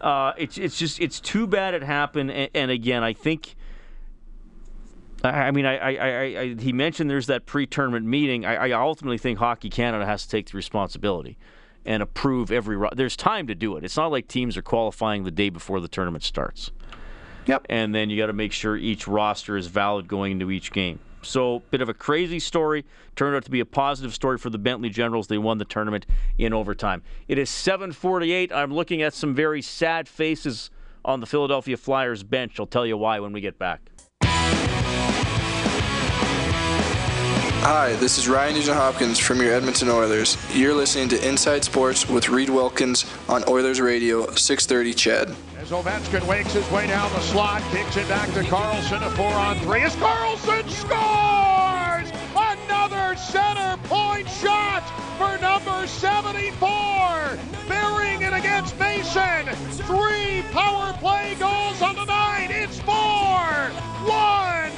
uh, 0.00 0.32
it's 0.36 0.58
it's 0.58 0.76
just 0.76 0.98
it's 0.98 1.20
too 1.20 1.46
bad 1.46 1.72
it 1.72 1.84
happened. 1.84 2.32
and, 2.32 2.50
and 2.52 2.72
again, 2.72 3.04
I 3.04 3.12
think 3.12 3.54
I 5.24 5.50
mean, 5.50 5.64
I, 5.64 5.76
I, 5.76 6.40
I, 6.40 6.54
he 6.54 6.72
mentioned 6.72 7.08
there's 7.08 7.28
that 7.28 7.46
pre-tournament 7.46 8.04
meeting. 8.04 8.44
I, 8.44 8.68
I, 8.68 8.72
ultimately 8.72 9.18
think 9.18 9.38
Hockey 9.38 9.70
Canada 9.70 10.04
has 10.04 10.24
to 10.24 10.28
take 10.28 10.50
the 10.50 10.56
responsibility 10.56 11.38
and 11.86 12.02
approve 12.02 12.52
every. 12.52 12.76
There's 12.94 13.16
time 13.16 13.46
to 13.46 13.54
do 13.54 13.76
it. 13.76 13.84
It's 13.84 13.96
not 13.96 14.10
like 14.10 14.28
teams 14.28 14.56
are 14.56 14.62
qualifying 14.62 15.24
the 15.24 15.30
day 15.30 15.48
before 15.48 15.80
the 15.80 15.88
tournament 15.88 16.24
starts. 16.24 16.72
Yep. 17.46 17.66
And 17.68 17.94
then 17.94 18.10
you 18.10 18.16
got 18.18 18.26
to 18.26 18.32
make 18.32 18.52
sure 18.52 18.76
each 18.76 19.06
roster 19.06 19.56
is 19.56 19.66
valid 19.66 20.08
going 20.08 20.32
into 20.32 20.50
each 20.50 20.72
game. 20.72 20.98
So, 21.22 21.60
bit 21.70 21.80
of 21.80 21.88
a 21.88 21.94
crazy 21.94 22.38
story. 22.38 22.84
Turned 23.16 23.34
out 23.34 23.44
to 23.44 23.50
be 23.50 23.60
a 23.60 23.66
positive 23.66 24.14
story 24.14 24.36
for 24.36 24.50
the 24.50 24.58
Bentley 24.58 24.90
Generals. 24.90 25.26
They 25.26 25.38
won 25.38 25.56
the 25.56 25.64
tournament 25.64 26.04
in 26.36 26.52
overtime. 26.52 27.02
It 27.28 27.38
is 27.38 27.48
7:48. 27.48 28.52
I'm 28.52 28.74
looking 28.74 29.00
at 29.00 29.14
some 29.14 29.34
very 29.34 29.62
sad 29.62 30.06
faces 30.06 30.70
on 31.04 31.20
the 31.20 31.26
Philadelphia 31.26 31.76
Flyers 31.76 32.22
bench. 32.22 32.60
I'll 32.60 32.66
tell 32.66 32.86
you 32.86 32.96
why 32.96 33.20
when 33.20 33.32
we 33.32 33.40
get 33.40 33.58
back. 33.58 33.80
Hi, 37.64 37.94
this 37.94 38.18
is 38.18 38.28
Ryan 38.28 38.56
Nugent 38.56 38.76
Hopkins 38.76 39.18
from 39.18 39.40
your 39.40 39.54
Edmonton 39.54 39.88
Oilers. 39.88 40.36
You're 40.52 40.74
listening 40.74 41.08
to 41.08 41.26
Inside 41.26 41.64
Sports 41.64 42.06
with 42.06 42.28
Reid 42.28 42.50
Wilkins 42.50 43.06
on 43.26 43.42
Oilers 43.48 43.80
Radio 43.80 44.30
630 44.32 44.92
CHED. 44.92 45.34
As 45.56 45.70
Ovechkin 45.70 46.26
wakes 46.26 46.52
his 46.52 46.70
way 46.70 46.86
down 46.88 47.10
the 47.14 47.20
slot, 47.20 47.62
kicks 47.70 47.96
it 47.96 48.06
back 48.06 48.30
to 48.34 48.44
Carlson, 48.44 49.02
a 49.02 49.08
four 49.12 49.32
on 49.32 49.58
three. 49.60 49.80
As 49.80 49.96
Carlson 49.96 50.68
scores! 50.68 51.73
Center 53.18 53.76
point 53.84 54.28
shot 54.28 54.82
for 55.18 55.38
number 55.40 55.86
74. 55.86 56.58
Burying 57.68 58.22
it 58.22 58.32
against 58.32 58.78
Mason. 58.78 59.46
Three 59.86 60.42
power 60.50 60.92
play 60.94 61.36
goals 61.38 61.80
on 61.80 61.94
the 61.94 62.04
night. 62.06 62.48
It's 62.50 62.80
four. 62.80 63.70
One. 64.08 64.72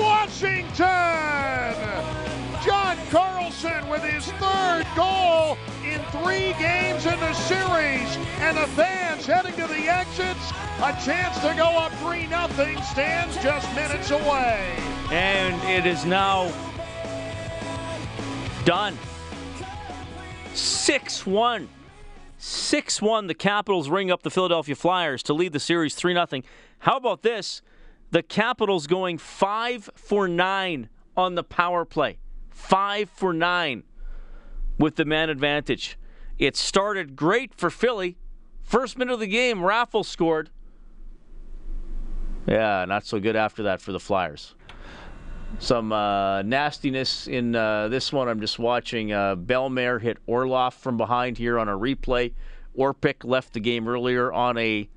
Washington. 0.00 0.82
John 2.64 2.96
Carlson 3.10 3.88
with 3.88 4.02
his 4.02 4.24
third 4.32 4.86
goal 4.96 5.58
in 5.84 6.00
three 6.12 6.54
games 6.58 7.04
in 7.04 7.18
the 7.20 7.32
series. 7.34 8.16
And 8.40 8.56
the 8.56 8.66
fans 8.68 9.26
heading 9.26 9.54
to 9.56 9.66
the 9.66 9.88
exits. 9.88 10.50
A 10.78 10.92
chance 11.04 11.38
to 11.40 11.54
go 11.56 11.76
up 11.76 11.92
3 12.00 12.26
0 12.26 12.80
stands 12.82 13.36
just 13.42 13.72
minutes 13.74 14.10
away. 14.10 14.78
And 15.10 15.62
it 15.68 15.86
is 15.86 16.04
now 16.04 16.50
done. 18.64 18.96
6 20.54 21.26
1. 21.26 21.68
6 22.38 23.02
1. 23.02 23.26
The 23.26 23.34
Capitals 23.34 23.88
ring 23.88 24.10
up 24.10 24.22
the 24.22 24.30
Philadelphia 24.30 24.74
Flyers 24.74 25.22
to 25.24 25.32
lead 25.32 25.52
the 25.52 25.60
series 25.60 25.94
3 25.94 26.14
0. 26.14 26.42
How 26.80 26.96
about 26.96 27.22
this? 27.22 27.62
The 28.10 28.22
Capitals 28.22 28.86
going 28.86 29.18
5 29.18 29.90
for 29.94 30.28
9 30.28 30.88
on 31.16 31.34
the 31.34 31.44
power 31.44 31.84
play. 31.84 32.18
5 32.50 33.08
for 33.10 33.32
9 33.32 33.82
with 34.78 34.96
the 34.96 35.04
man 35.04 35.30
advantage. 35.30 35.98
It 36.38 36.56
started 36.56 37.16
great 37.16 37.54
for 37.54 37.70
Philly. 37.70 38.16
First 38.62 38.98
minute 38.98 39.14
of 39.14 39.20
the 39.20 39.26
game, 39.26 39.58
Raffl 39.58 40.04
scored. 40.04 40.50
Yeah, 42.46 42.84
not 42.86 43.06
so 43.06 43.20
good 43.20 43.36
after 43.36 43.62
that 43.64 43.80
for 43.80 43.92
the 43.92 44.00
Flyers. 44.00 44.54
Some 45.62 45.92
uh, 45.92 46.42
nastiness 46.42 47.28
in 47.28 47.54
uh, 47.54 47.86
this 47.86 48.12
one. 48.12 48.28
I'm 48.28 48.40
just 48.40 48.58
watching 48.58 49.12
uh, 49.12 49.36
Bellemare 49.36 50.00
hit 50.00 50.18
Orlov 50.26 50.74
from 50.74 50.96
behind 50.96 51.38
here 51.38 51.56
on 51.56 51.68
a 51.68 51.78
replay. 51.78 52.32
Orpik 52.76 53.22
left 53.22 53.52
the 53.52 53.60
game 53.60 53.86
earlier 53.86 54.32
on 54.32 54.58
a, 54.58 54.88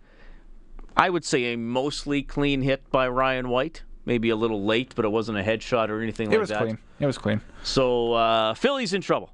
I 0.97 1.11
would 1.11 1.24
say, 1.24 1.53
a 1.53 1.55
mostly 1.55 2.24
clean 2.24 2.63
hit 2.63 2.89
by 2.89 3.07
Ryan 3.07 3.49
White. 3.49 3.84
Maybe 4.05 4.32
a 4.32 4.36
little 4.36 4.66
late, 4.66 4.93
but 4.95 5.05
it 5.05 5.09
wasn't 5.09 5.38
a 5.38 5.43
headshot 5.43 5.89
or 5.89 6.01
anything 6.01 6.32
it 6.32 6.39
like 6.39 6.47
that. 6.47 6.55
It 6.55 6.66
was 6.66 6.66
clean. 6.66 6.78
It 6.99 7.05
was 7.05 7.18
clean. 7.20 7.41
So 7.61 8.13
uh, 8.13 8.55
Philly's 8.55 8.93
in 8.93 9.01
trouble. 9.01 9.34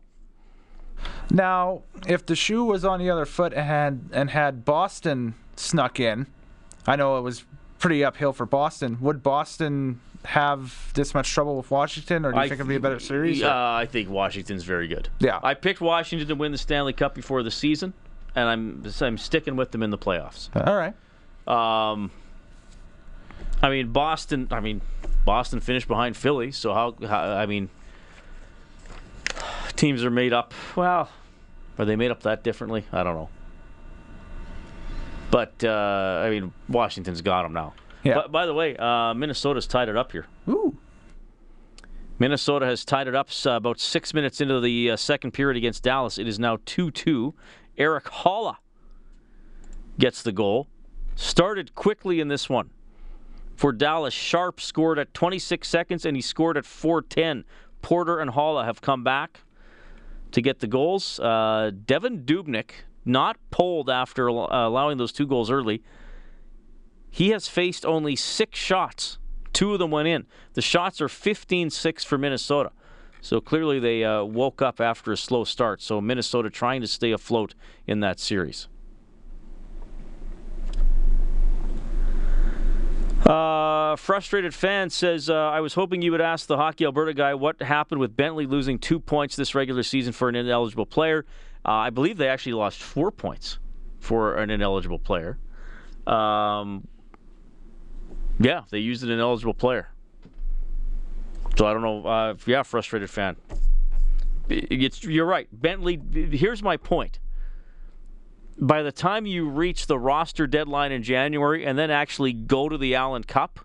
Now, 1.29 1.83
if 2.07 2.25
the 2.25 2.35
shoe 2.35 2.65
was 2.65 2.83
on 2.83 2.99
the 2.99 3.09
other 3.09 3.25
foot 3.25 3.53
and 3.53 3.65
had, 3.65 4.09
and 4.11 4.29
had 4.31 4.65
Boston 4.65 5.35
snuck 5.55 5.97
in, 5.97 6.27
I 6.85 6.97
know 6.97 7.17
it 7.17 7.21
was 7.21 7.45
pretty 7.79 8.03
uphill 8.03 8.33
for 8.33 8.45
Boston. 8.45 8.97
Would 8.99 9.23
Boston 9.23 10.01
have 10.25 10.93
this 10.93 11.13
much 11.13 11.31
trouble 11.31 11.57
with 11.57 11.71
Washington, 11.71 12.25
or 12.25 12.31
do 12.31 12.37
you 12.37 12.43
I 12.43 12.49
think 12.49 12.59
it'll 12.59 12.69
be 12.69 12.75
a 12.75 12.79
better 12.79 12.99
series? 12.99 13.41
Uh, 13.41 13.49
I 13.51 13.85
think 13.85 14.09
Washington's 14.09 14.63
very 14.63 14.87
good. 14.87 15.09
Yeah, 15.19 15.39
I 15.41 15.53
picked 15.53 15.81
Washington 15.81 16.27
to 16.27 16.35
win 16.35 16.51
the 16.51 16.57
Stanley 16.57 16.93
Cup 16.93 17.15
before 17.15 17.43
the 17.43 17.51
season, 17.51 17.93
and 18.35 18.47
I'm 18.47 18.83
I'm 19.01 19.17
sticking 19.17 19.55
with 19.55 19.71
them 19.71 19.83
in 19.83 19.89
the 19.89 19.97
playoffs. 19.97 20.49
All 20.55 20.75
right. 20.75 20.93
Um, 21.47 22.11
I 23.61 23.69
mean 23.69 23.91
Boston. 23.91 24.47
I 24.51 24.59
mean 24.59 24.81
Boston 25.25 25.59
finished 25.59 25.87
behind 25.87 26.15
Philly, 26.15 26.51
so 26.51 26.73
how, 26.73 26.95
how 27.07 27.19
I 27.19 27.45
mean 27.45 27.69
teams 29.75 30.03
are 30.03 30.11
made 30.11 30.33
up. 30.33 30.53
Well, 30.75 31.09
are 31.79 31.85
they 31.85 31.95
made 31.95 32.11
up 32.11 32.21
that 32.23 32.43
differently? 32.43 32.85
I 32.91 33.03
don't 33.03 33.15
know. 33.15 33.29
But 35.31 35.63
uh, 35.63 36.21
I 36.25 36.29
mean, 36.29 36.51
Washington's 36.67 37.21
got 37.21 37.43
them 37.43 37.53
now. 37.53 37.73
Yeah. 38.03 38.15
But, 38.15 38.31
by 38.31 38.45
the 38.45 38.53
way, 38.53 38.75
uh, 38.77 39.13
Minnesota's 39.13 39.67
tied 39.67 39.89
it 39.89 39.95
up 39.95 40.11
here. 40.11 40.25
Ooh. 40.49 40.77
Minnesota 42.19 42.67
has 42.67 42.85
tied 42.85 43.07
it 43.07 43.15
up 43.15 43.29
uh, 43.45 43.51
about 43.51 43.79
six 43.79 44.13
minutes 44.13 44.41
into 44.41 44.59
the 44.59 44.91
uh, 44.91 44.95
second 44.95 45.31
period 45.31 45.57
against 45.57 45.81
Dallas. 45.81 46.19
It 46.19 46.27
is 46.27 46.37
now 46.37 46.59
2 46.65 46.91
2. 46.91 47.33
Erik 47.77 48.05
Haula 48.05 48.57
gets 49.97 50.21
the 50.21 50.31
goal. 50.31 50.67
Started 51.15 51.73
quickly 51.73 52.19
in 52.19 52.27
this 52.27 52.47
one. 52.47 52.69
For 53.55 53.71
Dallas, 53.71 54.13
Sharp 54.13 54.59
scored 54.61 54.97
at 54.99 55.13
26 55.13 55.67
seconds 55.67 56.05
and 56.05 56.15
he 56.15 56.21
scored 56.21 56.57
at 56.57 56.65
4:10. 56.65 57.43
Porter 57.81 58.19
and 58.19 58.31
Haula 58.31 58.65
have 58.65 58.81
come 58.81 59.03
back 59.03 59.41
to 60.31 60.41
get 60.41 60.59
the 60.59 60.67
goals. 60.67 61.19
Uh, 61.19 61.71
Devan 61.85 62.23
Dubnyk 62.23 62.71
not 63.03 63.37
pulled 63.49 63.89
after 63.89 64.29
uh, 64.29 64.67
allowing 64.67 64.97
those 64.97 65.11
two 65.11 65.25
goals 65.25 65.49
early. 65.49 65.81
He 67.11 67.29
has 67.29 67.47
faced 67.47 67.85
only 67.85 68.15
six 68.15 68.57
shots. 68.57 69.17
Two 69.51 69.73
of 69.73 69.79
them 69.79 69.91
went 69.91 70.07
in. 70.07 70.25
The 70.53 70.61
shots 70.61 71.01
are 71.01 71.09
15 71.09 71.69
6 71.69 72.03
for 72.05 72.17
Minnesota. 72.17 72.71
So 73.19 73.39
clearly 73.39 73.79
they 73.79 74.03
uh, 74.03 74.23
woke 74.23 74.61
up 74.61 74.81
after 74.81 75.11
a 75.11 75.17
slow 75.17 75.43
start. 75.43 75.81
So 75.81 76.01
Minnesota 76.01 76.49
trying 76.49 76.81
to 76.81 76.87
stay 76.87 77.11
afloat 77.11 77.53
in 77.85 77.99
that 77.99 78.19
series. 78.19 78.67
Uh, 83.25 83.95
frustrated 83.97 84.53
fan 84.53 84.89
says, 84.89 85.29
uh, 85.29 85.35
I 85.35 85.59
was 85.59 85.75
hoping 85.75 86.01
you 86.01 86.11
would 86.11 86.21
ask 86.21 86.47
the 86.47 86.57
Hockey 86.57 86.85
Alberta 86.85 87.13
guy 87.13 87.35
what 87.35 87.61
happened 87.61 88.01
with 88.01 88.15
Bentley 88.17 88.47
losing 88.47 88.79
two 88.79 88.99
points 88.99 89.35
this 89.35 89.53
regular 89.53 89.83
season 89.83 90.11
for 90.11 90.27
an 90.27 90.35
ineligible 90.35 90.87
player. 90.87 91.25
Uh, 91.63 91.71
I 91.71 91.89
believe 91.91 92.17
they 92.17 92.29
actually 92.29 92.53
lost 92.53 92.81
four 92.81 93.11
points 93.11 93.59
for 93.99 94.35
an 94.37 94.49
ineligible 94.49 94.97
player. 94.97 95.37
Um, 96.07 96.87
yeah, 98.43 98.63
they 98.69 98.79
used 98.79 99.03
an 99.03 99.11
ineligible 99.11 99.53
player. 99.53 99.89
So 101.57 101.65
I 101.67 101.73
don't 101.73 101.81
know. 101.81 102.05
Uh, 102.05 102.35
yeah, 102.45 102.63
frustrated 102.63 103.09
fan. 103.09 103.35
It's, 104.49 105.03
you're 105.03 105.25
right. 105.25 105.47
Bentley, 105.51 105.99
here's 106.13 106.63
my 106.63 106.77
point. 106.77 107.19
By 108.59 108.83
the 108.83 108.91
time 108.91 109.25
you 109.25 109.49
reach 109.49 109.87
the 109.87 109.97
roster 109.97 110.45
deadline 110.47 110.91
in 110.91 111.03
January 111.03 111.65
and 111.65 111.77
then 111.77 111.89
actually 111.89 112.33
go 112.33 112.69
to 112.69 112.77
the 112.77 112.95
Allen 112.95 113.23
Cup, 113.23 113.59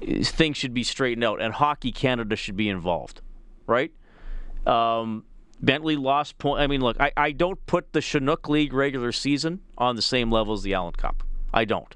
things 0.00 0.56
should 0.56 0.74
be 0.74 0.82
straightened 0.82 1.24
out, 1.24 1.40
and 1.40 1.54
Hockey 1.54 1.92
Canada 1.92 2.36
should 2.36 2.56
be 2.56 2.68
involved, 2.68 3.20
right? 3.66 3.92
Um, 4.66 5.24
Bentley 5.60 5.96
lost 5.96 6.38
point. 6.38 6.60
I 6.60 6.66
mean, 6.66 6.80
look, 6.80 7.00
I, 7.00 7.12
I 7.16 7.32
don't 7.32 7.64
put 7.66 7.92
the 7.92 8.00
Chinook 8.00 8.48
League 8.48 8.72
regular 8.72 9.12
season 9.12 9.60
on 9.78 9.96
the 9.96 10.02
same 10.02 10.30
level 10.30 10.54
as 10.54 10.62
the 10.62 10.74
Allen 10.74 10.92
Cup. 10.92 11.22
I 11.52 11.64
don't. 11.64 11.94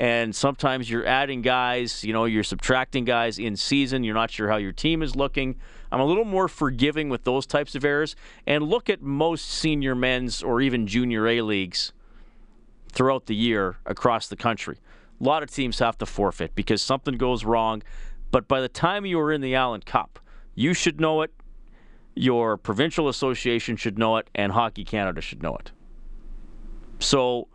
And 0.00 0.34
sometimes 0.34 0.88
you're 0.88 1.04
adding 1.04 1.42
guys, 1.42 2.02
you 2.02 2.14
know, 2.14 2.24
you're 2.24 2.42
subtracting 2.42 3.04
guys 3.04 3.38
in 3.38 3.54
season. 3.54 4.02
You're 4.02 4.14
not 4.14 4.30
sure 4.30 4.48
how 4.48 4.56
your 4.56 4.72
team 4.72 5.02
is 5.02 5.14
looking. 5.14 5.56
I'm 5.92 6.00
a 6.00 6.06
little 6.06 6.24
more 6.24 6.48
forgiving 6.48 7.10
with 7.10 7.24
those 7.24 7.44
types 7.44 7.74
of 7.74 7.84
errors. 7.84 8.16
And 8.46 8.64
look 8.64 8.88
at 8.88 9.02
most 9.02 9.46
senior 9.46 9.94
men's 9.94 10.42
or 10.42 10.62
even 10.62 10.86
junior 10.86 11.28
A 11.28 11.42
leagues 11.42 11.92
throughout 12.90 13.26
the 13.26 13.34
year 13.34 13.76
across 13.84 14.26
the 14.26 14.36
country. 14.36 14.78
A 15.20 15.24
lot 15.24 15.42
of 15.42 15.50
teams 15.50 15.78
have 15.80 15.98
to 15.98 16.06
forfeit 16.06 16.54
because 16.54 16.80
something 16.80 17.18
goes 17.18 17.44
wrong. 17.44 17.82
But 18.30 18.48
by 18.48 18.62
the 18.62 18.70
time 18.70 19.04
you 19.04 19.20
are 19.20 19.30
in 19.30 19.42
the 19.42 19.54
Allen 19.54 19.82
Cup, 19.82 20.18
you 20.54 20.72
should 20.72 20.98
know 20.98 21.20
it 21.20 21.30
your 22.14 22.56
provincial 22.56 23.08
association 23.08 23.76
should 23.76 23.98
know 23.98 24.16
it, 24.16 24.28
and 24.34 24.52
Hockey 24.52 24.84
Canada 24.84 25.20
should 25.20 25.42
know 25.42 25.56
it. 25.56 25.72
So, 26.98 27.48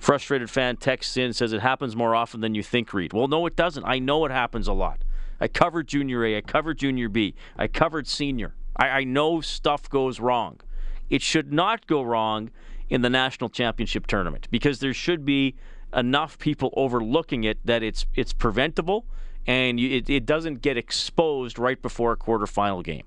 frustrated 0.00 0.50
fan 0.50 0.76
texts 0.76 1.16
in 1.16 1.32
says 1.32 1.52
it 1.52 1.60
happens 1.60 1.94
more 1.94 2.14
often 2.14 2.40
than 2.40 2.54
you 2.54 2.62
think, 2.62 2.92
Reid. 2.92 3.12
Well, 3.12 3.28
no, 3.28 3.46
it 3.46 3.54
doesn't. 3.54 3.84
I 3.84 4.00
know 4.00 4.24
it 4.24 4.32
happens 4.32 4.66
a 4.66 4.72
lot. 4.72 5.04
I 5.40 5.46
covered 5.46 5.86
Junior 5.86 6.24
A, 6.24 6.38
I 6.38 6.40
covered 6.40 6.78
Junior 6.78 7.08
B, 7.08 7.34
I 7.56 7.68
covered 7.68 8.08
Senior. 8.08 8.54
I, 8.76 8.88
I 8.88 9.04
know 9.04 9.40
stuff 9.40 9.88
goes 9.88 10.18
wrong. 10.18 10.60
It 11.08 11.22
should 11.22 11.52
not 11.52 11.86
go 11.86 12.02
wrong 12.02 12.50
in 12.88 13.02
the 13.02 13.10
national 13.10 13.50
championship 13.50 14.06
tournament 14.06 14.48
because 14.50 14.80
there 14.80 14.94
should 14.94 15.24
be 15.24 15.54
enough 15.94 16.38
people 16.38 16.72
overlooking 16.76 17.44
it 17.44 17.58
that 17.64 17.82
it's 17.82 18.06
it's 18.14 18.32
preventable 18.32 19.06
and 19.46 19.80
you, 19.80 19.96
it, 19.96 20.10
it 20.10 20.26
doesn't 20.26 20.62
get 20.62 20.76
exposed 20.76 21.58
right 21.58 21.80
before 21.80 22.12
a 22.12 22.16
quarterfinal 22.16 22.84
game. 22.84 23.04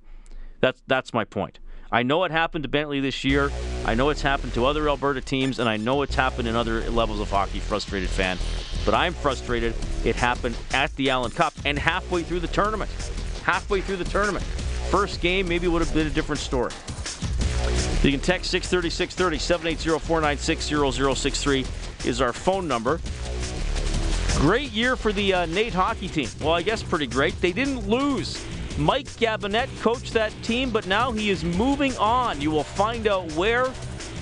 That's 0.59 0.81
that's 0.87 1.13
my 1.13 1.25
point. 1.25 1.59
I 1.91 2.03
know 2.03 2.23
it 2.23 2.31
happened 2.31 2.63
to 2.63 2.69
Bentley 2.69 2.99
this 2.99 3.23
year. 3.23 3.51
I 3.85 3.95
know 3.95 4.09
it's 4.09 4.21
happened 4.21 4.53
to 4.53 4.65
other 4.65 4.87
Alberta 4.87 5.19
teams, 5.19 5.59
and 5.59 5.67
I 5.67 5.75
know 5.75 6.03
it's 6.03 6.15
happened 6.15 6.47
in 6.47 6.55
other 6.55 6.89
levels 6.89 7.19
of 7.19 7.29
hockey. 7.29 7.59
Frustrated 7.59 8.09
fan, 8.09 8.37
but 8.85 8.93
I'm 8.93 9.13
frustrated. 9.13 9.75
It 10.05 10.15
happened 10.15 10.55
at 10.73 10.95
the 10.95 11.09
Allen 11.09 11.31
Cup 11.31 11.53
and 11.65 11.77
halfway 11.77 12.23
through 12.23 12.39
the 12.39 12.47
tournament. 12.47 12.89
Halfway 13.43 13.81
through 13.81 13.97
the 13.97 14.05
tournament, 14.05 14.45
first 14.89 15.19
game 15.19 15.49
maybe 15.49 15.67
would 15.67 15.81
have 15.81 15.93
been 15.93 16.07
a 16.07 16.11
different 16.11 16.39
story. 16.39 16.71
You 18.03 18.11
can 18.11 18.21
text 18.21 18.51
630 18.51 18.89
630 18.89 19.37
780 19.37 19.99
496 19.99 21.19
0063 21.19 21.65
is 22.05 22.21
our 22.21 22.33
phone 22.33 22.67
number. 22.67 23.01
Great 24.37 24.71
year 24.71 24.95
for 24.95 25.13
the 25.13 25.33
uh, 25.33 25.45
NAIT 25.45 25.73
hockey 25.73 26.07
team. 26.07 26.29
Well, 26.41 26.53
I 26.53 26.61
guess 26.61 26.83
pretty 26.83 27.07
great. 27.07 27.39
They 27.41 27.51
didn't 27.51 27.87
lose 27.87 28.43
Mike 28.77 29.05
Gabinet 29.05 29.69
coached 29.81 30.13
that 30.13 30.33
team, 30.41 30.71
but 30.71 30.87
now 30.87 31.11
he 31.11 31.29
is 31.29 31.43
moving 31.43 31.95
on. 31.97 32.41
You 32.41 32.49
will 32.49 32.63
find 32.63 33.07
out 33.07 33.31
where 33.33 33.67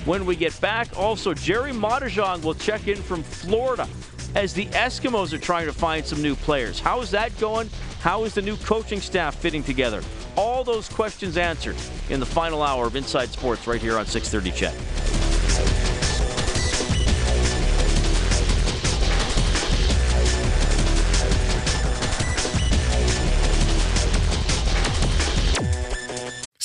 when 0.05 0.25
we 0.25 0.35
get 0.35 0.59
back. 0.59 0.89
Also, 0.97 1.33
Jerry 1.33 1.71
Marchand 1.71 2.43
will 2.43 2.53
check 2.53 2.87
in 2.87 2.97
from 2.97 3.23
Florida 3.23 3.87
as 4.35 4.53
the 4.53 4.65
Eskimos 4.67 5.33
are 5.33 5.37
trying 5.37 5.67
to 5.67 5.73
find 5.73 6.05
some 6.05 6.21
new 6.21 6.35
players. 6.35 6.79
How 6.79 7.01
is 7.01 7.11
that 7.11 7.37
going? 7.39 7.69
How 8.01 8.23
is 8.23 8.33
the 8.33 8.41
new 8.41 8.57
coaching 8.57 8.99
staff 8.99 9.35
fitting 9.35 9.63
together? 9.63 10.01
All 10.35 10.63
those 10.63 10.89
questions 10.89 11.37
answered 11.37 11.75
in 12.09 12.19
the 12.19 12.25
final 12.25 12.61
hour 12.61 12.87
of 12.87 12.95
Inside 12.95 13.29
Sports 13.29 13.67
right 13.67 13.81
here 13.81 13.97
on 13.97 14.05
630 14.05 14.51
CHED. 14.57 15.40